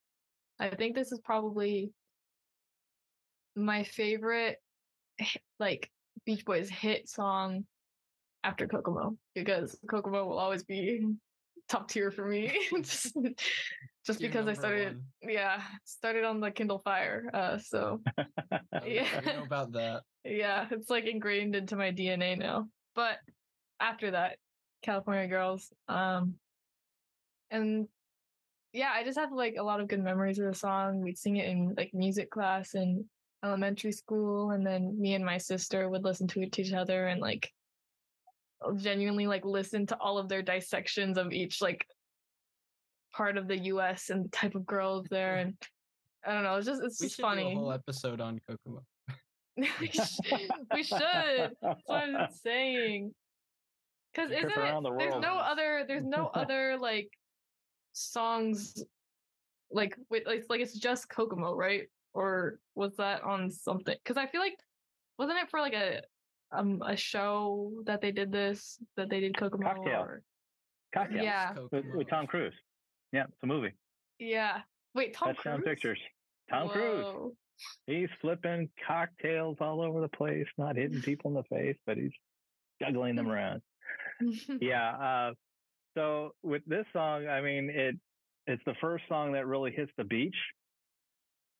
I 0.60 0.70
think 0.70 0.96
this 0.96 1.12
is 1.12 1.20
probably 1.24 1.92
my 3.56 3.84
favorite 3.84 4.58
like 5.60 5.92
Beach 6.26 6.46
Boys 6.46 6.70
hit 6.70 7.10
song 7.10 7.66
after 8.44 8.68
Kokomo 8.68 9.18
because 9.36 9.78
Kokomo 9.90 10.26
will 10.26 10.38
always 10.38 10.64
be 10.64 11.06
top 11.70 11.90
tier 11.90 12.12
for 12.12 12.28
me. 12.28 12.58
just, 12.84 13.18
just 14.06 14.20
because 14.20 14.48
I 14.48 14.54
started, 14.54 15.00
one. 15.22 15.32
yeah, 15.32 15.62
started 15.86 16.24
on 16.24 16.40
the 16.40 16.52
Kindle 16.52 16.80
Fire. 16.80 17.30
Uh, 17.34 17.58
so 17.58 18.02
yeah, 18.86 19.08
I 19.18 19.34
know 19.34 19.44
about 19.44 19.72
that. 19.74 20.02
Yeah, 20.24 20.68
it's 20.72 20.90
like 20.90 21.06
ingrained 21.06 21.56
into 21.56 21.76
my 21.76 21.92
DNA 21.92 22.38
now. 22.38 22.68
But 22.96 23.18
after 23.80 24.12
that, 24.12 24.38
California 24.82 25.28
Girls, 25.28 25.72
um, 25.88 26.36
and 27.50 27.88
yeah, 28.74 28.92
I 28.94 29.04
just 29.04 29.20
have 29.20 29.32
like 29.32 29.56
a 29.58 29.64
lot 29.64 29.80
of 29.80 29.88
good 29.88 30.04
memories 30.04 30.40
of 30.40 30.46
the 30.46 30.54
song. 30.54 31.02
We'd 31.02 31.18
sing 31.18 31.38
it 31.38 31.48
in 31.48 31.74
like 31.78 31.94
music 31.94 32.30
class 32.32 32.74
in 32.76 33.06
elementary 33.44 33.92
school, 33.92 34.52
and 34.52 34.66
then 34.66 35.00
me 35.00 35.14
and 35.14 35.26
my 35.26 35.38
sister 35.38 35.90
would 35.90 36.04
listen 36.04 36.28
to 36.30 36.42
it 36.42 36.52
to 36.54 36.62
each 36.62 36.74
other 36.74 37.08
and 37.08 37.22
like 37.22 37.52
genuinely 38.78 39.28
like 39.28 39.46
listen 39.46 39.86
to 39.88 39.98
all 39.98 40.18
of 40.18 40.30
their 40.30 40.42
dissections 40.42 41.18
of 41.18 41.34
each 41.34 41.62
like 41.62 41.86
part 43.14 43.38
of 43.38 43.48
the 43.48 43.58
U.S. 43.58 44.10
and 44.10 44.26
the 44.26 44.30
type 44.30 44.56
of 44.56 44.66
girls 44.66 45.06
there, 45.10 45.36
and 45.38 45.56
I 46.26 46.34
don't 46.34 46.44
know. 46.44 46.56
It's 46.56 46.68
just 46.68 46.84
it's 46.84 47.02
we 47.02 47.08
just 47.08 47.22
funny. 47.22 47.52
a 47.52 47.56
whole 47.56 47.72
episode 47.74 48.22
on 48.22 48.40
Kokomo. 48.48 48.84
we, 49.58 49.88
should, 49.88 50.50
we 50.74 50.84
should. 50.84 51.00
That's 51.00 51.82
what 51.86 52.04
I'm 52.04 52.28
saying. 52.44 53.14
Because 54.14 54.32
isn't 54.32 54.52
it? 54.52 54.56
The 54.56 54.96
there's 54.98 55.22
no 55.22 55.38
other. 55.38 55.86
There's 55.88 56.06
no 56.06 56.32
other 56.34 56.78
like 56.80 57.10
songs 57.94 58.84
like 59.72 59.98
wait, 60.10 60.26
like, 60.28 60.46
like 60.50 60.62
it's 60.62 60.74
just 60.74 61.10
Kokomo, 61.10 61.56
right? 61.56 61.88
Or 62.14 62.60
was 62.76 62.96
that 62.98 63.24
on 63.24 63.50
something? 63.50 63.96
Because 64.04 64.18
I 64.18 64.28
feel 64.28 64.42
like 64.42 64.58
wasn't 65.18 65.40
it 65.40 65.50
for 65.50 65.60
like 65.60 65.74
a 65.74 66.02
um 66.52 66.82
a 66.86 66.96
show 66.96 67.72
that 67.86 68.02
they 68.02 68.12
did 68.12 68.32
this 68.32 68.78
that 68.98 69.10
they 69.10 69.20
did 69.20 69.38
Kokomo 69.38 69.64
Cocktail. 69.64 70.02
or 70.02 70.22
Cocktail. 70.94 71.24
Yeah. 71.24 71.54
With, 71.72 71.86
with, 71.94 72.10
Tom 72.10 72.28
Cruise. 72.28 72.54
Yeah, 73.12 73.24
it's 73.24 73.44
a 73.44 73.48
movie. 73.48 73.72
Yeah. 74.20 74.60
Wait, 74.94 75.14
Tom 75.16 75.34
Touchdown 75.34 75.62
Cruise. 75.62 75.66
Pictures. 75.68 76.00
Tom 76.50 76.68
Whoa. 76.68 76.74
Cruise. 76.74 77.34
He's 77.88 78.10
flipping 78.22 78.70
cocktails 78.88 79.58
all 79.60 79.82
over 79.82 80.02
the 80.02 80.10
place, 80.10 80.46
not 80.58 80.76
hitting 80.76 81.02
people 81.02 81.32
in 81.32 81.36
the 81.36 81.56
face, 81.56 81.78
but 81.86 81.98
he's 81.98 82.12
juggling 82.82 83.16
them 83.16 83.30
around. 83.30 83.62
yeah. 84.62 84.92
Uh, 84.92 85.34
so 85.96 86.32
with 86.44 86.64
this 86.66 86.86
song, 86.94 87.28
I 87.28 87.42
mean, 87.42 87.70
it 87.70 87.96
it's 88.46 88.64
the 88.66 88.76
first 88.82 89.06
song 89.08 89.34
that 89.34 89.48
really 89.48 89.72
hits 89.72 89.92
the 89.98 90.04
beach 90.04 90.36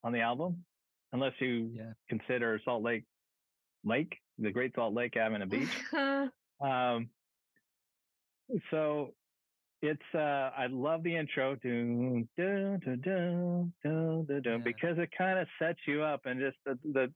on 0.04 0.12
the 0.12 0.20
album, 0.20 0.64
unless 1.12 1.32
you 1.40 1.70
yeah. 1.74 1.92
consider 2.08 2.60
Salt 2.64 2.84
Lake 2.84 3.04
Lake, 3.84 4.16
the 4.38 4.52
Great 4.52 4.74
Salt 4.74 4.94
Lake 4.94 5.14
having 5.16 5.42
a 5.42 5.46
beach. 5.46 5.68
um, 6.60 7.08
so 8.70 9.14
it's 9.82 10.14
uh 10.14 10.50
I 10.56 10.66
love 10.70 11.02
the 11.02 11.16
intro 11.16 11.56
dun, 11.56 12.28
yeah. 12.38 12.76
because 14.62 14.98
it 14.98 15.10
kind 15.16 15.38
of 15.38 15.48
sets 15.58 15.80
you 15.86 16.02
up 16.02 16.22
and 16.26 16.40
just 16.40 16.56
the 16.64 16.78
the 16.92 17.12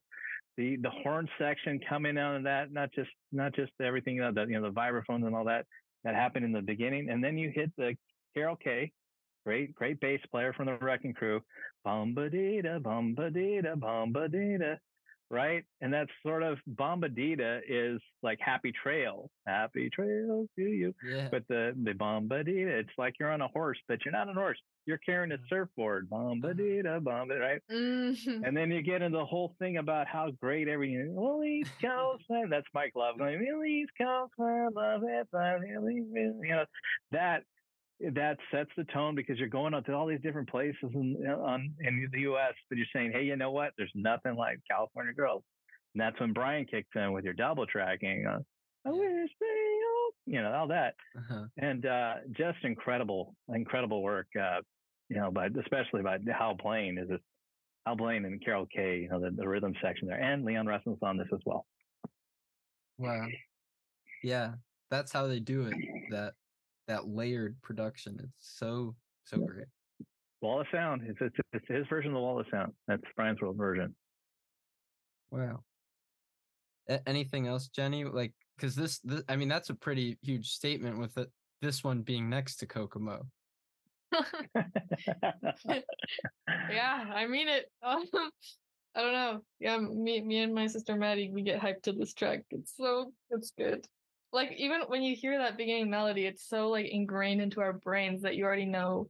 the 0.57 0.75
the 0.77 0.89
horn 1.03 1.27
section 1.39 1.79
coming 1.87 2.17
out 2.17 2.35
of 2.35 2.43
that 2.43 2.71
not 2.71 2.91
just 2.93 3.09
not 3.31 3.55
just 3.55 3.71
everything 3.81 4.15
you 4.15 4.21
know, 4.21 4.31
the 4.31 4.45
you 4.45 4.59
know 4.59 4.63
the 4.63 4.73
vibraphones 4.73 5.25
and 5.25 5.35
all 5.35 5.45
that 5.45 5.65
that 6.03 6.15
happened 6.15 6.45
in 6.45 6.51
the 6.51 6.61
beginning 6.61 7.09
and 7.09 7.23
then 7.23 7.37
you 7.37 7.51
hit 7.53 7.71
the 7.77 7.95
Carol 8.35 8.55
Kaye 8.55 8.91
great 9.49 9.73
great 9.73 9.99
bass 9.99 10.21
player 10.29 10.53
from 10.53 10.67
the 10.67 10.77
Wrecking 10.79 11.15
Crew 11.15 11.41
bumba 11.85 12.31
dee 12.31 12.61
da 12.61 12.77
bumba 12.77 13.33
dee 13.33 13.61
da 13.61 13.73
bumba 13.73 14.31
dee 14.31 14.57
da 14.57 14.75
right? 15.29 15.63
And 15.81 15.93
that's 15.93 16.09
sort 16.25 16.43
of 16.43 16.57
Bombadita 16.75 17.61
is 17.67 18.01
like 18.23 18.39
Happy 18.41 18.71
Trail, 18.71 19.29
Happy 19.47 19.89
Trail 19.89 20.47
to 20.57 20.61
you. 20.61 20.93
Yeah. 21.07 21.27
But 21.31 21.43
the 21.47 21.73
the 21.83 21.91
Bombadita, 21.93 22.67
it's 22.67 22.89
like 22.97 23.15
you're 23.19 23.31
on 23.31 23.41
a 23.41 23.47
horse, 23.47 23.77
but 23.87 24.03
you're 24.03 24.11
not 24.11 24.27
on 24.27 24.35
a 24.35 24.39
horse. 24.39 24.57
You're 24.85 24.97
carrying 24.97 25.31
a 25.31 25.37
mm. 25.37 25.49
surfboard, 25.49 26.09
Bombadita, 26.09 26.99
Bombadita, 27.01 27.39
right? 27.39 27.61
Mm-hmm. 27.71 28.43
And 28.43 28.57
then 28.57 28.71
you 28.71 28.81
get 28.81 29.01
into 29.01 29.17
the 29.17 29.25
whole 29.25 29.55
thing 29.59 29.77
about 29.77 30.07
how 30.07 30.31
great 30.41 30.67
everything. 30.67 31.13
Well, 31.13 31.43
East 31.43 31.71
Coast, 31.81 32.23
that's 32.49 32.67
Mike 32.73 32.93
Love 32.95 33.19
going. 33.19 33.45
Well, 33.53 33.65
East 33.65 33.91
Coast, 33.99 34.33
love 34.39 35.03
it, 35.03 35.27
you 35.31 36.49
know 36.49 36.65
that 37.11 37.43
that 38.13 38.37
sets 38.51 38.69
the 38.77 38.85
tone 38.85 39.15
because 39.15 39.37
you're 39.37 39.49
going 39.49 39.73
out 39.73 39.85
to 39.85 39.93
all 39.93 40.07
these 40.07 40.21
different 40.21 40.49
places 40.49 40.77
in, 40.93 41.17
on, 41.27 41.73
in 41.81 42.09
the 42.11 42.21
U.S. 42.21 42.53
But 42.69 42.77
you're 42.77 42.87
saying, 42.95 43.11
hey, 43.13 43.23
you 43.23 43.35
know 43.35 43.51
what? 43.51 43.71
There's 43.77 43.91
nothing 43.95 44.35
like 44.35 44.59
California 44.69 45.13
Girls. 45.13 45.43
And 45.93 46.01
that's 46.01 46.19
when 46.19 46.33
Brian 46.33 46.65
kicks 46.65 46.89
in 46.95 47.11
with 47.11 47.25
your 47.25 47.33
double 47.33 47.65
tracking. 47.65 48.25
Uh, 48.25 48.39
I 48.85 48.91
wish 48.91 49.29
they, 49.39 49.45
all, 49.45 50.11
you 50.25 50.41
know, 50.41 50.53
all 50.53 50.67
that, 50.67 50.95
uh-huh. 51.17 51.45
and 51.57 51.85
uh, 51.85 52.13
just 52.31 52.59
incredible, 52.63 53.35
incredible 53.53 54.01
work. 54.01 54.27
Uh, 54.39 54.61
you 55.09 55.17
know, 55.17 55.31
but 55.31 55.51
especially 55.59 56.01
by 56.01 56.17
Hal 56.37 56.55
Blaine 56.55 56.97
is 56.97 57.09
it 57.09 57.21
Hal 57.85 57.95
Blaine 57.95 58.25
and 58.25 58.43
Carol 58.43 58.67
Kaye, 58.73 58.99
you 59.01 59.09
know, 59.09 59.19
the, 59.19 59.31
the 59.31 59.47
rhythm 59.47 59.73
section 59.81 60.07
there, 60.07 60.21
and 60.21 60.45
Leon 60.45 60.67
Russell's 60.67 60.99
on 61.01 61.17
this 61.17 61.27
as 61.33 61.39
well. 61.45 61.65
Wow. 62.97 63.25
Yeah, 64.23 64.53
that's 64.91 65.11
how 65.11 65.27
they 65.27 65.39
do 65.39 65.67
it. 65.67 65.73
That 66.11 66.33
that 66.89 67.07
layered 67.07 67.55
production. 67.61 68.19
It's 68.21 68.57
so 68.57 68.95
so 69.25 69.37
great. 69.37 69.67
Wall 70.41 70.59
of 70.61 70.67
Sound. 70.71 71.03
It's, 71.05 71.19
it's, 71.21 71.35
it's 71.53 71.65
his 71.67 71.85
version 71.87 72.11
of 72.11 72.15
the 72.15 72.21
Wall 72.21 72.39
of 72.39 72.45
Sound. 72.51 72.73
That's 72.87 73.03
Brian's 73.15 73.39
World 73.41 73.57
version. 73.57 73.95
Wow. 75.31 75.63
A- 76.89 77.07
anything 77.07 77.47
else, 77.47 77.69
Genny? 77.77 78.11
Like, 78.11 78.33
because 78.57 78.75
this, 78.75 78.99
this, 78.99 79.21
I 79.29 79.35
mean, 79.35 79.49
that's 79.49 79.69
a 79.69 79.75
pretty 79.75 80.17
huge 80.21 80.49
statement 80.49 80.97
with 80.97 81.17
it. 81.17 81.29
This 81.61 81.83
one 81.83 82.01
being 82.01 82.29
next 82.29 82.57
to 82.57 82.65
Kokomo. 82.65 83.27
yeah, 86.71 87.05
I 87.13 87.27
mean 87.27 87.47
it. 87.47 87.69
Um, 87.83 88.05
I 88.95 89.01
don't 89.01 89.13
know. 89.13 89.41
Yeah, 89.59 89.77
me, 89.77 90.21
me 90.21 90.39
and 90.39 90.53
my 90.53 90.65
sister 90.67 90.95
Maddie, 90.95 91.29
we 91.31 91.43
get 91.43 91.61
hyped 91.61 91.83
to 91.83 91.91
this 91.91 92.13
track. 92.13 92.41
It's 92.49 92.73
so, 92.75 93.13
it's 93.29 93.51
good. 93.55 93.85
Like 94.31 94.51
even 94.57 94.81
when 94.87 95.01
you 95.01 95.15
hear 95.15 95.37
that 95.37 95.57
beginning 95.57 95.89
melody, 95.89 96.25
it's 96.25 96.47
so 96.47 96.69
like 96.69 96.85
ingrained 96.87 97.41
into 97.41 97.61
our 97.61 97.73
brains 97.73 98.21
that 98.21 98.35
you 98.35 98.45
already 98.45 98.65
know 98.65 99.09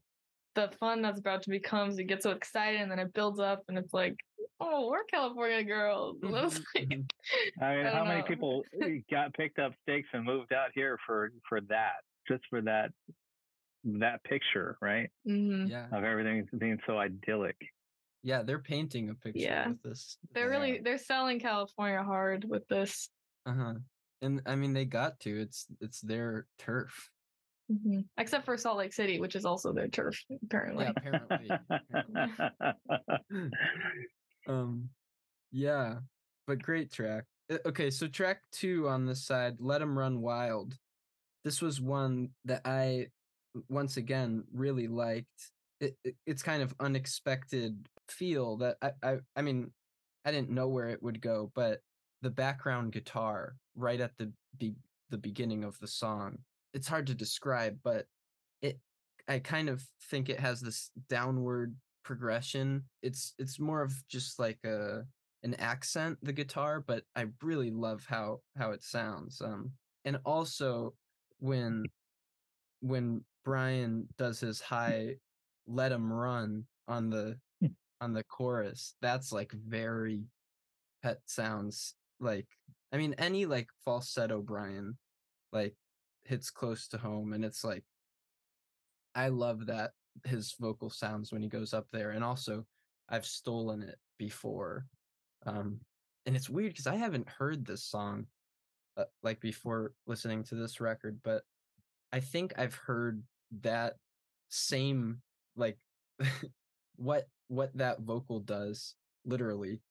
the 0.55 0.69
fun 0.79 1.01
that's 1.01 1.19
about 1.19 1.43
to 1.43 1.49
become. 1.49 1.91
So 1.91 1.97
you 1.99 2.05
get 2.05 2.23
so 2.23 2.31
excited, 2.31 2.79
and 2.81 2.89
then 2.91 2.99
it 2.99 3.13
builds 3.13 3.39
up, 3.39 3.63
and 3.67 3.77
it's 3.77 3.93
like, 3.93 4.15
oh, 4.59 4.89
we're 4.89 5.03
California 5.05 5.63
girls. 5.63 6.17
And 6.23 6.35
I 6.35 6.41
like, 6.43 6.55
Mm-hmm, 6.75 7.61
I 7.63 7.75
mean, 7.75 7.85
I 7.85 7.89
how 7.91 7.97
don't 7.99 8.07
many 8.07 8.23
people 8.23 8.63
got 9.11 9.33
picked 9.33 9.59
up 9.59 9.73
stakes 9.83 10.07
and 10.13 10.23
moved 10.25 10.53
out 10.53 10.69
here 10.73 10.97
for 11.05 11.31
for 11.47 11.59
that, 11.61 11.95
just 12.27 12.43
for 12.49 12.61
that 12.61 12.91
that 13.85 14.23
picture, 14.23 14.77
right? 14.81 15.09
mhm. 15.27 15.69
Yeah. 15.69 15.87
Of 15.91 16.03
everything 16.03 16.47
being 16.57 16.79
so 16.85 16.97
idyllic. 16.97 17.55
Yeah. 18.23 18.43
They're 18.43 18.59
painting 18.59 19.09
a 19.09 19.13
picture 19.15 19.39
Yeah. 19.39 19.67
with 19.69 19.81
this. 19.83 20.17
they're 20.31 20.49
really 20.49 20.79
they're 20.83 20.97
selling 20.97 21.39
California 21.39 22.03
hard 22.03 22.45
with 22.47 22.67
this. 22.67 23.09
Uh 23.45 23.53
huh. 23.53 23.73
And 24.21 24.41
I 24.45 24.55
mean, 24.55 24.73
they 24.73 24.85
got 24.85 25.19
to. 25.21 25.41
It's 25.41 25.65
it's 25.81 26.01
their 26.01 26.47
turf. 26.57 27.09
Mhm. 27.71 28.05
Except 28.17 28.45
for 28.45 28.57
Salt 28.57 28.77
Lake 28.77 28.93
City, 28.93 29.19
which 29.19 29.35
is 29.35 29.45
also 29.45 29.71
their 29.71 29.87
turf, 29.87 30.19
apparently. 30.43 30.85
Yeah. 30.85 30.91
Apparently. 30.97 31.49
apparently. 31.69 33.51
Um, 34.47 34.89
yeah, 35.51 35.99
but 36.47 36.63
great 36.63 36.91
track. 36.91 37.25
Uh, 37.51 37.57
Okay, 37.67 37.91
so 37.91 38.07
track 38.07 38.41
two 38.51 38.87
on 38.87 39.05
this 39.05 39.23
side, 39.25 39.57
"Let 39.59 39.81
'Em 39.81 39.97
Run 39.97 40.21
Wild." 40.21 40.75
This 41.43 41.61
was 41.61 41.79
one 41.79 42.29
that 42.45 42.61
I, 42.65 43.09
once 43.69 43.97
again, 43.97 44.45
really 44.51 44.87
liked. 44.87 45.51
It, 45.79 45.97
it 46.03 46.15
it's 46.25 46.41
kind 46.41 46.63
of 46.63 46.73
unexpected 46.79 47.87
feel 48.07 48.57
that 48.57 48.77
I, 48.81 48.91
I 49.03 49.19
I 49.35 49.41
mean, 49.43 49.71
I 50.25 50.31
didn't 50.31 50.49
know 50.49 50.67
where 50.69 50.89
it 50.89 51.03
would 51.03 51.21
go, 51.21 51.51
but 51.53 51.81
the 52.21 52.29
background 52.29 52.91
guitar 52.91 53.55
right 53.75 53.99
at 53.99 54.11
the 54.17 54.31
be, 54.57 54.73
the 55.09 55.17
beginning 55.17 55.63
of 55.63 55.77
the 55.79 55.87
song, 55.87 56.37
it's 56.73 56.87
hard 56.87 57.07
to 57.07 57.15
describe, 57.15 57.77
but 57.83 58.05
it 58.61 58.79
I 59.27 59.39
kind 59.39 59.69
of 59.69 59.83
think 60.09 60.29
it 60.29 60.39
has 60.39 60.59
this 60.59 60.91
downward 61.09 61.75
progression. 62.03 62.83
It's 63.01 63.33
it's 63.37 63.59
more 63.59 63.81
of 63.81 63.93
just 64.07 64.39
like 64.39 64.59
a 64.65 65.03
an 65.43 65.53
accent 65.55 66.17
the 66.21 66.33
guitar, 66.33 66.83
but 66.85 67.03
I 67.15 67.27
really 67.41 67.71
love 67.71 68.05
how 68.07 68.41
how 68.57 68.71
it 68.71 68.83
sounds. 68.83 69.41
Um 69.41 69.71
and 70.05 70.17
also 70.25 70.93
when 71.39 71.85
when 72.81 73.23
Brian 73.45 74.07
does 74.17 74.39
his 74.39 74.61
high 74.61 75.15
let 75.67 75.91
him 75.91 76.11
run 76.11 76.65
on 76.87 77.09
the 77.09 77.37
on 78.01 78.13
the 78.13 78.23
chorus, 78.23 78.95
that's 79.01 79.31
like 79.31 79.51
very 79.51 80.23
pet 81.01 81.19
sounds 81.25 81.95
like 82.19 82.47
I 82.91 82.97
mean 82.97 83.15
any 83.17 83.45
like 83.45 83.69
falsetto 83.85 84.41
Brian 84.41 84.97
like 85.51 85.75
hits 86.23 86.49
close 86.49 86.87
to 86.89 86.97
home 86.97 87.33
and 87.33 87.43
it's 87.43 87.63
like 87.63 87.83
I 89.15 89.29
love 89.29 89.67
that 89.67 89.91
his 90.25 90.55
vocal 90.59 90.89
sounds 90.89 91.31
when 91.31 91.41
he 91.41 91.47
goes 91.47 91.73
up 91.73 91.87
there 91.91 92.11
and 92.11 92.23
also 92.23 92.65
I've 93.09 93.25
stolen 93.25 93.81
it 93.81 93.97
before 94.17 94.85
um 95.45 95.79
and 96.25 96.35
it's 96.35 96.49
weird 96.49 96.75
cuz 96.75 96.87
I 96.87 96.95
haven't 96.95 97.29
heard 97.29 97.65
this 97.65 97.83
song 97.83 98.27
uh, 98.97 99.05
like 99.23 99.39
before 99.39 99.93
listening 100.07 100.43
to 100.45 100.55
this 100.55 100.81
record 100.81 101.19
but 101.23 101.43
I 102.11 102.19
think 102.19 102.53
I've 102.57 102.75
heard 102.75 103.23
that 103.61 103.95
same 104.49 105.21
like 105.55 105.77
what 106.95 107.27
what 107.47 107.75
that 107.77 108.01
vocal 108.01 108.39
does 108.39 108.95
literally 109.25 109.81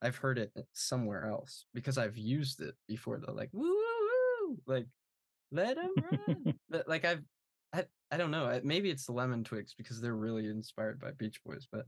I've 0.00 0.16
heard 0.16 0.38
it 0.38 0.52
somewhere 0.72 1.26
else 1.26 1.66
because 1.74 1.98
I've 1.98 2.16
used 2.16 2.60
it 2.60 2.74
before 2.86 3.18
the 3.18 3.32
like 3.32 3.50
woo 3.52 3.62
woo 3.64 4.48
woo 4.48 4.58
like 4.66 4.86
let 5.50 5.76
him 5.76 5.90
run 5.96 6.54
but 6.70 6.88
like 6.88 7.04
I've 7.04 7.22
I, 7.72 7.84
I 8.10 8.16
don't 8.16 8.30
know 8.30 8.60
maybe 8.64 8.90
it's 8.90 9.06
the 9.06 9.12
lemon 9.12 9.44
twigs 9.44 9.74
because 9.76 10.00
they're 10.00 10.14
really 10.14 10.46
inspired 10.46 11.00
by 11.00 11.10
Beach 11.12 11.40
Boys 11.44 11.66
but 11.70 11.86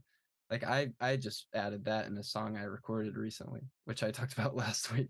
like 0.49 0.63
I 0.63 0.89
I 0.99 1.15
just 1.15 1.47
added 1.53 1.85
that 1.85 2.07
in 2.07 2.17
a 2.17 2.23
song 2.23 2.57
I 2.57 2.63
recorded 2.63 3.15
recently 3.15 3.61
which 3.85 4.03
I 4.03 4.11
talked 4.11 4.33
about 4.37 4.55
last 4.55 4.91
week 4.93 5.09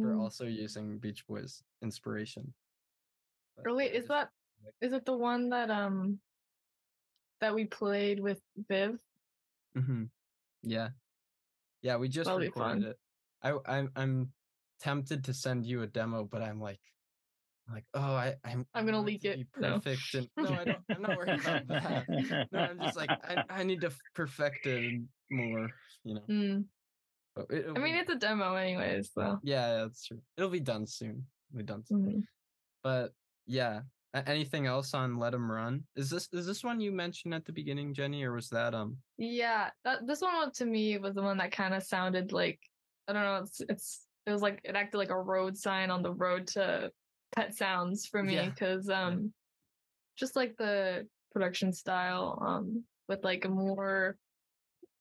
for 0.00 0.14
Mm. 0.14 0.20
also 0.20 0.46
using 0.46 0.98
Beach 0.98 1.26
Boys 1.26 1.62
inspiration 1.82 2.54
But 3.56 3.70
Or 3.70 3.76
wait, 3.76 3.92
is 3.92 4.06
just- 4.06 4.08
that 4.08 4.30
is 4.80 4.92
it 4.92 5.04
the 5.04 5.16
one 5.16 5.50
that 5.50 5.70
um 5.70 6.18
that 7.40 7.54
we 7.54 7.64
played 7.64 8.20
with 8.20 8.40
Viv? 8.68 9.00
Mm-hmm. 9.76 10.04
Yeah, 10.62 10.90
yeah. 11.82 11.96
We 11.96 12.08
just 12.08 12.26
That'll 12.26 12.40
recorded 12.40 12.84
it. 12.84 12.96
I 13.42 13.58
I'm 13.66 13.90
I'm 13.96 14.32
tempted 14.80 15.24
to 15.24 15.34
send 15.34 15.66
you 15.66 15.82
a 15.82 15.86
demo, 15.86 16.24
but 16.24 16.42
I'm 16.42 16.60
like, 16.60 16.80
I'm 17.68 17.74
like, 17.74 17.84
oh, 17.94 18.00
I 18.00 18.34
I'm 18.44 18.66
I'm 18.74 18.86
gonna 18.86 19.00
leak 19.00 19.24
it. 19.24 19.38
Be 19.38 19.60
No. 19.60 19.74
perfect, 19.80 20.14
and 20.14 20.28
no, 20.36 20.50
I 20.50 20.64
don't. 20.64 20.78
I'm 20.90 21.02
not 21.02 21.16
worried 21.16 21.40
about 21.40 21.68
that. 21.68 22.48
No, 22.52 22.58
I'm 22.58 22.80
just 22.80 22.96
like, 22.96 23.10
I 23.10 23.44
I 23.48 23.62
need 23.62 23.80
to 23.82 23.92
perfect 24.14 24.66
it 24.66 25.02
more. 25.30 25.68
You 26.04 26.14
know. 26.14 26.22
Mm. 26.28 26.64
But 27.34 27.46
it, 27.50 27.66
I 27.74 27.78
mean, 27.78 27.94
it's 27.94 28.10
a 28.10 28.16
demo, 28.16 28.54
anyways. 28.54 29.10
So. 29.14 29.38
yeah, 29.42 29.78
that's 29.78 30.04
true. 30.06 30.20
It'll 30.36 30.50
be 30.50 30.60
done 30.60 30.86
soon. 30.86 31.26
It'll 31.50 31.58
be 31.58 31.64
done 31.64 31.84
soon. 31.86 32.06
Mhm. 32.06 32.22
But 32.82 33.12
yeah. 33.46 33.82
Anything 34.14 34.66
else 34.66 34.92
on 34.92 35.16
Let 35.16 35.32
'Em 35.32 35.50
Run? 35.50 35.86
Is 35.96 36.10
this 36.10 36.28
is 36.32 36.44
this 36.46 36.62
one 36.62 36.80
you 36.80 36.92
mentioned 36.92 37.32
at 37.32 37.46
the 37.46 37.52
beginning, 37.52 37.94
Genny, 37.94 38.22
or 38.24 38.34
was 38.34 38.50
that 38.50 38.74
um? 38.74 38.98
Yeah, 39.16 39.70
that 39.84 40.06
this 40.06 40.20
one 40.20 40.50
to 40.52 40.66
me 40.66 40.98
was 40.98 41.14
the 41.14 41.22
one 41.22 41.38
that 41.38 41.52
kind 41.52 41.72
of 41.72 41.82
sounded 41.82 42.30
like 42.32 42.60
I 43.08 43.14
don't 43.14 43.22
know. 43.22 43.36
It's 43.36 43.60
it's 43.68 44.06
it 44.26 44.30
was 44.30 44.42
like 44.42 44.60
it 44.64 44.76
acted 44.76 44.98
like 44.98 45.10
a 45.10 45.18
road 45.20 45.56
sign 45.56 45.90
on 45.90 46.02
the 46.02 46.12
road 46.12 46.46
to 46.48 46.90
Pet 47.34 47.54
Sounds 47.54 48.06
for 48.06 48.22
me 48.22 48.34
Yeah. 48.34 48.50
because 48.50 48.90
um 48.90 49.32
just 50.16 50.36
like 50.36 50.56
the 50.58 51.08
production 51.32 51.72
style 51.72 52.38
um 52.46 52.84
with 53.08 53.24
like 53.24 53.46
a 53.46 53.48
more 53.48 54.18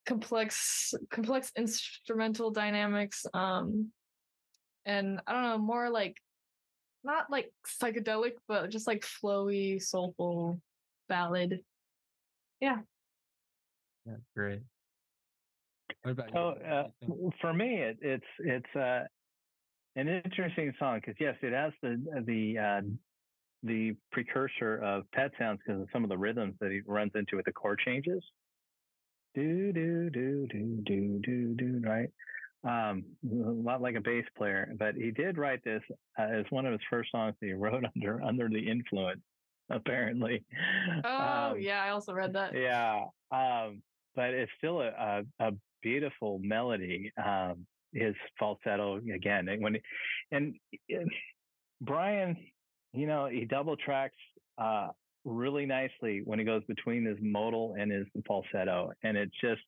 complex 0.05 0.93
complex 1.11 1.51
instrumental 1.57 2.49
dynamics 2.49 3.25
um 3.33 3.91
and 4.85 5.21
I 5.27 5.33
don't 5.33 5.43
know 5.43 5.57
more 5.57 5.89
like 5.89 6.15
not 7.03 7.29
like 7.29 7.51
psychedelic 7.81 8.33
but 8.47 8.69
just 8.69 8.87
like 8.87 9.01
flowy 9.01 9.81
soulful 9.81 10.59
ballad. 11.09 11.59
Yeah, 12.59 12.77
Yeah, 14.05 14.13
great. 14.35 14.61
What 16.03 16.11
about 16.11 16.27
you? 16.27 16.33
So 16.33 16.49
uh, 16.49 17.33
for 17.41 17.53
me, 17.53 17.75
it, 17.75 17.97
it's 18.01 18.25
it's 18.39 18.75
uh, 18.75 19.03
an 19.95 20.07
interesting 20.07 20.73
song 20.79 20.99
because 20.99 21.15
yes, 21.19 21.35
it 21.41 21.53
has 21.53 21.73
the 21.81 22.23
the 22.25 22.57
uh, 22.57 22.81
the 23.63 23.93
precursor 24.11 24.77
of 24.77 25.03
Pet 25.11 25.31
Sounds 25.37 25.59
because 25.65 25.81
of 25.81 25.87
some 25.93 26.03
of 26.03 26.09
the 26.09 26.17
rhythms 26.17 26.55
that 26.59 26.71
he 26.71 26.81
runs 26.85 27.11
into 27.15 27.35
with 27.35 27.45
the 27.45 27.51
chord 27.51 27.79
changes. 27.85 28.23
Do 29.35 29.71
do 29.71 30.09
do 30.09 30.47
do 30.51 30.81
do 30.85 31.19
do 31.23 31.55
do 31.55 31.81
right. 31.83 32.09
Um, 32.63 33.17
a 33.23 33.27
lot 33.51 33.81
like 33.81 33.95
a 33.95 34.01
bass 34.01 34.25
player, 34.37 34.73
but 34.77 34.95
he 34.95 35.11
did 35.11 35.37
write 35.37 35.63
this 35.63 35.81
uh, 36.17 36.23
as 36.23 36.45
one 36.49 36.65
of 36.65 36.71
his 36.73 36.81
first 36.89 37.11
songs 37.11 37.35
that 37.41 37.47
he 37.47 37.53
wrote 37.63 37.83
under 37.95 38.21
under 38.21 38.49
the 38.49 38.69
influence, 38.69 39.23
apparently. 39.69 40.45
Oh 41.03 41.51
Um, 41.51 41.59
yeah, 41.59 41.83
I 41.83 41.89
also 41.89 42.13
read 42.13 42.33
that. 42.33 42.53
yeah 42.53 43.05
um 43.31 43.83
but 44.13 44.33
it's 44.33 44.51
still 44.57 44.81
a, 44.81 44.89
a, 44.89 45.23
a 45.39 45.51
beautiful 45.81 46.39
melody 46.39 47.11
um 47.17 47.67
his 47.93 48.15
falsetto 48.37 48.97
again 48.97 49.47
and 49.49 49.61
when 49.61 49.77
and, 50.31 50.55
and 50.89 51.11
brian 51.81 52.51
you 52.93 53.07
know 53.07 53.27
he 53.27 53.45
double 53.45 53.75
tracks 53.77 54.15
uh 54.57 54.89
really 55.23 55.65
nicely 55.65 56.21
when 56.23 56.39
he 56.39 56.45
goes 56.45 56.63
between 56.65 57.05
his 57.05 57.17
modal 57.21 57.75
and 57.77 57.91
his 57.91 58.07
falsetto 58.27 58.91
and 59.03 59.17
it's 59.17 59.35
just 59.39 59.61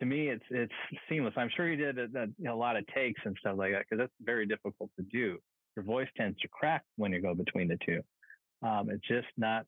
to 0.00 0.06
me 0.06 0.28
it's 0.28 0.44
it's 0.50 0.72
seamless 1.08 1.34
i'm 1.36 1.50
sure 1.56 1.68
he 1.68 1.76
did 1.76 1.98
a, 1.98 2.06
a, 2.48 2.52
a 2.52 2.54
lot 2.54 2.76
of 2.76 2.86
takes 2.88 3.20
and 3.24 3.36
stuff 3.40 3.56
like 3.56 3.72
that 3.72 3.84
because 3.88 3.98
that's 3.98 4.12
very 4.22 4.46
difficult 4.46 4.90
to 4.96 5.04
do 5.10 5.38
your 5.76 5.84
voice 5.84 6.08
tends 6.16 6.38
to 6.40 6.48
crack 6.48 6.82
when 6.96 7.12
you 7.12 7.20
go 7.20 7.34
between 7.34 7.68
the 7.68 7.78
two 7.84 8.00
um 8.66 8.88
it's 8.90 9.06
just 9.06 9.28
not 9.36 9.64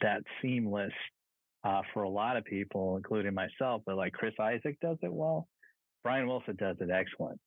that 0.00 0.22
seamless 0.40 0.92
uh, 1.64 1.82
for 1.92 2.02
a 2.02 2.08
lot 2.08 2.36
of 2.36 2.44
people, 2.44 2.96
including 2.96 3.34
myself. 3.34 3.82
But 3.86 3.96
like 3.96 4.12
Chris 4.12 4.34
Isaak 4.40 4.78
does 4.80 4.98
it 5.02 5.12
well. 5.12 5.48
Brian 6.02 6.26
Wilson 6.26 6.56
does 6.56 6.76
it 6.80 6.90
excellent. 6.90 7.38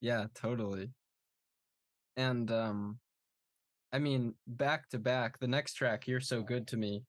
Yeah, 0.00 0.26
totally. 0.34 0.90
and 2.16 2.50
um 2.50 2.98
I 3.92 3.98
mean, 3.98 4.34
back 4.46 4.90
to 4.90 4.98
back, 4.98 5.38
the 5.38 5.48
next 5.48 5.74
track, 5.74 6.06
You're 6.06 6.20
So 6.20 6.42
Good 6.42 6.66
to 6.68 6.76
Me. 6.76 7.04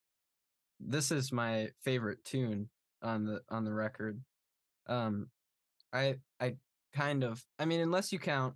This 0.79 1.11
is 1.11 1.31
my 1.31 1.69
favorite 1.83 2.23
tune 2.23 2.69
on 3.01 3.25
the 3.25 3.41
on 3.49 3.63
the 3.65 3.73
record. 3.73 4.21
Um 4.87 5.27
I 5.93 6.15
I 6.39 6.55
kind 6.93 7.23
of 7.23 7.43
I 7.57 7.65
mean, 7.65 7.81
unless 7.81 8.11
you 8.11 8.19
count 8.19 8.55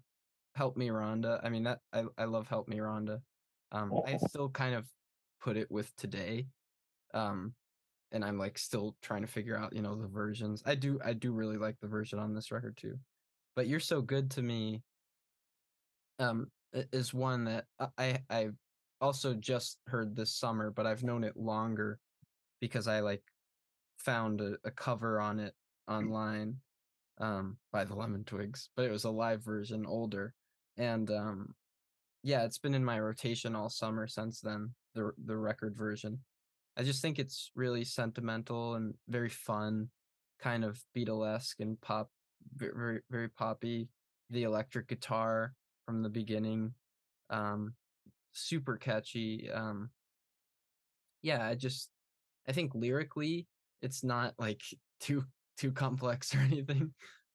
Help 0.55 0.77
Me 0.77 0.87
Rhonda. 0.87 1.39
I 1.43 1.49
mean 1.49 1.63
that 1.63 1.79
I, 1.91 2.05
I 2.17 2.25
love 2.25 2.47
Help 2.47 2.67
Me 2.67 2.77
Rhonda. 2.77 3.21
Um 3.71 3.91
I 4.05 4.17
still 4.27 4.49
kind 4.49 4.75
of 4.75 4.87
put 5.41 5.57
it 5.57 5.69
with 5.69 5.93
today. 5.95 6.47
Um 7.13 7.53
and 8.11 8.23
I'm 8.23 8.37
like 8.37 8.57
still 8.57 8.95
trying 9.01 9.21
to 9.21 9.27
figure 9.27 9.57
out, 9.57 9.73
you 9.73 9.81
know, 9.81 9.95
the 9.95 10.07
versions. 10.07 10.61
I 10.65 10.75
do 10.75 10.99
I 11.03 11.13
do 11.13 11.33
really 11.33 11.57
like 11.57 11.79
the 11.81 11.87
version 11.87 12.19
on 12.19 12.33
this 12.33 12.51
record 12.51 12.77
too. 12.77 12.99
But 13.55 13.67
You're 13.67 13.79
So 13.79 14.01
Good 14.01 14.31
to 14.31 14.41
Me 14.41 14.81
um 16.19 16.47
is 16.91 17.13
one 17.13 17.45
that 17.45 17.65
I 17.97 18.19
I 18.29 18.49
also 19.01 19.33
just 19.33 19.79
heard 19.87 20.15
this 20.15 20.33
summer, 20.35 20.71
but 20.71 20.85
I've 20.85 21.03
known 21.03 21.23
it 21.23 21.35
longer 21.35 21.99
because 22.63 22.87
I 22.87 23.01
like 23.01 23.21
found 23.97 24.39
a, 24.39 24.55
a 24.63 24.71
cover 24.71 25.19
on 25.19 25.37
it 25.37 25.53
online 25.89 26.55
um 27.19 27.57
by 27.73 27.83
the 27.83 27.93
Lemon 27.93 28.23
Twigs, 28.23 28.69
but 28.77 28.85
it 28.85 28.91
was 28.91 29.03
a 29.03 29.09
live 29.09 29.43
version, 29.43 29.85
older, 29.85 30.33
and 30.77 31.11
um 31.11 31.53
yeah, 32.23 32.45
it's 32.45 32.57
been 32.57 32.73
in 32.73 32.85
my 32.85 33.01
rotation 33.01 33.53
all 33.53 33.67
summer 33.67 34.07
since 34.07 34.39
then. 34.39 34.69
The 34.95 35.11
the 35.25 35.35
record 35.35 35.75
version. 35.75 36.19
I 36.77 36.83
just 36.83 37.01
think 37.01 37.19
it's 37.19 37.51
really 37.53 37.83
sentimental 37.83 38.75
and 38.75 38.93
very 39.09 39.29
fun, 39.29 39.89
kind 40.39 40.63
of 40.63 40.81
Beatlesque 40.95 41.59
and 41.59 41.79
pop, 41.81 42.09
very 42.55 43.01
very 43.11 43.27
poppy. 43.27 43.89
The 44.29 44.43
electric 44.43 44.87
guitar 44.87 45.53
from 45.85 46.01
the 46.01 46.09
beginning. 46.09 46.73
Um, 47.29 47.73
super 48.31 48.77
catchy. 48.77 49.51
Um, 49.51 49.89
yeah, 51.21 51.45
I 51.45 51.55
just 51.55 51.89
I 52.47 52.51
think 52.51 52.73
lyrically 52.75 53.47
it's 53.81 54.03
not 54.03 54.33
like 54.37 54.61
too 54.99 55.25
too 55.57 55.71
complex 55.71 56.33
or 56.35 56.39
anything. 56.39 56.93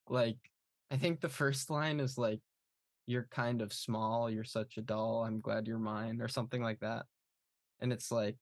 Like 0.08 0.38
I 0.90 0.96
think 0.96 1.20
the 1.20 1.28
first 1.28 1.70
line 1.70 2.00
is 2.00 2.18
like 2.18 2.40
you're 3.06 3.28
kind 3.30 3.62
of 3.62 3.72
small, 3.72 4.30
you're 4.30 4.44
such 4.44 4.76
a 4.76 4.82
doll, 4.82 5.24
I'm 5.24 5.40
glad 5.40 5.66
you're 5.66 5.78
mine 5.78 6.20
or 6.20 6.28
something 6.28 6.62
like 6.62 6.80
that. 6.80 7.06
And 7.80 7.92
it's 7.92 8.10
like 8.10 8.38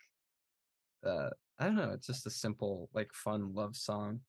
uh 1.05 1.31
I 1.59 1.67
don't 1.67 1.77
know, 1.77 1.93
it's 1.93 2.07
just 2.07 2.27
a 2.27 2.31
simple 2.31 2.89
like 2.95 3.13
fun 3.13 3.55
love 3.55 3.77
song. 3.77 4.21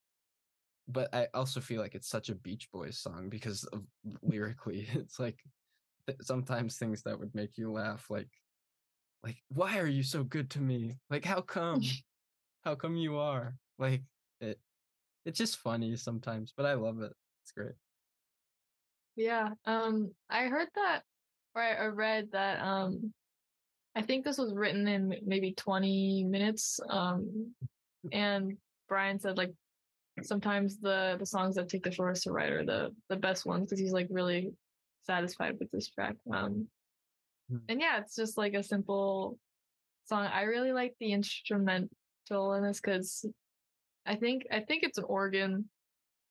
But 0.90 1.14
I 1.14 1.28
also 1.34 1.60
feel 1.60 1.82
like 1.82 1.96
it's 1.96 2.10
such 2.10 2.30
a 2.30 2.36
Beach 2.36 2.70
Boys 2.72 2.98
song 3.00 3.30
because 3.30 3.66
of 3.66 3.84
lyrically 4.22 4.88
it's 4.94 5.20
like 5.20 5.40
sometimes 6.22 6.78
things 6.78 7.02
that 7.04 7.20
would 7.20 7.34
make 7.36 7.58
you 7.58 7.72
laugh 7.72 8.06
like 8.10 8.30
like 9.24 9.38
why 9.50 9.78
are 9.78 9.88
you 9.88 10.04
so 10.04 10.24
good 10.24 10.50
to 10.50 10.62
me 10.62 10.96
like 11.10 11.26
how 11.26 11.42
come 11.42 11.82
how 12.64 12.76
come 12.76 12.96
you 12.96 13.18
are 13.18 13.56
like 13.80 14.02
it 14.42 14.60
it's 15.26 15.38
just 15.38 15.58
funny 15.58 15.96
sometimes 15.96 16.54
but 16.56 16.66
i 16.66 16.74
love 16.74 17.02
it 17.02 17.14
it's 17.44 17.52
great 17.52 17.76
yeah 19.16 19.50
um 19.66 20.12
i 20.30 20.44
heard 20.44 20.68
that 20.76 21.02
or 21.56 21.62
i 21.62 21.86
read 21.86 22.28
that 22.32 22.62
um 22.62 23.14
i 23.96 24.02
think 24.02 24.24
this 24.24 24.38
was 24.38 24.54
written 24.54 24.88
in 24.88 25.16
maybe 25.26 25.54
20 25.54 26.26
minutes 26.26 26.80
um 26.90 27.54
and 28.12 28.58
brian 28.88 29.20
said 29.20 29.38
like 29.38 29.52
sometimes 30.24 30.80
the 30.80 31.16
the 31.20 31.26
songs 31.26 31.56
that 31.56 31.70
take 31.70 31.84
the 31.84 31.92
shortest 31.92 32.24
to 32.24 32.32
write 32.32 32.52
are 32.52 32.66
the 32.66 32.90
the 33.10 33.16
best 33.16 33.46
ones 33.46 33.70
because 33.70 33.80
he's 33.80 33.92
like 33.92 34.08
really 34.10 34.52
satisfied 35.08 35.58
with 35.60 35.72
this 35.72 35.90
track. 35.90 36.16
Um, 36.32 36.68
mm. 37.52 37.62
and 37.70 37.82
yeah, 37.82 38.00
it's 38.00 38.16
just 38.16 38.38
like 38.38 38.54
a 38.54 38.64
simple 38.64 39.38
song. 40.06 40.26
I 40.26 40.44
really 40.44 40.74
like 40.74 40.94
the 41.00 41.14
instrumental 41.14 41.90
in 42.32 42.64
this 42.64 42.80
because 42.80 43.26
I 44.06 44.16
think 44.16 44.44
I 44.52 44.62
think 44.62 44.84
it's 44.84 44.98
an 44.98 45.06
organ, 45.08 45.66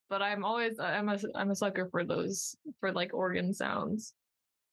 but 0.09 0.23
I'm 0.23 0.45
always 0.45 0.79
I'm 0.79 1.09
a 1.09 1.19
I'm 1.35 1.51
a 1.51 1.55
sucker 1.55 1.89
for 1.91 2.05
those 2.05 2.57
for 2.81 2.93
like 2.93 3.15
organ 3.15 3.53
sounds. 3.53 4.15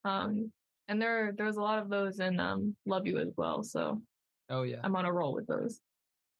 Um, 0.06 0.52
and 0.88 1.02
there 1.02 1.34
there's 1.38 1.58
a 1.58 1.62
lot 1.62 1.80
of 1.80 1.90
those 1.90 2.20
in 2.20 2.40
um 2.40 2.76
Love 2.86 3.06
You 3.06 3.20
as 3.20 3.34
well. 3.38 3.64
So 3.64 4.02
oh 4.50 4.64
yeah, 4.64 4.80
I'm 4.84 4.96
on 4.96 5.06
a 5.06 5.12
roll 5.12 5.34
with 5.34 5.48
those. 5.48 5.80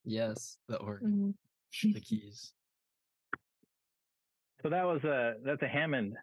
Yes, 0.06 0.58
the 0.68 0.78
organ, 0.78 1.36
mm-hmm. 1.74 1.94
the 1.94 2.02
keys. 2.02 2.52
So 4.62 4.70
that 4.70 4.86
was 4.86 5.04
a 5.04 5.34
that's 5.44 5.62
a 5.62 5.68
Hammond 5.68 6.16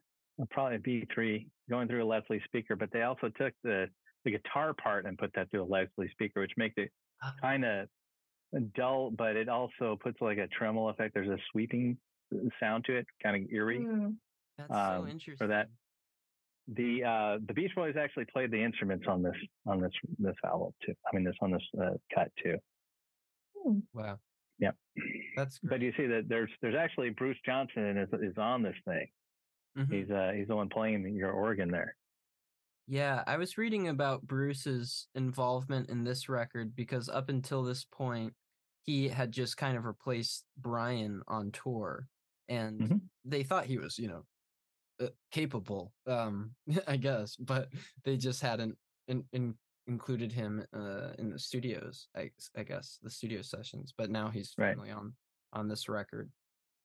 probably 0.50 0.76
a 0.76 0.78
B3 0.78 1.46
going 1.68 1.88
through 1.88 2.02
a 2.02 2.06
Leslie 2.06 2.40
speaker, 2.46 2.76
but 2.76 2.90
they 2.92 3.02
also 3.02 3.28
took 3.38 3.52
the 3.62 3.86
the 4.24 4.30
guitar 4.30 4.74
part 4.74 5.06
and 5.06 5.16
put 5.16 5.32
that 5.34 5.50
through 5.50 5.62
a 5.62 5.64
Leslie 5.64 6.10
speaker, 6.12 6.40
which 6.40 6.52
makes 6.56 6.74
it 6.76 6.90
ah. 7.22 7.32
kind 7.40 7.64
of 7.64 7.88
dull, 8.74 9.10
but 9.10 9.36
it 9.36 9.48
also 9.48 9.98
puts 10.02 10.20
like 10.20 10.38
a 10.38 10.48
tremolo 10.48 10.88
effect. 10.88 11.14
There's 11.14 11.28
a 11.28 11.38
sweeping 11.52 11.96
sound 12.58 12.84
to 12.86 12.96
it, 12.96 13.06
kind 13.22 13.36
of 13.36 13.50
eerie. 13.50 13.80
Mm. 13.80 14.14
That's 14.58 14.70
um, 14.70 15.02
so 15.02 15.06
interesting. 15.06 15.36
For 15.36 15.46
that, 15.48 15.68
the 16.68 17.04
uh, 17.04 17.38
the 17.46 17.54
Beach 17.54 17.72
Boys 17.74 17.94
actually 17.98 18.26
played 18.32 18.50
the 18.50 18.62
instruments 18.62 19.06
on 19.08 19.22
this 19.22 19.36
on 19.66 19.80
this 19.80 19.92
this 20.18 20.36
album 20.44 20.72
too. 20.84 20.94
I 21.10 21.16
mean, 21.16 21.24
this 21.24 21.36
on 21.40 21.52
this 21.52 21.62
uh, 21.80 21.94
cut 22.14 22.30
too. 22.42 22.56
Hmm. 23.56 23.78
Wow. 23.92 24.18
Yeah. 24.58 24.72
That's 25.36 25.58
great. 25.58 25.70
But 25.70 25.80
you 25.80 25.92
see 25.96 26.06
that 26.06 26.28
there's 26.28 26.50
there's 26.60 26.74
actually 26.74 27.10
Bruce 27.10 27.38
Johnston 27.44 27.96
is 27.96 28.08
is 28.20 28.36
on 28.36 28.62
this 28.62 28.76
thing. 28.86 29.06
Mm-hmm. 29.78 29.94
He's 29.94 30.10
uh 30.10 30.32
he's 30.36 30.48
the 30.48 30.56
one 30.56 30.68
playing 30.68 31.14
your 31.14 31.32
organ 31.32 31.70
there. 31.70 31.96
Yeah, 32.86 33.22
I 33.26 33.36
was 33.36 33.56
reading 33.56 33.86
about 33.86 34.26
Bruce's 34.26 35.06
involvement 35.14 35.88
in 35.90 36.02
this 36.02 36.28
record 36.28 36.74
because 36.74 37.08
up 37.08 37.28
until 37.28 37.62
this 37.62 37.84
point, 37.84 38.34
he 38.82 39.08
had 39.08 39.32
just 39.32 39.56
kind 39.56 39.76
of 39.76 39.84
replaced 39.84 40.44
Brian 40.58 41.22
on 41.28 41.52
tour, 41.52 42.06
and 42.48 42.80
mm-hmm. 42.80 42.96
they 43.24 43.42
thought 43.42 43.66
he 43.66 43.78
was, 43.78 43.98
you 43.98 44.08
know, 44.08 44.24
uh, 45.00 45.08
capable, 45.32 45.92
um, 46.06 46.52
I 46.86 46.96
guess, 46.96 47.36
but 47.36 47.68
they 48.04 48.16
just 48.16 48.40
hadn't 48.40 48.76
in, 49.08 49.24
in, 49.32 49.54
included 49.86 50.32
him 50.32 50.64
uh, 50.74 51.12
in 51.18 51.30
the 51.30 51.38
studios, 51.38 52.08
I, 52.16 52.30
I 52.56 52.62
guess, 52.62 52.98
the 53.02 53.10
studio 53.10 53.42
sessions. 53.42 53.92
But 53.96 54.10
now 54.10 54.28
he's 54.28 54.52
finally 54.56 54.90
right. 54.90 54.98
on 54.98 55.14
on 55.52 55.68
this 55.68 55.88
record, 55.88 56.30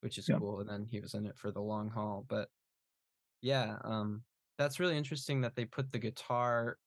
which 0.02 0.18
is 0.18 0.28
yep. 0.28 0.40
cool. 0.40 0.60
And 0.60 0.70
then 0.70 0.88
he 0.90 1.00
was 1.00 1.14
in 1.14 1.26
it 1.26 1.38
for 1.38 1.52
the 1.52 1.62
long 1.62 1.90
haul, 1.90 2.26
but 2.28 2.50
yeah, 3.42 3.76
um, 3.84 4.24
that's 4.58 4.80
really 4.80 4.98
interesting 4.98 5.42
that 5.42 5.56
they 5.56 5.66
put 5.66 5.92
the 5.92 6.00
guitar 6.00 6.78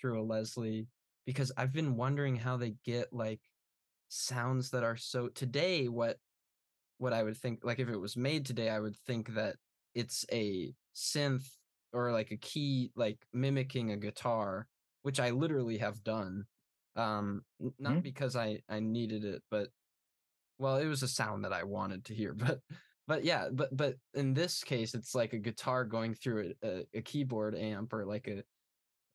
through 0.00 0.20
a 0.20 0.24
Leslie 0.24 0.88
because 1.26 1.52
I've 1.56 1.72
been 1.72 1.96
wondering 1.96 2.34
how 2.34 2.56
they 2.56 2.74
get 2.84 3.12
like 3.12 3.40
sounds 4.10 4.70
that 4.70 4.82
are 4.82 4.96
so 4.96 5.28
today 5.28 5.88
what 5.88 6.16
what 6.98 7.12
I 7.12 7.22
would 7.22 7.36
think 7.36 7.60
like 7.62 7.78
if 7.78 7.88
it 7.88 7.96
was 7.96 8.16
made 8.16 8.44
today 8.44 8.68
I 8.68 8.80
would 8.80 8.96
think 9.06 9.34
that 9.34 9.56
it's 9.94 10.26
a 10.32 10.74
synth 10.94 11.48
or 11.92 12.12
like 12.12 12.30
a 12.30 12.36
key 12.36 12.90
like 12.96 13.18
mimicking 13.32 13.92
a 13.92 13.96
guitar 13.96 14.66
which 15.02 15.20
I 15.20 15.30
literally 15.30 15.78
have 15.78 16.02
done 16.02 16.44
um 16.96 17.42
not 17.78 17.92
mm-hmm. 17.92 18.00
because 18.00 18.36
I 18.36 18.60
I 18.68 18.80
needed 18.80 19.24
it 19.24 19.42
but 19.50 19.68
well 20.58 20.76
it 20.76 20.86
was 20.86 21.02
a 21.02 21.08
sound 21.08 21.44
that 21.44 21.52
I 21.52 21.62
wanted 21.62 22.04
to 22.06 22.14
hear 22.14 22.34
but 22.36 22.58
but 23.06 23.24
yeah 23.24 23.48
but 23.52 23.74
but 23.76 23.94
in 24.14 24.34
this 24.34 24.64
case 24.64 24.94
it's 24.94 25.14
like 25.14 25.32
a 25.32 25.38
guitar 25.38 25.84
going 25.84 26.14
through 26.14 26.52
a, 26.62 26.68
a, 26.68 26.84
a 26.94 27.02
keyboard 27.02 27.56
amp 27.56 27.92
or 27.92 28.04
like 28.04 28.26
a 28.26 28.42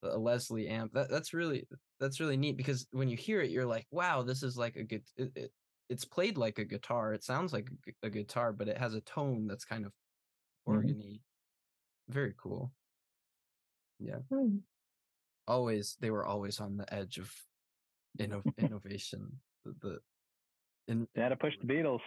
a 0.08 0.18
leslie 0.18 0.68
amp 0.68 0.94
that, 0.94 1.10
that's 1.10 1.34
really 1.34 1.66
that's 2.00 2.20
really 2.20 2.38
neat 2.38 2.58
because 2.58 2.88
when 2.92 3.10
you 3.10 3.18
hear 3.18 3.42
it 3.42 3.52
you're 3.52 3.66
like 3.66 3.86
wow 3.92 4.22
this 4.22 4.44
is 4.44 4.58
like 4.58 4.76
a 4.76 4.84
good 4.84 5.04
it, 5.18 5.32
it, 5.36 5.52
it's 5.90 6.06
played 6.06 6.38
like 6.38 6.60
a 6.60 6.66
guitar 6.66 7.14
it 7.14 7.24
sounds 7.24 7.54
like 7.54 7.70
a, 8.04 8.08
a, 8.08 8.10
guitar 8.10 8.52
but 8.52 8.68
it 8.68 8.78
has 8.78 8.94
a 8.94 9.02
tone 9.02 9.48
that's 9.48 9.66
kind 9.66 9.86
of 9.86 9.92
mm-hmm. 10.68 10.80
organy 10.80 11.14
mm-hmm. 11.14 12.14
very 12.14 12.34
cool 12.42 12.72
yeah 14.00 14.20
mm. 14.32 14.60
always 15.48 15.96
they 16.02 16.12
were 16.12 16.26
always 16.26 16.60
on 16.60 16.78
the 16.78 16.94
edge 16.94 17.18
of 17.18 17.32
inno- 18.20 18.44
innovation 18.58 19.32
the, 19.64 19.74
the 19.82 20.00
in, 20.88 21.08
they 21.16 21.22
had 21.22 21.30
to 21.30 21.36
push 21.36 21.54
the 21.62 21.68
beatles 21.68 22.02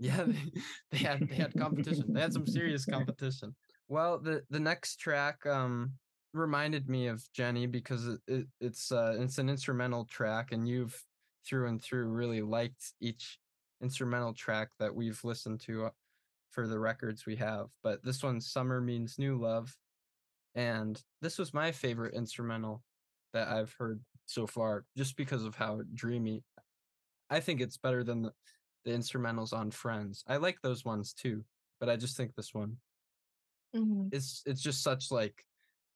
yeah, 0.00 0.24
they, 0.24 0.34
they 0.90 0.98
had 0.98 1.28
they 1.28 1.36
had 1.36 1.54
competition. 1.56 2.12
They 2.12 2.22
had 2.22 2.32
some 2.32 2.46
serious 2.46 2.84
competition. 2.90 3.54
Well, 3.88 4.18
the 4.18 4.42
the 4.50 4.58
next 4.58 4.96
track 4.96 5.44
um 5.46 5.92
reminded 6.32 6.88
me 6.88 7.08
of 7.08 7.24
Genny 7.36 7.70
because 7.70 8.06
it, 8.06 8.20
it 8.26 8.46
it's 8.60 8.92
uh 8.92 9.16
it's 9.18 9.38
an 9.38 9.48
instrumental 9.48 10.04
track 10.04 10.52
and 10.52 10.68
you've 10.68 11.04
through 11.46 11.68
and 11.68 11.82
through 11.82 12.06
really 12.06 12.42
liked 12.42 12.92
each 13.00 13.38
instrumental 13.82 14.32
track 14.34 14.68
that 14.78 14.94
we've 14.94 15.22
listened 15.24 15.60
to 15.60 15.86
uh, 15.86 15.90
for 16.50 16.66
the 16.66 16.78
records 16.78 17.24
we 17.24 17.36
have. 17.36 17.66
But 17.82 18.04
this 18.04 18.22
one 18.22 18.40
Summer 18.40 18.80
Means 18.80 19.18
New 19.18 19.36
Love 19.36 19.74
and 20.54 21.00
this 21.20 21.38
was 21.38 21.54
my 21.54 21.72
favorite 21.72 22.14
instrumental 22.14 22.82
that 23.32 23.48
I've 23.48 23.74
heard 23.78 24.00
so 24.26 24.46
far 24.46 24.84
just 24.96 25.16
because 25.16 25.44
of 25.44 25.54
how 25.54 25.80
dreamy 25.94 26.44
I 27.30 27.40
think 27.40 27.60
it's 27.60 27.76
better 27.76 28.04
than 28.04 28.22
the 28.22 28.32
the 28.84 28.92
instrumentals 28.92 29.52
on 29.52 29.70
Friends. 29.70 30.24
I 30.26 30.36
like 30.36 30.58
those 30.62 30.84
ones 30.84 31.12
too, 31.12 31.44
but 31.80 31.88
I 31.88 31.96
just 31.96 32.16
think 32.16 32.34
this 32.34 32.54
one 32.54 32.76
mm-hmm. 33.74 34.08
is 34.12 34.42
it's 34.46 34.62
just 34.62 34.82
such 34.82 35.10
like 35.10 35.44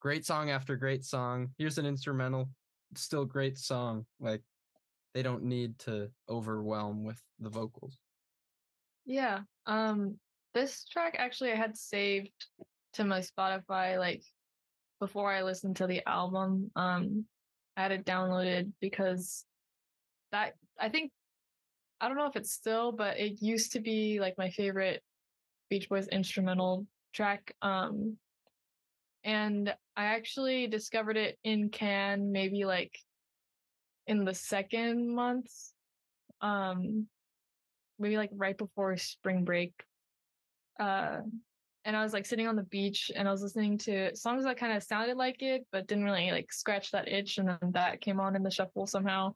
great 0.05 0.27
song 0.27 0.51
after 0.51 0.77
great 0.77 1.03
song. 1.03 1.49
Here's 1.57 1.79
an 1.79 1.87
instrumental, 1.87 2.51
still 2.95 3.25
great 3.25 3.57
song. 3.57 4.05
Like 4.21 4.43
they 5.15 5.23
don't 5.23 5.45
need 5.45 5.79
to 5.81 6.11
overwhelm 6.29 7.05
with 7.05 7.19
the 7.41 7.49
vocals. 7.49 7.97
Yeah. 9.07 9.41
Um 9.65 10.19
this 10.53 10.85
track 10.85 11.17
actually 11.19 11.53
I 11.53 11.57
had 11.57 11.79
saved 11.79 12.31
to 12.93 13.05
my 13.05 13.21
Spotify 13.21 13.99
like 13.99 14.23
before 15.01 15.33
I 15.33 15.43
listened 15.43 15.77
to 15.77 15.87
the 15.87 16.07
album. 16.07 16.71
Um 16.77 17.25
I 17.75 17.85
had 17.85 17.93
it 17.93 18.05
downloaded 18.05 18.73
because 18.83 19.47
that 20.33 20.53
I 20.79 20.91
think 20.91 21.13
I 21.99 22.09
don't 22.09 22.19
know 22.19 22.27
if 22.27 22.37
it's 22.37 22.53
still, 22.53 22.93
but 22.93 23.19
it 23.19 23.41
used 23.41 23.73
to 23.73 23.81
be 23.81 24.21
like 24.21 24.35
my 24.37 24.51
favorite 24.51 25.03
Beach 25.71 25.89
Boys 25.89 26.09
instrumental 26.09 26.87
track. 27.15 27.55
Um 27.63 28.19
and 29.25 29.75
I 29.97 30.05
actually 30.07 30.67
discovered 30.67 31.17
it 31.17 31.39
in 31.45 31.71
Cannes 31.71 32.31
maybe 32.31 32.65
like 32.65 32.99
in 34.07 34.25
the 34.25 34.35
second 34.35 35.15
month. 35.15 35.51
Um 36.41 37.07
maybe 37.99 38.17
like 38.17 38.31
right 38.33 38.57
before 38.57 38.97
spring 38.97 39.45
break. 39.45 39.73
Uh 40.79 41.21
and 41.87 41.97
I 41.97 42.03
was 42.03 42.13
like 42.13 42.25
sitting 42.27 42.49
on 42.49 42.57
the 42.57 42.63
beach 42.63 43.11
and 43.15 43.29
I 43.29 43.31
was 43.31 43.43
listening 43.43 43.77
to 43.79 44.17
songs 44.17 44.45
that 44.45 44.57
kind 44.57 44.75
of 44.75 44.83
sounded 44.83 45.17
like 45.19 45.43
it, 45.43 45.67
but 45.71 45.87
didn't 45.87 46.05
really 46.05 46.31
like 46.31 46.51
scratch 46.51 46.91
that 46.93 47.09
itch. 47.09 47.37
And 47.37 47.49
then 47.49 47.73
that 47.73 48.01
came 48.01 48.21
on 48.21 48.37
in 48.37 48.43
the 48.43 48.51
shuffle 48.51 48.87
somehow. 48.87 49.35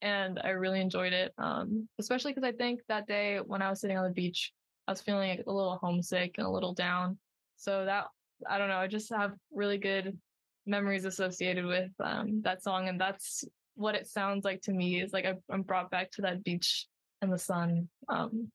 And 0.00 0.40
I 0.42 0.50
really 0.50 0.80
enjoyed 0.80 1.12
it. 1.12 1.32
Um, 1.36 1.88
especially 1.98 2.30
because 2.32 2.44
I 2.44 2.52
think 2.52 2.80
that 2.88 3.08
day 3.08 3.38
when 3.44 3.60
I 3.60 3.68
was 3.68 3.80
sitting 3.80 3.98
on 3.98 4.04
the 4.04 4.14
beach, 4.14 4.52
I 4.86 4.92
was 4.92 5.00
feeling 5.00 5.30
like 5.30 5.44
a 5.46 5.52
little 5.52 5.78
homesick 5.78 6.36
and 6.38 6.46
a 6.46 6.50
little 6.50 6.74
down. 6.74 7.18
So 7.56 7.84
that, 7.84 8.06
I 8.48 8.58
don't 8.58 8.68
know, 8.68 8.76
I 8.78 8.86
just 8.86 9.10
have 9.12 9.32
really 9.52 9.78
good 9.78 10.18
memories 10.66 11.04
associated 11.04 11.64
with 11.66 11.90
um, 12.02 12.42
that 12.42 12.62
song. 12.62 12.88
And 12.88 13.00
that's 13.00 13.44
what 13.74 13.94
it 13.94 14.06
sounds 14.06 14.44
like 14.44 14.62
to 14.62 14.72
me 14.72 15.00
is 15.00 15.12
like 15.12 15.26
I'm 15.50 15.62
brought 15.62 15.90
back 15.90 16.10
to 16.12 16.22
that 16.22 16.44
beach 16.44 16.86
and 17.22 17.32
the 17.32 17.38
sun. 17.38 17.88
Um, 18.08 18.50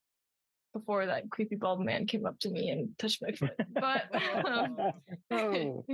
before 0.73 1.05
that 1.05 1.29
creepy 1.31 1.55
bald 1.55 1.79
man 1.79 2.05
came 2.05 2.25
up 2.25 2.37
to 2.39 2.49
me 2.49 2.69
and 2.69 2.89
touched 2.97 3.21
my 3.21 3.31
foot. 3.31 3.55
But 3.69 4.13
um, 4.45 4.75
oh, 5.31 5.85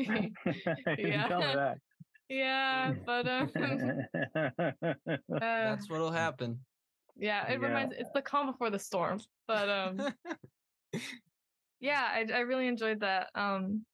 yeah, 0.98 1.76
yeah, 2.30 2.94
but 3.06 3.28
um, 3.28 3.52
uh, 4.36 4.72
That's 5.40 5.88
what'll 5.88 6.12
happen. 6.12 6.66
yeah, 7.16 7.48
it 7.48 7.62
Yeah. 7.62 7.68
reminds. 7.68 7.96
It's 7.96 8.10
the 8.14 8.24
calm 8.24 8.48
before 8.48 8.72
the 8.72 8.80
storm. 8.80 9.20
But 9.48 9.70
um, 9.70 10.14
yeah, 11.82 12.04
I 12.12 12.26
I 12.34 12.40
really 12.42 12.68
enjoyed 12.68 13.02
that. 13.02 13.30
Um, 13.36 13.86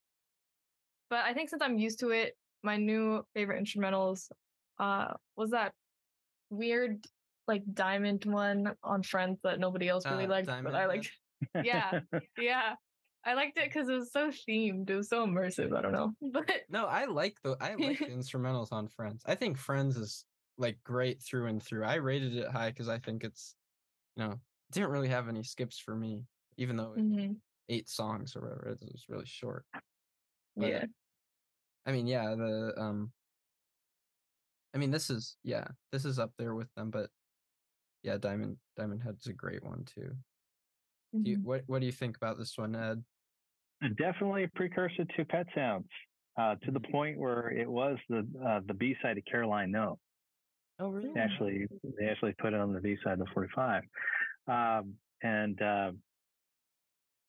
but 1.09 1.25
I 1.25 1.33
think 1.33 1.49
since 1.49 1.61
I'm 1.61 1.77
used 1.77 1.99
to 1.99 2.09
it, 2.11 2.35
my 2.63 2.77
new 2.77 3.23
favorite 3.33 3.63
instrumentals 3.63 4.29
uh 4.79 5.13
was 5.35 5.51
that 5.51 5.73
weird 6.49 7.05
like 7.47 7.63
diamond 7.73 8.25
one 8.25 8.75
on 8.83 9.03
Friends 9.03 9.39
that 9.43 9.59
nobody 9.59 9.87
else 9.87 10.05
really 10.09 10.25
Uh, 10.25 10.29
liked, 10.29 10.47
Diamond 10.47 10.73
but 10.73 10.81
I 10.81 10.85
liked. 10.85 11.11
Yeah, 11.63 11.99
yeah. 12.37 12.75
I 13.23 13.33
liked 13.33 13.57
it 13.57 13.65
because 13.65 13.89
it 13.89 13.93
was 13.93 14.11
so 14.11 14.29
themed. 14.29 14.89
It 14.89 14.95
was 14.95 15.09
so 15.09 15.25
immersive. 15.25 15.75
I 15.75 15.81
don't 15.81 15.91
know, 15.91 16.13
but 16.31 16.63
no, 16.69 16.85
I 16.85 17.05
like 17.05 17.41
the 17.43 17.57
I 17.61 17.75
like 17.75 17.99
the 17.99 18.11
instrumentals 18.11 18.71
on 18.71 18.87
Friends. 18.87 19.23
I 19.25 19.35
think 19.35 19.57
Friends 19.57 19.97
is 19.97 20.25
like 20.57 20.81
great 20.83 21.21
through 21.21 21.47
and 21.47 21.61
through. 21.61 21.83
I 21.85 21.95
rated 21.95 22.35
it 22.35 22.49
high 22.49 22.69
because 22.69 22.89
I 22.89 22.99
think 22.99 23.23
it's 23.23 23.55
you 24.15 24.23
know, 24.25 24.31
it 24.33 24.39
didn't 24.71 24.89
really 24.91 25.09
have 25.09 25.29
any 25.29 25.43
skips 25.43 25.79
for 25.79 25.95
me, 25.95 26.25
even 26.57 26.75
though 26.77 26.93
it 26.93 27.01
Mhm. 27.01 27.41
Eight 27.69 27.89
songs 27.89 28.35
or 28.35 28.41
whatever. 28.41 28.69
It 28.69 28.91
was 28.91 29.05
really 29.09 29.25
short. 29.25 29.65
But, 30.55 30.69
yeah, 30.69 30.85
I 31.85 31.91
mean, 31.91 32.07
yeah, 32.07 32.33
the 32.35 32.73
um 32.77 33.11
I 34.73 34.77
mean 34.77 34.91
this 34.91 35.09
is 35.09 35.37
yeah, 35.43 35.67
this 35.91 36.05
is 36.05 36.19
up 36.19 36.31
there 36.37 36.53
with 36.55 36.73
them, 36.75 36.89
but 36.89 37.09
yeah, 38.03 38.17
Diamond 38.17 38.57
Diamond 38.75 39.01
Head's 39.03 39.27
a 39.27 39.33
great 39.33 39.63
one 39.63 39.83
too. 39.85 40.11
Do 41.13 41.29
you, 41.31 41.37
Mhm. 41.37 41.43
what 41.43 41.63
what 41.67 41.79
do 41.79 41.85
you 41.85 41.91
think 41.91 42.17
about 42.17 42.37
this 42.37 42.57
one, 42.57 42.75
Ed? 42.75 43.03
Definitely 43.97 44.43
a 44.43 44.47
precursor 44.49 45.05
to 45.05 45.25
Pet 45.25 45.47
Sounds, 45.53 45.87
uh, 46.37 46.55
to 46.63 46.71
the 46.71 46.79
point 46.79 47.17
where 47.19 47.49
it 47.51 47.69
was 47.69 47.97
the 48.09 48.27
uh, 48.43 48.61
the 48.65 48.73
B 48.73 48.95
side 49.01 49.17
of 49.17 49.25
Caroline 49.25 49.71
No. 49.71 49.99
Oh 50.79 50.89
really? 50.89 51.11
They 51.13 51.19
actually 51.19 51.67
they 51.99 52.07
actually 52.07 52.33
put 52.33 52.53
it 52.53 52.59
on 52.59 52.73
the 52.73 52.81
B 52.81 52.97
side 53.03 53.19
of 53.19 53.27
45, 53.33 53.83
um, 54.47 54.95
and 55.23 55.59
uh, 55.61 55.91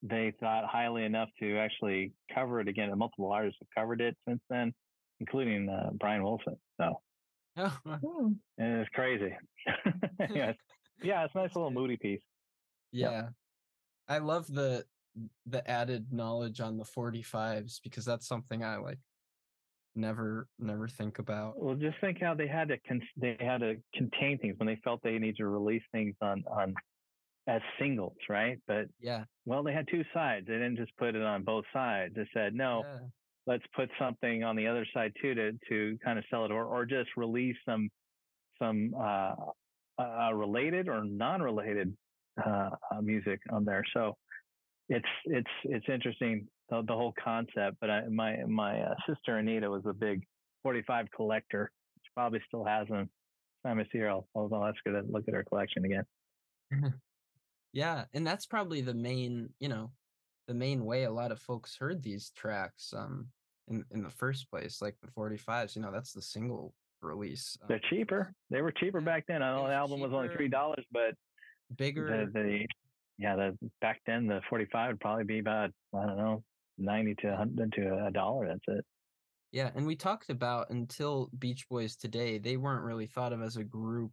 they 0.03 0.32
thought 0.40 0.64
highly 0.66 1.05
enough 1.05 1.28
to 1.40 1.59
actually 1.59 2.12
cover 2.34 2.61
it 2.61 2.68
again. 2.68 2.90
And 2.90 2.99
multiple 2.99 3.32
artists 3.32 3.59
have 3.61 3.68
covered 3.82 4.01
it 4.01 4.16
since 4.26 4.40
then, 4.49 4.72
including 5.20 5.68
uh, 5.68 5.90
Brian 5.99 6.22
Wilson. 6.22 6.57
So 6.80 7.01
Oh, 7.57 7.78
Hmm. 7.84 8.32
and 8.59 8.80
it's 8.80 8.90
crazy. 8.90 9.34
yeah, 10.30 10.51
it's, 10.51 10.59
yeah, 11.03 11.24
it's 11.24 11.34
a 11.34 11.38
nice 11.38 11.57
little 11.57 11.70
moody 11.72 11.96
piece. 11.96 12.20
Yeah. 12.92 13.30
I 14.07 14.18
love 14.18 14.46
the 14.46 14.84
the 15.46 15.68
added 15.68 16.12
knowledge 16.12 16.61
on 16.61 16.76
the 16.76 16.84
45s 16.84 17.80
because 17.82 18.05
that's 18.05 18.28
something 18.28 18.62
I 18.62 18.76
like 18.76 18.99
never 19.96 20.46
never 20.61 20.86
think 20.86 21.18
about. 21.18 21.61
Well, 21.61 21.74
just 21.74 21.96
think 22.01 22.18
how 22.20 22.34
they 22.34 22.46
had 22.46 22.68
to 22.68 22.78
con- 22.86 23.03
they 23.16 23.36
had 23.40 23.59
to 23.62 23.74
contain 23.94 24.38
things 24.38 24.55
when 24.59 24.68
they 24.68 24.78
felt 24.84 25.03
they 25.03 25.18
needed 25.18 25.38
to 25.38 25.49
release 25.49 25.82
things 25.90 26.14
on 26.20 26.44
on 26.49 26.74
as 27.49 27.62
singles, 27.80 28.16
right? 28.28 28.61
But 28.66 28.88
Yeah. 29.01 29.24
well, 29.46 29.62
they 29.62 29.72
had 29.72 29.88
two 29.88 30.05
sides. 30.12 30.46
They 30.46 30.53
didn't 30.53 30.76
just 30.76 30.94
put 30.99 31.16
it 31.16 31.22
on 31.22 31.42
both 31.42 31.64
sides. 31.72 32.14
They 32.14 32.28
said, 32.34 32.55
no, 32.55 32.84
yeah. 32.84 33.09
let's 33.46 33.66
put 33.74 33.90
something 33.99 34.44
on 34.44 34.55
the 34.55 34.66
other 34.66 34.86
side 34.92 35.12
too 35.20 35.34
to 35.34 35.53
to 35.68 35.99
kind 36.05 36.18
of 36.18 36.24
sell 36.30 36.44
it, 36.44 36.51
or 36.51 36.64
or 36.66 36.84
just 36.84 37.16
release 37.16 37.57
some 37.64 37.90
some 38.59 38.94
uh, 38.94 39.34
uh 39.99 40.32
related 40.34 40.88
or 40.88 41.05
non-related 41.05 41.96
uh, 42.44 42.70
uh, 42.92 43.01
music 43.01 43.40
on 43.51 43.64
there. 43.64 43.84
So 43.94 44.16
it's 44.90 45.09
it's 45.24 45.51
it's 45.64 45.88
interesting 45.88 46.46
the, 46.68 46.82
the 46.82 46.92
whole 46.94 47.14
concept. 47.22 47.78
But 47.80 47.90
I, 47.90 48.09
my 48.09 48.44
my 48.44 48.82
uh, 48.82 48.94
sister 49.09 49.38
Anita 49.38 49.70
was 49.70 49.86
a 49.86 49.94
big 49.94 50.22
45 50.64 51.07
collector. 51.16 51.70
She 52.03 52.11
probably 52.14 52.42
still 52.46 52.64
has 52.64 52.88
them. 52.88 53.09
Time 53.66 53.80
I 53.80 53.86
see 53.90 53.99
her, 53.99 54.11
I'll, 54.11 54.28
I'll 54.36 54.51
I'll 54.53 54.66
ask 54.66 54.76
her 54.84 54.92
to 54.92 55.09
look 55.09 55.24
at 55.28 55.34
her 55.34 55.44
collection 55.44 55.84
again. 55.86 56.05
Yeah, 57.73 58.07
and 58.12 58.27
that's 58.27 58.47
probably 58.47 58.81
the 58.81 58.95
main, 58.95 59.55
you 59.59 59.69
know, 59.69 59.93
the 60.47 60.55
main 60.55 60.85
way 60.85 61.05
a 61.05 61.11
lot 61.11 61.33
of 61.33 61.41
folks 61.41 61.77
heard 61.77 62.03
these 62.03 62.31
tracks 62.31 62.93
um 62.95 63.29
in 63.69 63.85
in 63.91 64.03
the 64.03 64.11
first 64.11 64.51
place, 64.51 64.81
like 64.81 64.97
the 65.01 65.09
45s, 65.09 65.77
you 65.77 65.83
know, 65.83 65.93
that's 65.93 66.12
the 66.12 66.23
single 66.23 66.75
release. 67.03 67.57
um, 67.62 67.69
They're 67.69 67.81
cheaper. 67.91 68.35
They 68.51 68.62
were 68.62 68.73
cheaper 68.73 69.01
back 69.01 69.25
then. 69.29 69.43
I 69.43 69.55
know 69.55 69.69
the 69.69 69.75
album 69.75 70.01
was 70.01 70.12
only 70.12 70.29
three 70.35 70.49
dollars, 70.49 70.85
but 70.91 71.14
bigger 71.77 72.27
the, 72.27 72.33
the 72.33 72.66
yeah 73.19 73.37
the 73.37 73.59
back 73.81 74.01
then 74.07 74.27
the 74.27 74.41
45 74.49 74.93
would 74.93 75.01
probably 75.01 75.25
be 75.25 75.39
about 75.39 75.71
i 75.95 76.07
don't 76.07 76.16
know 76.16 76.43
90 76.79 77.14
to 77.16 77.29
100 77.29 77.73
to 77.73 78.07
a 78.07 78.11
dollar 78.11 78.47
that's 78.47 78.64
it 78.69 78.85
Yeah, 79.53 79.71
and 79.75 79.87
we 79.87 79.97
talked 79.97 80.31
about 80.31 80.71
until 80.71 81.31
Beach 81.39 81.69
Boys 81.69 81.97
today, 81.97 82.39
they 82.39 82.57
weren't 82.57 82.85
really 82.85 83.07
thought 83.07 83.33
of 83.33 83.41
as 83.43 83.57
a 83.57 83.64
group, 83.64 84.12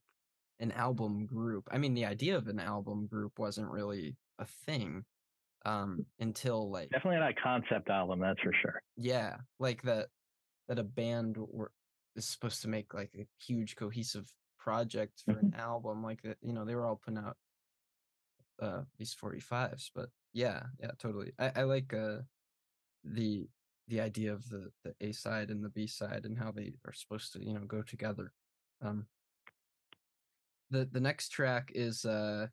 an 0.59 0.71
album 0.71 1.25
group. 1.25 1.67
I 1.71 1.77
mean, 1.77 1.93
the 1.93 2.05
idea 2.05 2.37
of 2.37 2.47
an 2.47 2.59
album 2.59 3.07
group 3.07 3.39
wasn't 3.39 3.69
really 3.69 4.15
a 4.39 4.45
thing 4.65 5.03
um 5.65 6.05
until 6.19 6.69
like 6.69 6.89
definitely 6.91 7.19
not 7.19 7.31
a 7.31 7.41
concept 7.41 7.89
album 7.89 8.19
that's 8.19 8.39
for 8.41 8.53
sure 8.61 8.79
yeah, 8.97 9.37
like 9.59 9.81
that 9.83 10.07
that 10.67 10.79
a 10.79 10.83
band 10.83 11.37
were, 11.37 11.71
is 12.15 12.25
supposed 12.25 12.61
to 12.61 12.67
make 12.67 12.93
like 12.93 13.11
a 13.17 13.27
huge 13.39 13.75
cohesive 13.75 14.31
project 14.59 15.21
for 15.25 15.37
an 15.37 15.53
album 15.57 16.01
like 16.03 16.21
that, 16.23 16.37
you 16.41 16.53
know, 16.53 16.65
they 16.65 16.75
were 16.75 16.85
all 16.85 16.99
putting 17.03 17.19
out 17.19 17.37
uh 18.61 18.81
these 18.97 19.15
45s, 19.15 19.91
but 19.93 20.09
yeah, 20.33 20.63
yeah, 20.79 20.91
totally. 20.97 21.33
I 21.39 21.51
I 21.57 21.63
like 21.63 21.93
uh 21.93 22.19
the 23.03 23.47
the 23.87 24.01
idea 24.01 24.33
of 24.33 24.49
the 24.49 24.71
the 24.83 24.93
A 25.01 25.11
side 25.11 25.49
and 25.49 25.63
the 25.63 25.69
B 25.69 25.87
side 25.87 26.25
and 26.25 26.37
how 26.37 26.51
they 26.51 26.73
are 26.85 26.93
supposed 26.93 27.33
to 27.33 27.43
you 27.45 27.53
know 27.53 27.65
go 27.65 27.81
together. 27.81 28.31
Um, 28.81 29.07
the 30.71 30.87
the 30.91 30.99
next 30.99 31.29
track 31.29 31.71
is 31.73 32.05
uh 32.05 32.47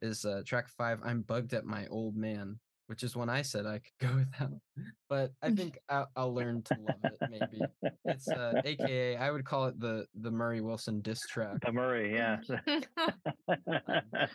is 0.00 0.24
uh 0.24 0.42
track 0.46 0.68
five. 0.68 1.00
I'm 1.04 1.22
bugged 1.22 1.54
at 1.54 1.64
my 1.64 1.86
old 1.88 2.16
man, 2.16 2.58
which 2.86 3.02
is 3.02 3.14
one 3.14 3.28
I 3.28 3.42
said 3.42 3.66
I 3.66 3.80
could 3.80 3.98
go 4.08 4.16
without, 4.16 4.60
but 5.08 5.32
I 5.42 5.50
think 5.54 5.78
I'll, 5.88 6.08
I'll 6.16 6.34
learn 6.34 6.62
to 6.62 6.76
love 6.80 7.04
it. 7.04 7.18
Maybe 7.30 7.62
it's 8.06 8.28
uh 8.28 8.60
AKA 8.64 9.16
I 9.16 9.30
would 9.30 9.44
call 9.44 9.66
it 9.66 9.78
the 9.78 10.06
the 10.20 10.30
Murray 10.30 10.60
Wilson 10.60 11.00
diss 11.00 11.20
track. 11.26 11.58
the 11.64 11.72
murray 11.72 12.14
yeah 12.14 12.38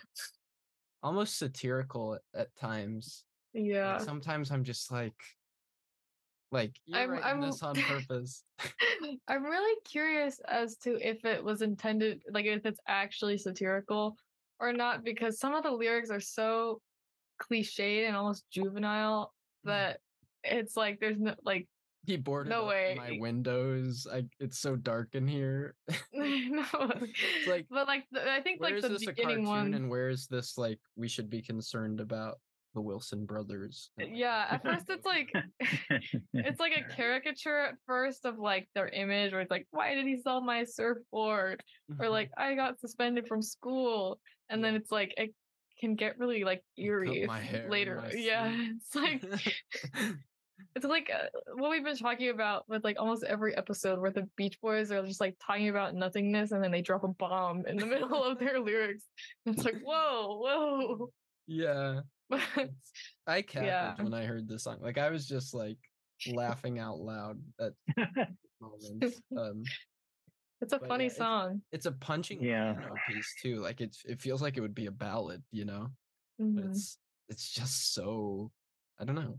Almost 1.02 1.38
satirical 1.38 2.14
at, 2.14 2.22
at 2.34 2.56
times. 2.56 3.24
Like, 3.54 3.64
yeah. 3.66 3.98
sometimes 3.98 4.50
I'm 4.50 4.64
just 4.64 4.90
like, 4.90 5.14
like 6.50 6.72
you're 6.86 6.98
I'm- 6.98 7.10
writing 7.10 7.24
I'm- 7.26 7.40
this 7.40 7.62
on 7.62 7.74
purpose. 7.76 8.44
I'm 9.28 9.44
really 9.44 9.80
curious 9.84 10.40
as 10.48 10.76
to 10.78 10.96
if 11.06 11.24
it 11.24 11.42
was 11.42 11.62
intended, 11.62 12.22
like 12.30 12.46
if 12.46 12.64
it's 12.66 12.80
actually 12.88 13.38
satirical 13.38 14.16
or 14.60 14.72
not, 14.72 15.04
because 15.04 15.38
some 15.38 15.54
of 15.54 15.62
the 15.62 15.70
lyrics 15.70 16.10
are 16.10 16.20
so 16.20 16.80
cliched 17.40 18.06
and 18.06 18.16
almost 18.16 18.44
juvenile 18.50 19.32
Mm. 19.66 19.70
that 19.70 20.00
it's 20.44 20.76
like 20.76 21.00
there's 21.00 21.18
no 21.18 21.34
like 21.44 21.66
He 22.06 22.16
boarded 22.16 22.50
No 22.50 22.64
way. 22.66 22.94
my 22.96 23.18
windows. 23.20 24.06
I 24.10 24.24
it's 24.38 24.58
so 24.60 24.76
dark 24.76 25.14
in 25.14 25.26
here. 25.26 25.74
no, 26.12 26.64
like, 27.48 27.66
but 27.68 27.86
like 27.88 28.04
the, 28.12 28.30
I 28.32 28.40
think 28.40 28.60
Where 28.60 28.70
like 28.70 28.76
is 28.76 28.82
the 28.82 28.88
this 28.90 29.02
a 29.02 29.06
beginning 29.10 29.44
cartoon 29.44 29.46
one. 29.46 29.74
and 29.74 29.90
where 29.90 30.08
is 30.08 30.26
this 30.28 30.56
like 30.56 30.78
we 30.96 31.08
should 31.08 31.28
be 31.28 31.42
concerned 31.42 32.00
about 32.00 32.38
the 32.78 32.82
Wilson 32.82 33.26
brothers? 33.26 33.90
Yeah, 33.98 34.46
at 34.50 34.62
first 34.62 34.84
it's 34.88 35.04
like 35.04 35.32
it's 36.32 36.60
like 36.60 36.74
a 36.76 36.94
caricature 36.94 37.58
at 37.58 37.74
first 37.86 38.24
of 38.24 38.38
like 38.38 38.68
their 38.72 38.86
image 38.86 39.32
where 39.32 39.40
it's 39.40 39.50
like, 39.50 39.66
why 39.72 39.94
did 39.94 40.06
he 40.06 40.20
sell 40.20 40.40
my 40.40 40.62
surfboard? 40.62 41.60
Or 41.98 42.08
like 42.08 42.30
I 42.38 42.54
got 42.54 42.78
suspended 42.78 43.26
from 43.26 43.42
school. 43.42 44.20
And 44.48 44.62
then 44.62 44.76
it's 44.76 44.92
like 44.92 45.12
it 45.16 45.34
can 45.80 45.96
get 45.96 46.20
really 46.20 46.44
like 46.44 46.62
eerie 46.76 47.26
my 47.26 47.40
hair 47.50 47.64
in 47.64 47.70
later. 47.70 48.08
Yeah. 48.14 48.54
It's 48.76 48.94
like 48.94 49.24
it's 50.76 50.84
like 50.84 51.10
uh, 51.12 51.26
what 51.54 51.70
we've 51.70 51.84
been 51.84 51.96
talking 51.96 52.28
about 52.28 52.62
with 52.68 52.84
like 52.84 53.00
almost 53.00 53.24
every 53.24 53.56
episode 53.56 53.98
where 53.98 54.12
the 54.12 54.28
Beach 54.36 54.60
Boys 54.60 54.92
are 54.92 55.04
just 55.04 55.20
like 55.20 55.34
talking 55.44 55.68
about 55.68 55.96
nothingness 55.96 56.52
and 56.52 56.62
then 56.62 56.70
they 56.70 56.82
drop 56.82 57.02
a 57.02 57.08
bomb 57.08 57.66
in 57.66 57.76
the 57.76 57.86
middle 57.86 58.22
of 58.22 58.38
their 58.38 58.60
lyrics. 58.60 59.02
And 59.46 59.56
it's 59.56 59.64
like, 59.64 59.80
whoa, 59.82 60.38
whoa. 60.40 61.10
yeah. 61.48 62.02
It's- 62.30 62.92
I 63.26 63.42
cackled 63.42 63.66
Yeah. 63.66 64.02
when 64.02 64.14
I 64.14 64.24
heard 64.24 64.48
the 64.48 64.58
song. 64.58 64.78
Like 64.80 64.98
I 64.98 65.10
was 65.10 65.26
just 65.26 65.54
like 65.54 65.78
laughing 66.32 66.78
out 66.78 66.98
loud 66.98 67.38
at 67.60 67.72
moments. 68.60 69.20
Um 69.36 69.62
it's 70.60 70.72
a 70.72 70.80
funny 70.80 71.04
yeah, 71.04 71.10
song. 71.10 71.62
it's 71.70 71.86
a 71.86 71.92
punching 71.92 72.42
Yeah. 72.42 72.74
piece 73.08 73.34
too. 73.40 73.60
Like 73.60 73.80
it's 73.80 74.04
it 74.04 74.20
feels 74.20 74.42
like 74.42 74.56
it 74.56 74.60
would 74.60 74.74
be 74.74 74.86
a 74.86 74.90
ballad, 74.92 75.42
you 75.52 75.64
know? 75.64 75.88
But 76.38 76.46
Mhm. 76.46 76.70
it's 76.70 76.98
it's 77.28 77.50
just 77.52 77.92
so 77.94 78.50
I 78.98 79.04
don't 79.04 79.14
know. 79.14 79.38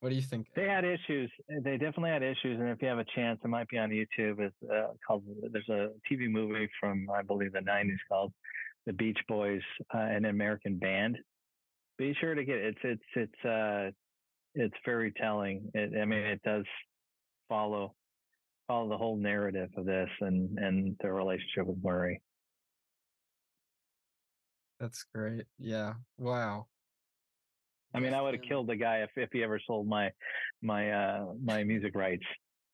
What- 0.00 0.10
do 0.10 0.14
you 0.14 0.22
think? 0.22 0.46
They 0.54 0.66
had 0.68 0.84
issues. 0.84 1.28
They 1.64 1.72
definitely 1.76 2.10
had 2.10 2.22
issues, 2.22 2.60
and 2.60 2.68
if 2.68 2.80
you 2.80 2.86
have 2.86 3.00
a 3.00 3.04
chance, 3.16 3.40
it 3.42 3.48
might 3.48 3.66
be 3.68 3.78
on 3.78 3.90
YouTube. 3.90 4.38
It's 4.38 4.54
uh, 4.62 4.92
called. 5.04 5.24
There's 5.50 5.68
a 5.68 5.88
TV 6.08 6.30
movie 6.30 6.70
from 6.78 7.10
I 7.10 7.22
believe 7.22 7.52
the 7.52 7.58
'90s 7.58 7.98
called 8.08 8.32
"The 8.86 8.92
Beach 8.92 9.18
Boys," 9.26 9.60
uh, 9.92 9.98
an 9.98 10.24
American 10.26 10.78
band. 10.78 11.18
Be 11.98 12.14
sure 12.14 12.34
to 12.34 12.44
get 12.44 12.56
it. 12.58 12.76
It's 12.84 13.02
it's 13.16 13.32
it's 13.34 13.44
uh 13.44 13.90
it's 14.54 14.74
very 14.84 15.12
telling. 15.12 15.70
It, 15.74 16.00
I 16.00 16.04
mean, 16.04 16.20
it 16.20 16.40
does 16.42 16.64
follow 17.48 17.94
follow 18.68 18.88
the 18.88 18.96
whole 18.96 19.16
narrative 19.16 19.70
of 19.76 19.84
this 19.84 20.08
and 20.20 20.58
and 20.58 20.96
their 21.00 21.12
relationship 21.14 21.66
with 21.66 21.82
Murray. 21.82 22.22
That's 24.80 25.04
great. 25.12 25.44
Yeah. 25.58 25.94
Wow. 26.18 26.66
I 27.94 28.00
mean, 28.00 28.14
I 28.14 28.22
would 28.22 28.34
have 28.34 28.42
killed 28.48 28.68
the 28.68 28.76
guy 28.76 28.98
if 28.98 29.10
if 29.16 29.30
he 29.32 29.42
ever 29.42 29.60
sold 29.66 29.88
my 29.88 30.10
my 30.62 30.90
uh 30.92 31.26
my 31.42 31.64
music 31.64 31.94
rights. 31.94 32.24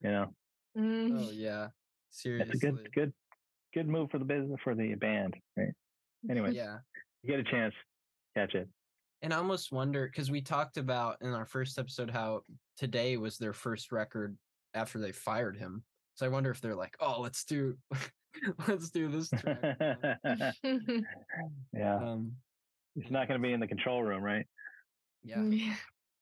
You 0.02 0.10
know, 0.10 0.34
Mm. 0.76 1.18
Oh 1.28 1.30
yeah. 1.30 1.68
that's 1.68 2.20
Seriously. 2.22 2.52
a 2.54 2.58
good 2.72 2.92
good 2.92 3.12
good 3.72 3.88
move 3.88 4.10
for 4.10 4.18
the 4.18 4.24
business 4.24 4.58
for 4.64 4.74
the 4.74 4.94
band. 4.96 5.34
Right. 5.56 5.72
Anyway, 6.28 6.50
Yeah. 6.52 6.78
you 7.22 7.30
get 7.30 7.40
a 7.40 7.44
chance, 7.50 7.74
catch 8.36 8.54
it. 8.54 8.68
And 9.24 9.32
I 9.32 9.38
almost 9.38 9.72
wonder 9.72 10.04
because 10.04 10.30
we 10.30 10.42
talked 10.42 10.76
about 10.76 11.16
in 11.22 11.32
our 11.32 11.46
first 11.46 11.78
episode 11.78 12.10
how 12.10 12.42
today 12.76 13.16
was 13.16 13.38
their 13.38 13.54
first 13.54 13.90
record 13.90 14.36
after 14.74 14.98
they 14.98 15.12
fired 15.12 15.56
him. 15.56 15.82
So 16.14 16.26
I 16.26 16.28
wonder 16.28 16.50
if 16.50 16.60
they're 16.60 16.74
like, 16.74 16.94
oh, 17.00 17.22
let's 17.22 17.46
do 17.46 17.74
let's 18.68 18.90
do 18.90 19.08
this 19.08 19.30
track. 19.30 19.76
yeah, 21.72 21.96
um 21.96 22.32
it's 22.96 23.10
not 23.10 23.26
going 23.26 23.40
to 23.40 23.42
be 23.42 23.54
in 23.54 23.60
the 23.60 23.66
control 23.66 24.02
room, 24.02 24.22
right? 24.22 24.44
yeah, 25.22 25.42
Yeah. 25.42 25.74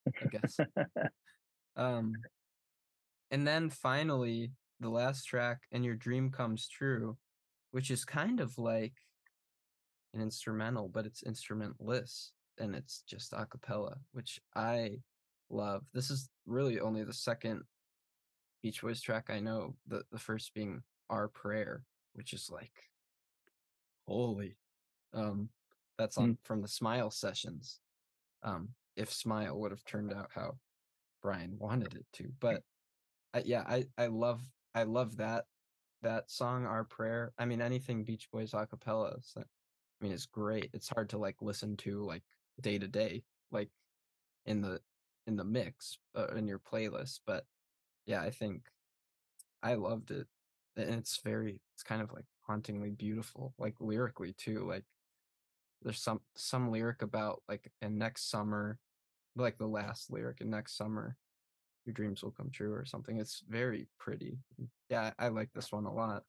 I 0.06 0.26
guess. 0.28 0.58
Um 1.76 2.12
and 3.32 3.44
then 3.44 3.68
finally 3.68 4.52
the 4.78 4.90
last 4.90 5.24
track 5.24 5.62
and 5.72 5.84
your 5.84 5.96
dream 5.96 6.30
comes 6.30 6.68
true, 6.68 7.16
which 7.72 7.90
is 7.90 8.04
kind 8.04 8.38
of 8.38 8.56
like 8.58 8.94
an 10.14 10.20
instrumental, 10.20 10.88
but 10.88 11.04
it's 11.04 11.24
instrumentless 11.24 12.28
and 12.62 12.76
it's 12.76 13.02
just 13.08 13.32
a 13.32 13.44
cappella, 13.44 13.96
which 14.12 14.40
I 14.54 15.00
love. 15.50 15.82
This 15.92 16.10
is 16.10 16.28
really 16.46 16.78
only 16.78 17.02
the 17.02 17.12
second 17.12 17.62
Beach 18.62 18.80
Boys 18.80 19.00
track 19.00 19.28
I 19.28 19.40
know, 19.40 19.74
the, 19.88 20.04
the 20.12 20.18
first 20.18 20.54
being 20.54 20.82
Our 21.10 21.26
Prayer, 21.28 21.82
which 22.14 22.32
is 22.32 22.48
like 22.50 22.72
holy. 24.06 24.56
Um 25.12 25.48
that's 25.98 26.16
on 26.16 26.38
from 26.44 26.62
the 26.62 26.68
Smile 26.68 27.10
sessions. 27.10 27.80
Um 28.44 28.68
if 28.96 29.12
Smile 29.12 29.58
would 29.58 29.72
have 29.72 29.84
turned 29.84 30.12
out 30.12 30.30
how 30.32 30.52
Brian 31.20 31.56
wanted 31.58 31.94
it 31.94 32.06
to. 32.14 32.28
But 32.40 32.62
I, 33.34 33.42
yeah, 33.44 33.64
I 33.66 33.86
I 33.98 34.06
love 34.06 34.40
I 34.74 34.84
love 34.84 35.16
that 35.16 35.46
that 36.02 36.30
song 36.30 36.64
Our 36.64 36.84
Prayer. 36.84 37.32
I 37.38 37.44
mean 37.44 37.60
anything 37.60 38.04
Beach 38.04 38.28
Boys 38.32 38.54
a 38.54 38.66
cappella. 38.66 39.16
is, 39.18 39.32
uh, 39.36 39.40
I 39.40 40.04
mean 40.04 40.12
it's 40.12 40.26
great. 40.26 40.70
It's 40.72 40.88
hard 40.88 41.08
to 41.10 41.18
like 41.18 41.42
listen 41.42 41.76
to 41.78 42.04
like 42.04 42.22
day 42.60 42.78
to 42.78 42.86
day 42.88 43.22
like 43.50 43.68
in 44.46 44.60
the 44.60 44.80
in 45.26 45.36
the 45.36 45.44
mix 45.44 45.98
uh, 46.16 46.28
in 46.36 46.46
your 46.48 46.58
playlist, 46.58 47.20
but 47.26 47.44
yeah, 48.06 48.20
I 48.20 48.30
think 48.30 48.62
I 49.62 49.74
loved 49.74 50.10
it. 50.10 50.26
And 50.76 50.94
it's 50.94 51.20
very 51.22 51.60
it's 51.74 51.82
kind 51.82 52.02
of 52.02 52.12
like 52.12 52.24
hauntingly 52.46 52.90
beautiful 52.90 53.54
like 53.58 53.74
lyrically 53.80 54.32
too 54.32 54.66
like 54.68 54.84
there's 55.82 56.02
some 56.02 56.20
some 56.34 56.70
lyric 56.70 57.02
about 57.02 57.42
like 57.48 57.70
and 57.80 57.98
next 57.98 58.30
summer 58.30 58.78
like 59.36 59.58
the 59.58 59.66
last 59.66 60.10
lyric 60.10 60.40
and 60.40 60.50
next 60.50 60.76
summer 60.76 61.16
your 61.84 61.92
dreams 61.94 62.22
will 62.22 62.32
come 62.32 62.50
true 62.50 62.72
or 62.72 62.84
something 62.84 63.18
it's 63.18 63.42
very 63.48 63.86
pretty 63.98 64.38
yeah 64.88 65.12
i 65.18 65.28
like 65.28 65.50
this 65.54 65.72
one 65.72 65.84
a 65.86 65.92
lot 65.92 66.22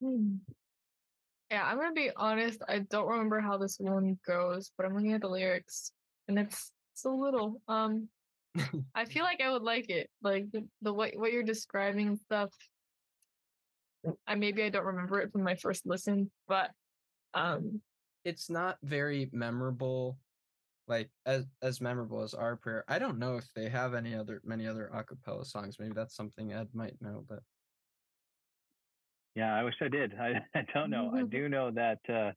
Hmm. 0.00 0.36
Yeah, 1.50 1.64
I'm 1.64 1.76
gonna 1.78 1.92
be 1.92 2.10
honest. 2.16 2.62
I 2.68 2.80
don't 2.80 3.08
remember 3.08 3.40
how 3.40 3.58
this 3.58 3.76
one 3.78 4.18
goes, 4.26 4.72
but 4.76 4.86
I'm 4.86 4.94
looking 4.94 5.12
at 5.12 5.20
the 5.20 5.28
lyrics, 5.28 5.92
and 6.28 6.38
it's 6.38 6.72
it's 6.92 7.04
a 7.04 7.10
little. 7.10 7.60
Um, 7.68 8.08
I 8.94 9.04
feel 9.04 9.24
like 9.24 9.40
I 9.40 9.50
would 9.50 9.62
like 9.62 9.90
it, 9.90 10.08
like 10.22 10.50
the, 10.52 10.66
the 10.82 10.92
what 10.92 11.12
what 11.16 11.32
you're 11.32 11.42
describing 11.42 12.08
and 12.08 12.18
stuff. 12.18 12.50
I 14.26 14.34
maybe 14.34 14.62
I 14.62 14.68
don't 14.68 14.84
remember 14.84 15.20
it 15.20 15.32
from 15.32 15.42
my 15.42 15.54
first 15.54 15.86
listen, 15.86 16.30
but 16.48 16.70
um, 17.34 17.80
it's 18.24 18.48
not 18.48 18.78
very 18.82 19.28
memorable 19.32 20.18
like 20.86 21.10
as 21.24 21.46
as 21.62 21.80
memorable 21.80 22.22
as 22.22 22.34
our 22.34 22.56
prayer 22.56 22.84
i 22.88 22.98
don't 22.98 23.18
know 23.18 23.36
if 23.36 23.46
they 23.54 23.68
have 23.68 23.94
any 23.94 24.14
other 24.14 24.40
many 24.44 24.66
other 24.66 24.90
a 24.92 25.02
cappella 25.02 25.44
songs 25.44 25.76
maybe 25.78 25.94
that's 25.94 26.14
something 26.14 26.52
ed 26.52 26.68
might 26.74 26.94
know 27.00 27.24
but 27.28 27.40
Yeah, 29.34 29.54
I 29.54 29.62
wish 29.64 29.74
I 29.80 29.88
did. 29.88 30.14
I, 30.20 30.40
I 30.54 30.64
don't 30.72 30.90
know. 30.90 31.12
I 31.14 31.22
do 31.28 31.48
know 31.48 31.70
that 31.72 31.98
uh, 32.08 32.32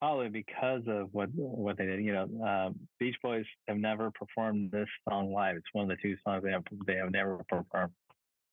probably 0.00 0.28
because 0.28 0.82
of 0.86 1.08
what 1.12 1.28
what 1.34 1.76
they 1.78 1.86
did. 1.86 2.02
You 2.04 2.12
know, 2.12 2.44
um, 2.46 2.74
Beach 2.98 3.16
Boys 3.22 3.44
have 3.68 3.76
never 3.78 4.10
performed 4.12 4.70
this 4.70 4.88
song 5.08 5.32
live. 5.32 5.56
It's 5.56 5.66
one 5.72 5.90
of 5.90 5.96
the 5.96 6.02
two 6.02 6.16
songs 6.26 6.42
they 6.44 6.50
have 6.52 6.64
they 6.86 6.96
have 6.96 7.10
never 7.10 7.38
performed 7.48 7.92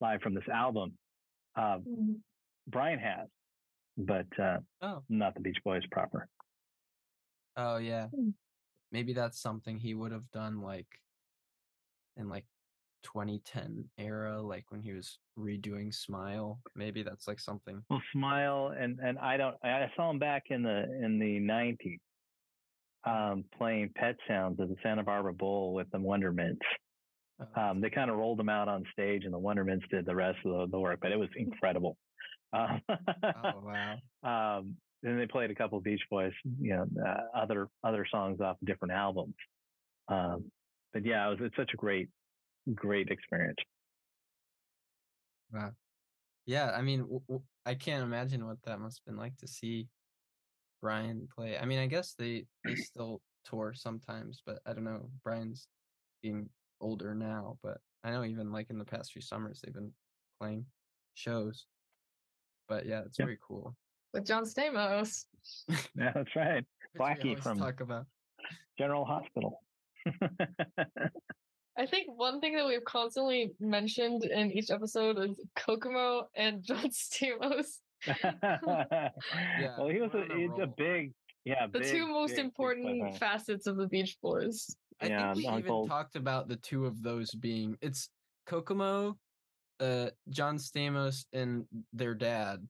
live 0.02 0.22
from 0.22 0.34
this 0.36 0.48
album. 0.52 0.94
Um, 1.56 1.84
mm, 1.88 2.16
Brian 2.68 3.00
has, 3.00 3.28
but 3.98 4.28
uh, 4.40 4.58
oh 4.82 5.04
not 5.10 5.34
the 5.36 5.42
Beach 5.42 5.58
Boys 5.64 5.84
proper. 5.92 6.28
oh 7.56 7.78
yeah 7.78 8.08
Hmm. 8.08 8.30
maybe 8.92 9.14
that's 9.14 9.40
something 9.42 9.78
he 9.80 9.96
would 9.96 10.12
have 10.12 10.30
done 10.32 10.62
like 10.62 10.86
in 12.16 12.30
like 12.30 12.46
2010 13.04 13.90
era 13.98 14.42
like 14.42 14.66
when 14.70 14.82
he 14.82 14.92
was 14.94 15.20
redoing 15.38 15.94
smile 15.94 16.60
maybe 16.76 17.04
that's 17.04 17.28
like 17.28 17.40
something 17.40 17.82
Well, 17.90 18.02
Smile 18.14 18.74
and 18.78 19.00
and 19.00 19.18
I 19.20 19.38
don't. 19.38 19.56
I 19.64 19.92
saw 19.96 20.10
him 20.10 20.20
back 20.20 20.44
in 20.50 20.64
the 20.64 20.84
in 21.04 21.20
the 21.20 21.40
'90s 21.40 22.00
um, 23.06 23.46
playing 23.58 23.92
Pet 23.96 24.16
Sounds 24.28 24.60
at 24.60 24.68
the 24.68 24.76
Santa 24.84 25.04
Barbara 25.04 25.34
Bowl 25.34 25.74
with 25.74 25.90
the 25.92 25.98
Wondermints. 25.98 26.60
uh, 27.40 27.60
Um, 27.60 27.82
they 27.82 27.90
kind 27.90 28.10
of 28.10 28.18
rolled 28.18 28.40
them 28.40 28.50
out 28.50 28.68
on 28.68 28.84
stage, 28.92 29.24
and 29.24 29.34
the 29.34 29.40
Wondermints 29.40 29.88
did 29.90 30.06
the 30.06 30.16
rest 30.16 30.40
of 30.46 30.52
the, 30.52 30.68
the 30.72 30.80
work. 30.80 31.00
But 31.02 31.12
it 31.12 31.20
was 31.20 31.30
incredible. 31.36 31.98
Um, 32.54 32.82
oh 32.90 33.62
wow 33.62 33.98
um, 34.24 34.78
then 35.04 35.18
they 35.18 35.28
played 35.28 35.52
a 35.52 35.56
couple 35.56 35.78
of 35.78 35.84
Beach 35.84 36.02
Boys, 36.10 36.34
you 36.60 36.76
know, 36.76 36.86
uh, 37.06 37.38
other 37.38 37.68
other 37.84 38.06
songs 38.10 38.42
off 38.42 38.58
different 38.66 38.94
albums. 38.94 39.36
Um, 40.08 40.52
but 40.94 41.06
yeah, 41.06 41.28
it 41.28 41.30
was 41.32 41.40
it's 41.42 41.56
such 41.56 41.72
a 41.74 41.78
great 41.78 42.10
great 42.76 43.10
experience. 43.10 43.58
Wow. 45.52 45.72
Yeah, 46.46 46.72
I 46.72 46.82
mean, 46.82 47.02
w- 47.02 47.22
w- 47.28 47.44
I 47.66 47.76
can't 47.76 48.04
imagine 48.04 48.46
what 48.46 48.62
that 48.64 48.80
must 48.80 49.00
have 49.00 49.06
been 49.06 49.18
like 49.22 49.36
to 49.38 49.48
see 49.48 49.88
Brian 50.82 51.28
play. 51.36 51.58
I 51.58 51.66
mean, 51.66 51.80
I 51.80 51.88
guess 51.88 52.14
they 52.14 52.46
they 52.64 52.76
still 52.76 53.22
tour 53.46 53.74
sometimes, 53.76 54.42
but 54.46 54.60
I 54.66 54.74
don't 54.74 54.84
know. 54.84 55.10
Brian's 55.24 55.68
being 56.22 56.50
older 56.80 57.14
now, 57.16 57.58
but 57.64 57.78
I 58.04 58.12
know 58.12 58.24
even 58.24 58.52
like 58.52 58.70
in 58.70 58.78
the 58.78 58.86
past 58.86 59.12
few 59.12 59.22
summers 59.22 59.62
they've 59.62 59.74
been 59.74 59.92
playing 60.40 60.66
shows. 61.16 61.66
But 62.68 62.86
yeah, 62.86 63.02
it's 63.06 63.18
very 63.18 63.38
cool. 63.46 63.76
with 64.14 64.26
John 64.26 64.44
Stamos. 64.44 65.26
Yeah, 65.96 66.12
that's 66.14 66.36
right. 66.36 66.66
Blackie 67.00 67.40
from- 67.42 67.58
talk 67.58 67.80
about. 67.82 68.06
General 68.78 69.06
Hospital. 69.06 69.62
I 71.78 71.86
think 71.86 72.08
one 72.16 72.40
thing 72.42 72.56
that 72.56 72.66
we've 72.66 72.84
constantly 72.84 73.52
mentioned 73.60 74.24
in 74.24 74.52
each 74.52 74.72
episode 74.72 75.18
is 75.20 75.40
Kokomo 75.56 76.28
and 76.36 76.64
John 76.68 76.90
Stamos. 76.90 77.80
well, 78.66 79.88
he 79.90 80.00
was 80.00 80.12
a, 80.14 80.20
a 80.20 80.38
he's 80.38 80.50
a 80.62 80.68
big, 80.78 81.14
yeah, 81.46 81.68
The 81.72 81.80
big, 81.80 81.92
two 81.92 82.08
most 82.08 82.30
big, 82.30 82.36
big 82.38 82.46
important 82.46 82.86
Cliffhanger. 82.88 83.18
facets 83.20 83.68
of 83.68 83.78
the 83.78 83.88
Beach 83.88 84.18
Boys. 84.22 84.76
I 85.02 85.08
Yeah, 85.08 85.34
think 85.34 85.38
we 85.38 85.48
Uncle- 85.48 85.84
even 85.84 85.90
talked 85.90 86.16
about 86.16 86.48
the 86.48 86.56
two 86.58 86.86
of 86.86 87.02
those 87.04 87.32
being 87.36 87.78
it's 87.82 88.10
Kokomo, 88.48 89.16
uh, 89.80 90.10
John 90.30 90.58
Stamos, 90.58 91.26
and 91.34 91.66
their 91.94 92.16
dad. 92.16 92.68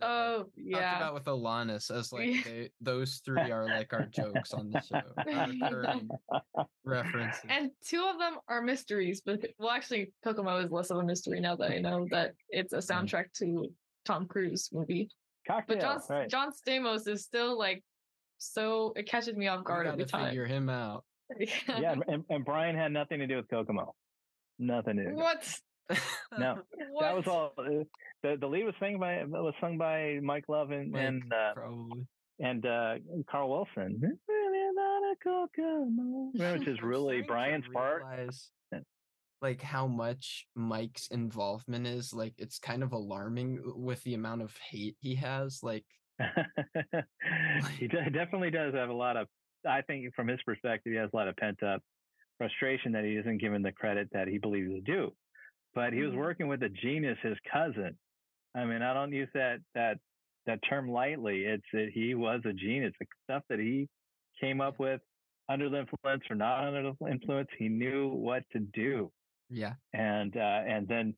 That, 0.00 0.06
like, 0.06 0.16
Oh 0.28 0.36
talked 0.38 0.50
yeah. 0.56 0.96
about 0.96 1.14
with 1.14 1.24
Alanis 1.24 1.90
as 1.90 2.12
like 2.12 2.28
Yeah. 2.28 2.40
they, 2.44 2.70
those 2.80 3.20
three 3.24 3.50
are 3.50 3.64
like 3.66 3.92
our 3.92 4.06
jokes 4.06 4.52
on 4.52 4.70
the 4.70 4.80
show, 4.80 5.02
our 5.62 6.66
references. 6.84 7.42
And 7.48 7.70
two 7.84 8.04
of 8.04 8.18
them 8.18 8.38
are 8.48 8.62
mysteries, 8.62 9.22
but 9.24 9.40
well, 9.58 9.70
actually, 9.70 10.12
Kokomo 10.24 10.58
is 10.58 10.70
less 10.70 10.90
of 10.90 10.98
a 10.98 11.04
mystery 11.04 11.40
now 11.40 11.56
that 11.56 11.70
I 11.70 11.78
know 11.78 12.06
that 12.10 12.32
it's 12.50 12.72
a 12.72 12.78
soundtrack 12.78 13.32
to 13.38 13.68
Tom 14.04 14.26
Cruise 14.26 14.68
movie. 14.72 15.08
Cocktail, 15.46 15.76
But 15.76 15.80
John 15.80 16.00
right? 16.10 16.28
John 16.30 16.50
Stamos 16.52 17.06
is 17.06 17.24
still 17.24 17.56
like 17.58 17.82
so 18.38 18.92
it 18.96 19.08
catches 19.08 19.34
me 19.36 19.46
off 19.48 19.60
We 19.60 19.64
guard 19.64 19.86
every 19.86 20.04
gotta 20.04 20.10
time. 20.12 20.28
figure 20.28 20.46
him 20.46 20.68
out. 20.68 21.04
yeah, 21.38 21.94
and, 22.08 22.24
and 22.28 22.44
Brian 22.44 22.76
had 22.76 22.92
nothing 22.92 23.18
to 23.20 23.26
do 23.26 23.36
with 23.36 23.48
Kokomo. 23.48 23.94
Nothing 24.58 24.96
to 24.96 25.10
do. 25.10 25.14
what? 25.14 25.48
No, 26.38 26.58
What? 26.90 27.02
that 27.02 27.16
was 27.16 27.26
all. 27.26 27.52
uh, 27.58 27.84
The 28.22 28.36
the 28.40 28.46
lead 28.46 28.64
was 28.64 28.74
sung 28.80 28.98
by 28.98 29.22
was 29.24 29.54
sung 29.60 29.78
by 29.78 30.18
Mike 30.22 30.44
Love 30.48 30.70
and 30.70 30.90
Mike, 30.90 31.02
and 31.02 31.32
uh, 31.32 31.54
probably. 31.54 32.06
and 32.40 32.66
uh, 32.66 32.94
Carl 33.30 33.50
Wilson. 33.50 34.00
Really 34.28 34.74
not 34.74 35.02
a 35.12 35.16
Kokomo, 35.22 36.30
which 36.58 36.68
is 36.68 36.82
really 36.82 37.22
Brian's 37.22 37.64
part. 37.72 38.02
Like 39.42 39.60
how 39.60 39.86
much 39.86 40.46
Mike's 40.54 41.08
involvement 41.08 41.86
is, 41.86 42.12
like 42.14 42.32
it's 42.38 42.58
kind 42.58 42.82
of 42.82 42.92
alarming 42.92 43.60
with 43.76 44.02
the 44.02 44.14
amount 44.14 44.40
of 44.42 44.56
hate 44.70 44.96
he 45.00 45.14
has. 45.16 45.60
Like, 45.62 45.84
he 47.78 47.86
de- 47.86 48.10
definitely 48.10 48.50
does 48.50 48.74
have 48.74 48.88
a 48.88 48.94
lot 48.94 49.16
of. 49.16 49.28
I 49.68 49.82
think 49.82 50.14
from 50.14 50.28
his 50.28 50.40
perspective, 50.44 50.92
he 50.92 50.98
has 50.98 51.10
a 51.12 51.16
lot 51.16 51.28
of 51.28 51.36
pent 51.36 51.62
up 51.62 51.82
frustration 52.38 52.92
that 52.92 53.04
he 53.04 53.16
isn't 53.16 53.38
given 53.38 53.62
the 53.62 53.72
credit 53.72 54.08
that 54.12 54.28
he 54.28 54.38
believes 54.38 54.70
is 54.72 54.82
due. 54.84 55.12
But 55.76 55.94
he 55.94 56.02
was 56.02 56.14
Mhm. 56.14 56.16
working 56.16 56.48
with 56.48 56.64
a 56.64 56.70
genius, 56.70 57.18
his 57.22 57.38
cousin. 57.52 57.98
I 58.56 58.66
mean, 58.66 58.82
I 58.82 58.94
don't 58.94 59.12
use 59.12 59.30
that 59.34 59.60
that 59.74 60.00
that 60.46 60.60
term 60.68 60.90
lightly. 60.90 61.44
It's 61.46 61.66
that 61.74 61.90
he 61.94 62.16
was 62.16 62.42
a 62.46 62.54
genius. 62.54 62.94
The 63.00 63.06
stuff 63.24 63.44
that 63.50 63.60
he 63.60 63.88
came 64.40 64.62
up 64.62 64.80
with 64.80 65.02
under 65.50 65.70
the 65.70 65.80
influence 65.80 66.24
or 66.30 66.36
not 66.36 66.64
under 66.64 66.92
the 67.00 67.06
influence, 67.08 67.50
he 67.58 67.68
knew 67.68 68.08
what 68.10 68.44
to 68.52 68.60
do 68.60 69.12
yeah, 69.50 69.74
and 69.94 70.36
uh, 70.36 70.62
and 70.66 70.88
then 70.88 71.16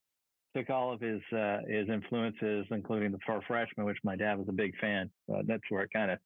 took 0.56 0.70
all 0.70 0.92
of 0.92 1.00
his 1.00 1.22
uh, 1.32 1.61
his 1.68 1.88
influences, 1.90 2.66
including 2.70 3.12
the 3.12 3.18
Four 3.26 3.42
Freshmen, 3.48 3.86
which 3.86 3.98
my 4.04 4.16
dad 4.16 4.38
was 4.38 4.48
a 4.48 4.52
big 4.52 4.76
fan. 4.80 5.11
So 5.28 5.42
that's 5.46 5.64
where 5.70 5.84
it 5.84 5.90
kind 5.94 6.12
of 6.12 6.20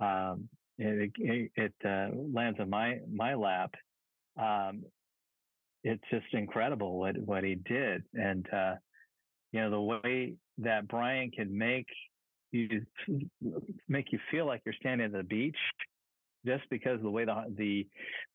um, 0.00 0.50
it 0.78 1.12
it, 1.18 1.52
it 1.56 1.74
uh, 1.84 2.10
lands 2.16 2.60
on 2.60 2.70
my 2.70 3.00
my 3.10 3.34
lap. 3.34 3.74
Um, 4.38 4.84
it's 5.84 6.02
just 6.10 6.26
incredible 6.32 6.98
what 6.98 7.16
what 7.18 7.44
he 7.44 7.54
did, 7.54 8.02
and 8.14 8.46
uh, 8.52 8.74
you 9.52 9.60
know 9.60 9.70
the 9.70 9.80
way 9.80 10.34
that 10.58 10.88
Brian 10.88 11.30
can 11.30 11.56
make 11.56 11.86
you 12.52 12.82
make 13.88 14.12
you 14.12 14.18
feel 14.30 14.46
like 14.46 14.62
you're 14.64 14.74
standing 14.80 15.04
at 15.06 15.12
the 15.12 15.22
beach 15.22 15.56
just 16.44 16.62
because 16.70 16.94
of 16.96 17.02
the 17.02 17.10
way 17.10 17.24
the 17.24 17.44
the 17.56 17.86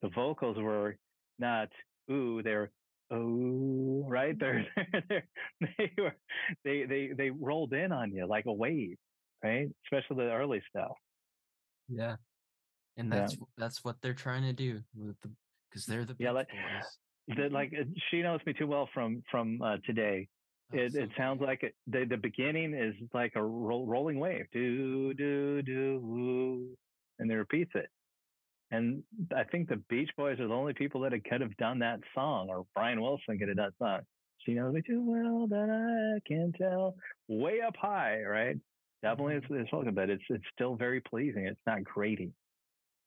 the 0.02 0.10
vocals 0.10 0.58
were 0.58 0.96
not 1.40 1.70
ooh 2.12 2.42
they're 2.44 2.70
oh 3.10 4.06
right 4.08 4.38
they're, 4.40 4.66
they're 5.10 5.24
they 5.78 5.92
were 5.98 6.16
they 6.64 6.84
they 6.86 7.12
they 7.18 7.30
rolled 7.30 7.74
in 7.74 7.92
on 7.92 8.12
you 8.14 8.26
like 8.28 8.46
a 8.48 8.54
wave 8.54 8.98
right 9.44 9.68
especially 9.86 10.26
the 10.26 10.32
early 10.32 10.62
stuff 10.70 10.96
yeah, 11.90 12.16
and 12.98 13.10
Yeah. 13.12 13.20
that's 13.22 13.38
that's 13.58 13.84
what 13.84 13.96
they're 14.02 14.14
trying 14.14 14.44
to 14.44 14.54
do 14.54 14.82
with 14.96 15.20
the 15.22 15.32
because 15.70 15.86
they're 15.86 16.06
the 16.06 16.16
Yeah, 16.20 16.32
like- 16.32 16.48
Boys. 16.50 16.98
That 17.28 17.52
like 17.52 17.72
uh, 17.80 17.84
she 18.10 18.22
knows 18.22 18.40
me 18.46 18.54
too 18.54 18.68
well 18.68 18.90
from 18.94 19.24
from 19.32 19.62
uh, 19.62 19.78
today. 19.86 20.28
It, 20.74 20.96
it 20.96 21.10
sounds 21.18 21.42
like 21.42 21.64
it, 21.64 21.76
the 21.88 22.06
the 22.10 22.18
beginning 22.18 22.74
is 22.74 22.96
like 23.14 23.34
a 23.36 23.44
ro- 23.44 23.86
rolling 23.86 24.20
wave 24.20 24.46
do 24.54 25.14
do 25.14 25.62
do 25.62 26.00
woo, 26.02 26.68
and 27.20 27.32
it 27.32 27.36
repeats 27.36 27.72
it. 27.76 27.88
And 28.72 29.04
i 29.36 29.44
think 29.44 29.68
the 29.68 29.82
beach 29.90 30.10
boys 30.18 30.40
are 30.40 30.48
the 30.48 30.54
only 30.54 30.74
people 30.74 31.02
that 31.02 31.12
could 31.30 31.42
have 31.42 31.56
done 31.58 31.80
that 31.80 32.00
song 32.16 32.48
or 32.50 32.66
brian 32.74 33.02
wilson 33.02 33.38
could 33.38 33.50
have 33.50 33.58
done 33.58 33.72
that 33.80 33.86
song. 33.86 34.00
She 34.46 34.54
knows 34.54 34.74
me 34.74 34.82
too 34.82 35.04
well 35.06 35.48
that 35.48 35.70
i 35.70 36.20
can 36.28 36.54
tell. 36.58 36.96
Way 37.28 37.60
up 37.62 37.76
high 37.76 38.22
right? 38.24 38.56
Definitely 39.04 39.36
it's, 39.36 39.46
it's 39.50 39.72
welcome 39.74 39.94
but 39.94 40.10
it's 40.10 40.24
it's 40.30 40.44
still 40.54 40.76
very 40.76 41.02
pleasing. 41.02 41.46
It's 41.46 41.60
not 41.68 41.84
grating 41.84 42.34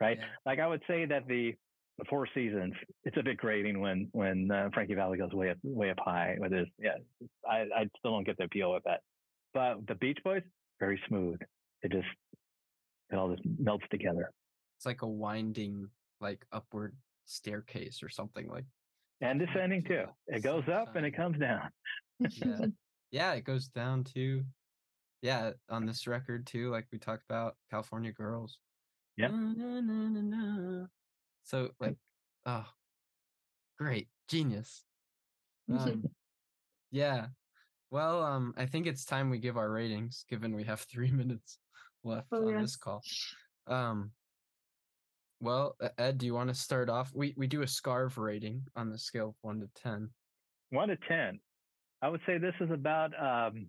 right? 0.00 0.18
Yeah. 0.18 0.26
like 0.44 0.58
i 0.58 0.66
would 0.66 0.82
say 0.86 1.06
that 1.06 1.26
the 1.26 1.54
the 1.98 2.04
four 2.10 2.26
seasons 2.34 2.74
it's 3.04 3.16
a 3.16 3.22
bit 3.22 3.36
grating 3.36 3.80
when 3.80 4.08
when 4.12 4.50
uh, 4.50 4.68
frankie 4.74 4.94
Valli 4.94 5.16
goes 5.18 5.32
way 5.32 5.50
up 5.50 5.58
way 5.62 5.90
up 5.90 5.98
high 6.00 6.36
with 6.38 6.52
his 6.52 6.66
yeah 6.78 6.96
I, 7.48 7.60
I 7.74 7.88
still 7.98 8.12
don't 8.12 8.24
get 8.24 8.36
the 8.36 8.44
appeal 8.44 8.72
with 8.72 8.82
that. 8.84 9.00
But 9.52 9.86
the 9.86 9.94
Beach 9.94 10.18
Boys, 10.24 10.42
very 10.80 11.00
smooth. 11.08 11.38
It 11.82 11.92
just 11.92 12.08
it 13.10 13.16
all 13.16 13.30
just 13.30 13.42
melts 13.58 13.84
together. 13.90 14.30
It's 14.76 14.86
like 14.86 15.02
a 15.02 15.06
winding, 15.06 15.88
like 16.20 16.44
upward 16.52 16.96
staircase 17.26 18.02
or 18.02 18.08
something 18.08 18.48
like. 18.48 18.64
And 19.20 19.38
descending 19.38 19.84
too. 19.84 20.04
yeah, 20.28 20.36
It 20.36 20.42
goes 20.42 20.64
up 20.68 20.96
and 20.96 21.06
it 21.06 21.12
comes 21.12 21.38
down. 21.38 21.70
Yeah, 22.18 22.66
yeah, 23.12 23.32
it 23.34 23.44
goes 23.44 23.68
down 23.68 24.02
too. 24.04 24.42
Yeah, 25.22 25.52
on 25.70 25.86
this 25.86 26.06
record 26.06 26.46
too, 26.46 26.70
like 26.70 26.86
we 26.92 26.98
talked 26.98 27.22
about, 27.28 27.54
California 27.70 28.12
Girls. 28.12 28.58
Yep. 29.16 29.30
So 31.44 31.70
like, 31.78 31.96
oh, 32.46 32.66
great, 33.78 34.08
genius. 34.28 34.84
Um, 35.70 36.04
yeah. 36.90 37.26
Well, 37.90 38.22
um, 38.22 38.54
I 38.56 38.66
think 38.66 38.86
it's 38.86 39.04
time 39.04 39.30
we 39.30 39.38
give 39.38 39.56
our 39.56 39.70
ratings, 39.70 40.24
given 40.28 40.54
we 40.54 40.64
have 40.64 40.80
three 40.92 41.10
minutes 41.10 41.58
left 42.02 42.28
Oh, 42.32 42.48
on 42.48 42.60
this 42.60 42.76
call. 42.76 43.02
Um, 43.66 44.10
well, 45.40 45.76
Ed, 45.98 46.18
do 46.18 46.26
you 46.26 46.34
want 46.34 46.48
to 46.48 46.54
start 46.54 46.88
off? 46.88 47.12
We 47.14 47.34
we 47.36 47.46
do 47.46 47.62
a 47.62 47.66
scarf 47.66 48.16
rating 48.16 48.62
on 48.76 48.90
the 48.90 48.98
scale 48.98 49.30
of 49.30 49.34
one 49.42 49.60
to 49.60 49.68
ten. 49.74 50.08
One 50.70 50.88
to 50.88 50.96
ten. 51.08 51.40
I 52.00 52.08
would 52.08 52.20
say 52.26 52.38
this 52.38 52.54
is 52.60 52.70
about 52.70 53.10
um 53.20 53.66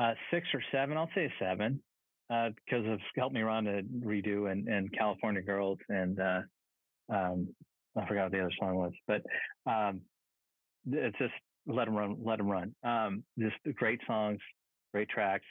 uh 0.00 0.14
six 0.30 0.46
or 0.54 0.62
seven. 0.70 0.96
I'll 0.96 1.10
say 1.14 1.32
seven. 1.40 1.82
Uh 2.30 2.50
because 2.64 2.86
of 2.86 3.00
Help 3.16 3.32
Me 3.32 3.40
Rhonda 3.40 3.82
redo 4.00 4.50
and, 4.50 4.68
and 4.68 4.92
California 4.96 5.42
Girls 5.42 5.78
and 5.88 6.18
uh 6.20 6.40
um 7.12 7.48
I 7.96 8.06
forgot 8.06 8.24
what 8.24 8.32
the 8.32 8.40
other 8.40 8.52
song 8.58 8.76
was. 8.76 8.92
But 9.06 9.22
um 9.70 10.02
it's 10.86 11.18
just 11.18 11.32
let 11.66 11.86
them 11.86 11.94
run, 11.94 12.16
let 12.22 12.38
them 12.38 12.48
run. 12.48 12.74
Um, 12.82 13.24
just 13.38 13.56
great 13.76 14.00
songs, 14.06 14.38
great 14.92 15.08
tracks, 15.08 15.46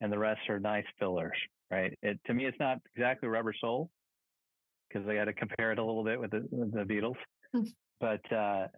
and 0.00 0.12
the 0.12 0.18
rest 0.18 0.40
are 0.48 0.60
nice 0.60 0.84
fillers, 0.98 1.36
right? 1.70 1.96
It 2.02 2.20
to 2.26 2.34
me, 2.34 2.46
it's 2.46 2.58
not 2.60 2.78
exactly 2.94 3.28
Rubber 3.28 3.54
Soul 3.60 3.90
because 4.88 5.08
I 5.08 5.14
got 5.14 5.24
to 5.24 5.32
compare 5.32 5.72
it 5.72 5.78
a 5.78 5.84
little 5.84 6.04
bit 6.04 6.20
with 6.20 6.30
the, 6.30 6.46
with 6.50 6.72
the 6.72 6.84
Beatles, 6.84 7.16
but 8.00 8.32
uh, 8.32 8.68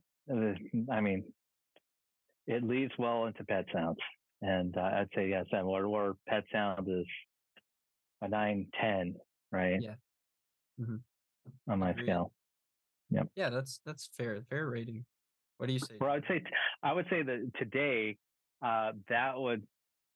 I 0.90 1.00
mean, 1.00 1.24
it 2.46 2.64
leads 2.64 2.92
well 2.98 3.26
into 3.26 3.44
Pet 3.44 3.66
Sounds, 3.72 3.98
and 4.42 4.76
uh, 4.76 4.80
I'd 4.80 5.08
say 5.14 5.28
yes, 5.28 5.46
and 5.52 5.66
or 5.66 6.16
Pet 6.28 6.44
Sounds 6.52 6.88
is 6.88 7.06
a 8.22 8.28
nine 8.28 8.66
ten, 8.80 9.16
right? 9.52 9.80
Yeah. 9.80 9.94
Mhm. 10.80 11.00
On 11.68 11.78
my 11.78 11.90
Agreed. 11.90 12.04
scale. 12.04 12.32
Yeah, 13.10 13.24
Yeah, 13.34 13.50
that's 13.50 13.80
that's 13.84 14.06
fair. 14.16 14.42
Fair 14.48 14.68
rating. 14.68 15.04
What 15.56 15.66
do 15.66 15.72
you 15.72 15.78
say? 15.80 15.96
Well, 16.00 16.10
I'd 16.10 16.24
say 16.28 16.42
I 16.82 16.92
would 16.92 17.06
say 17.10 17.22
that 17.22 17.50
today 17.58 18.18
uh, 18.62 18.92
that 19.08 19.38
would 19.38 19.66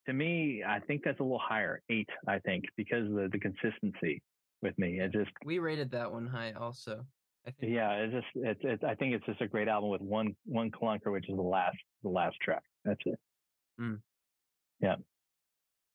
to 0.07 0.13
me 0.13 0.63
I 0.67 0.81
think 0.81 1.03
that's 1.05 1.19
a 1.21 1.23
little 1.23 1.39
higher 1.39 1.83
eight 1.91 2.09
I 2.29 2.39
think 2.41 2.65
because 2.77 3.07
of 3.07 3.15
the, 3.15 3.29
the 3.33 3.39
consistency 3.41 4.23
with 4.63 4.79
me 4.79 5.01
it 5.01 5.13
just 5.13 5.31
We 5.45 5.59
rated 5.59 5.91
that 5.93 6.11
one 6.13 6.27
high 6.27 6.53
also. 6.53 7.05
I 7.47 7.51
think. 7.51 7.73
yeah 7.75 7.93
it's 7.97 8.13
just 8.15 8.27
it's, 8.37 8.61
it's 8.63 8.85
I 8.85 8.95
think 8.95 9.15
it's 9.15 9.27
just 9.27 9.41
a 9.43 9.49
great 9.49 9.69
album 9.69 9.91
with 9.91 10.01
one 10.01 10.35
one 10.45 10.71
clunker 10.71 11.11
which 11.13 11.29
is 11.29 11.37
the 11.37 11.43
last 11.43 11.77
the 12.03 12.09
last 12.11 12.37
track 12.41 12.63
that's 12.85 13.01
it 13.07 13.19
Yeah. 14.81 14.97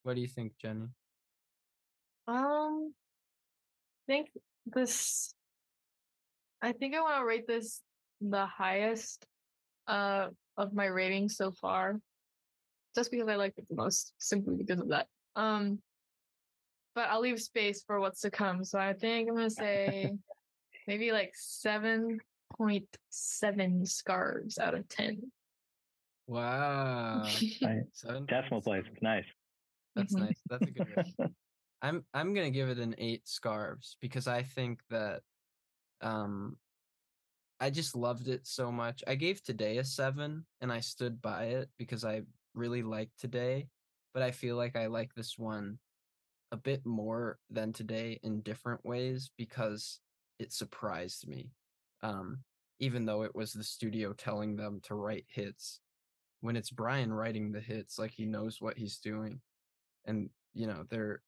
What 0.03 0.15
do 0.15 0.21
you 0.21 0.27
think, 0.27 0.53
Genny? 0.63 0.89
Um, 2.29 2.93
I 4.07 4.11
think 4.13 4.29
this. 4.67 5.33
I 6.61 6.73
think 6.73 6.93
I 6.93 7.01
want 7.01 7.17
to 7.17 7.25
rate 7.25 7.47
this 7.47 7.81
the 8.21 8.45
highest 8.45 9.25
uh 9.87 10.27
of 10.57 10.73
my 10.73 10.85
ratings 10.85 11.37
so 11.37 11.51
far, 11.51 11.99
just 12.95 13.09
because 13.09 13.27
I 13.27 13.35
liked 13.35 13.57
it 13.57 13.67
the 13.67 13.75
most, 13.75 14.13
simply 14.19 14.55
because 14.55 14.79
of 14.79 14.89
that. 14.89 15.07
Um, 15.35 15.79
but 16.93 17.09
I'll 17.09 17.21
leave 17.21 17.41
space 17.41 17.81
for 17.81 17.99
what's 17.99 18.21
to 18.21 18.29
come. 18.29 18.63
So 18.63 18.77
I 18.77 18.93
think 18.93 19.29
I'm 19.29 19.35
gonna 19.35 19.49
say 19.49 20.11
maybe 20.87 21.11
like 21.11 21.31
seven 21.33 22.19
point 22.55 22.85
seven 23.09 23.81
8.7 23.81 23.87
scarves 23.87 24.59
out 24.59 24.75
of 24.75 24.87
10. 24.87 25.31
Wow. 26.27 27.23
Right. 27.63 27.83
Seven 27.93 28.25
Decimal 28.27 28.61
point 28.61 28.83
place 28.85 28.95
is 28.95 29.01
nice. 29.01 29.25
That's 29.95 30.13
Mhm. 30.13 30.19
nice. 30.19 30.41
That's 30.47 30.67
a 30.67 30.71
good 30.71 30.87
rating. 30.95 31.15
I'm 31.81 32.03
I'm 32.13 32.33
gonna 32.33 32.51
give 32.51 32.69
it 32.69 32.77
an 32.77 32.95
eight 32.97 33.27
scarves 33.27 33.97
because 34.01 34.27
I 34.27 34.43
think 34.43 34.81
that 34.89 35.21
um 36.01 36.57
I 37.59 37.69
just 37.69 37.95
loved 37.95 38.27
it 38.29 38.47
so 38.47 38.71
much. 38.71 39.03
I 39.05 39.15
gave 39.15 39.43
today 39.43 39.77
a 39.77 39.83
seven 39.83 40.45
and 40.61 40.71
I 40.71 40.79
stood 40.79 41.21
by 41.21 41.45
it 41.45 41.69
because 41.77 42.05
I 42.05 42.21
really 42.53 42.83
liked 42.83 43.19
today, 43.19 43.67
but 44.13 44.23
I 44.23 44.31
feel 44.31 44.55
like 44.55 44.77
I 44.77 44.87
like 44.87 45.13
this 45.13 45.37
one 45.37 45.77
a 46.51 46.57
bit 46.57 46.85
more 46.85 47.37
than 47.49 47.73
today 47.73 48.19
in 48.23 48.41
different 48.41 48.83
ways 48.85 49.29
because 49.37 49.99
it 50.39 50.51
surprised 50.53 51.27
me. 51.27 51.51
Um 52.01 52.39
even 52.81 53.05
though 53.05 53.23
it 53.23 53.35
was 53.35 53.51
the 53.51 53.63
studio 53.63 54.13
telling 54.13 54.55
them 54.55 54.79
to 54.83 54.95
write 54.95 55.25
hits 55.27 55.81
when 56.41 56.55
it's 56.55 56.69
Brian 56.71 57.11
writing 57.11 57.51
the 57.51 57.59
hits 57.59 57.99
like 57.99 58.11
he 58.11 58.25
knows 58.25 58.61
what 58.61 58.77
he's 58.77 58.99
doing 58.99 59.41
and 60.05 60.29
you 60.53 60.65
know 60.65 60.85
they're 60.89 61.21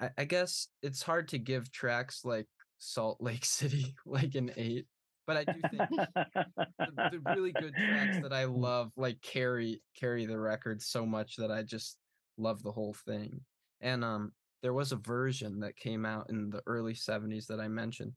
I, 0.00 0.10
I 0.18 0.24
guess 0.24 0.68
it's 0.82 1.02
hard 1.02 1.28
to 1.28 1.38
give 1.38 1.70
tracks 1.70 2.24
like 2.24 2.46
Salt 2.78 3.18
Lake 3.20 3.44
City 3.44 3.94
like 4.04 4.34
an 4.34 4.52
eight, 4.56 4.86
but 5.26 5.36
I 5.36 5.44
do 5.44 5.60
think 5.70 5.90
the, 5.90 7.10
the 7.12 7.34
really 7.34 7.52
good 7.52 7.74
tracks 7.74 8.20
that 8.22 8.32
I 8.32 8.44
love 8.44 8.92
like 8.96 9.20
carry 9.22 9.82
carry 9.98 10.26
the 10.26 10.38
record 10.38 10.80
so 10.82 11.04
much 11.04 11.36
that 11.36 11.50
I 11.50 11.62
just 11.62 11.96
love 12.38 12.62
the 12.62 12.72
whole 12.72 12.94
thing. 13.06 13.40
And 13.80 14.04
um 14.04 14.32
there 14.62 14.72
was 14.72 14.92
a 14.92 14.96
version 14.96 15.60
that 15.60 15.76
came 15.76 16.04
out 16.06 16.30
in 16.30 16.50
the 16.50 16.62
early 16.66 16.94
70s 16.94 17.46
that 17.46 17.60
I 17.60 17.68
mentioned 17.68 18.12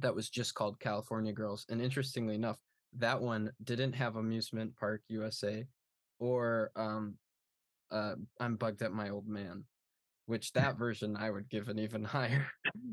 that 0.00 0.14
was 0.14 0.28
just 0.28 0.54
called 0.54 0.80
California 0.80 1.32
Girls. 1.32 1.66
And 1.68 1.80
interestingly 1.80 2.34
enough, 2.34 2.56
that 2.98 3.20
one 3.20 3.52
didn't 3.62 3.92
have 3.92 4.16
Amusement 4.16 4.74
Park 4.76 5.02
USA 5.08 5.64
or 6.18 6.70
um 6.76 7.14
uh 7.90 8.14
I'm 8.40 8.56
bugged 8.56 8.82
at 8.82 8.92
my 8.92 9.10
old 9.10 9.26
man, 9.26 9.64
which 10.26 10.52
that 10.52 10.76
version 10.78 11.16
I 11.16 11.30
would 11.30 11.48
give 11.50 11.68
an 11.68 11.78
even 11.78 12.02
higher 12.16 12.46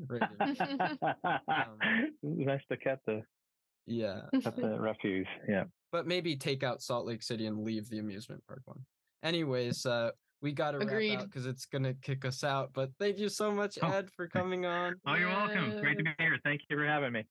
rating. 0.07 0.38
nice 2.23 2.61
to 2.71 2.77
cut 2.77 2.99
the 3.05 3.21
Yeah. 3.88 4.21
cut 4.43 4.55
the 4.55 4.79
refuse. 4.79 5.27
Yeah. 5.47 5.63
but 5.91 6.07
maybe 6.07 6.36
take 6.36 6.63
out 6.63 6.82
Salt 6.82 7.05
Lake 7.05 7.23
City 7.23 7.47
and 7.47 7.63
leave 7.63 7.89
the 7.89 7.99
amusement 7.99 8.41
park 8.47 8.61
one. 8.65 8.79
Anyways, 9.23 9.86
uh, 9.86 10.11
we 10.41 10.51
got 10.51 10.71
to 10.71 10.79
wrap 10.79 10.88
Agreed. 10.88 11.19
out 11.19 11.25
because 11.25 11.45
it's 11.45 11.65
gonna 11.65 11.93
kick 12.01 12.25
us 12.25 12.43
out. 12.43 12.71
But 12.73 12.89
thank 12.99 13.19
you 13.19 13.29
so 13.29 13.51
much, 13.51 13.77
Oh, 13.82 13.91
Ed, 13.91 14.09
for 14.15 14.27
coming 14.27 14.65
on. 14.65 14.95
Oh, 15.05 15.13
you're 15.15 15.27
welcome. 15.29 15.79
Great 15.79 15.97
to 15.99 16.03
be 16.03 16.09
here. 16.17 16.38
Thank 16.43 16.61
you 16.69 16.77
for 16.77 16.86
having 16.86 17.13
me. 17.13 17.23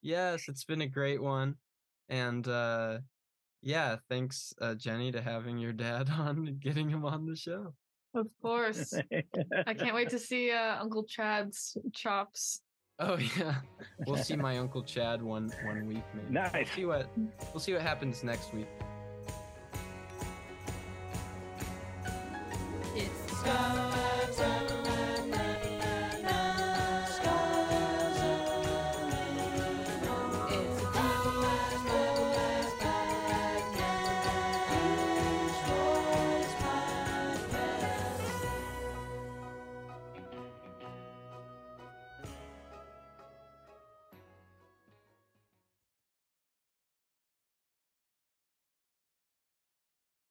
Yes, 0.00 0.48
it's 0.48 0.64
been 0.64 0.80
a 0.82 0.86
great 0.86 1.22
one, 1.22 1.56
and 2.08 2.46
uh, 2.48 2.98
yeah, 3.62 3.96
thanks, 4.08 4.52
uh, 4.60 4.74
Genny, 4.74 5.12
to 5.12 5.20
having 5.22 5.58
your 5.58 5.72
dad 5.72 6.08
on 6.18 6.46
and 6.48 6.60
getting 6.60 6.88
him 6.88 7.04
on 7.04 7.26
the 7.26 7.36
show. 7.36 7.74
Of 8.14 8.28
course. 8.40 8.94
I 9.66 9.74
can't 9.74 9.94
wait 9.94 10.10
to 10.10 10.18
see 10.30 10.50
uh, 10.50 10.80
Uncle 10.80 11.04
Chad's 11.04 11.76
chops. 11.92 12.60
Oh 13.00 13.18
yeah, 13.38 13.56
we'll 14.06 14.16
see 14.16 14.36
my 14.36 14.58
Uncle 14.58 14.82
Chad 14.94 15.20
one 15.20 15.50
one 15.64 15.86
week 15.86 16.04
maybe. 16.14 16.32
Nice. 16.32 16.52
We'll 16.54 16.64
see 16.66 16.84
what 16.84 17.08
we'll 17.52 17.60
see 17.60 17.72
what 17.72 17.82
happens 17.82 18.22
next 18.22 18.54
week. 18.54 18.68
It's. 22.94 23.83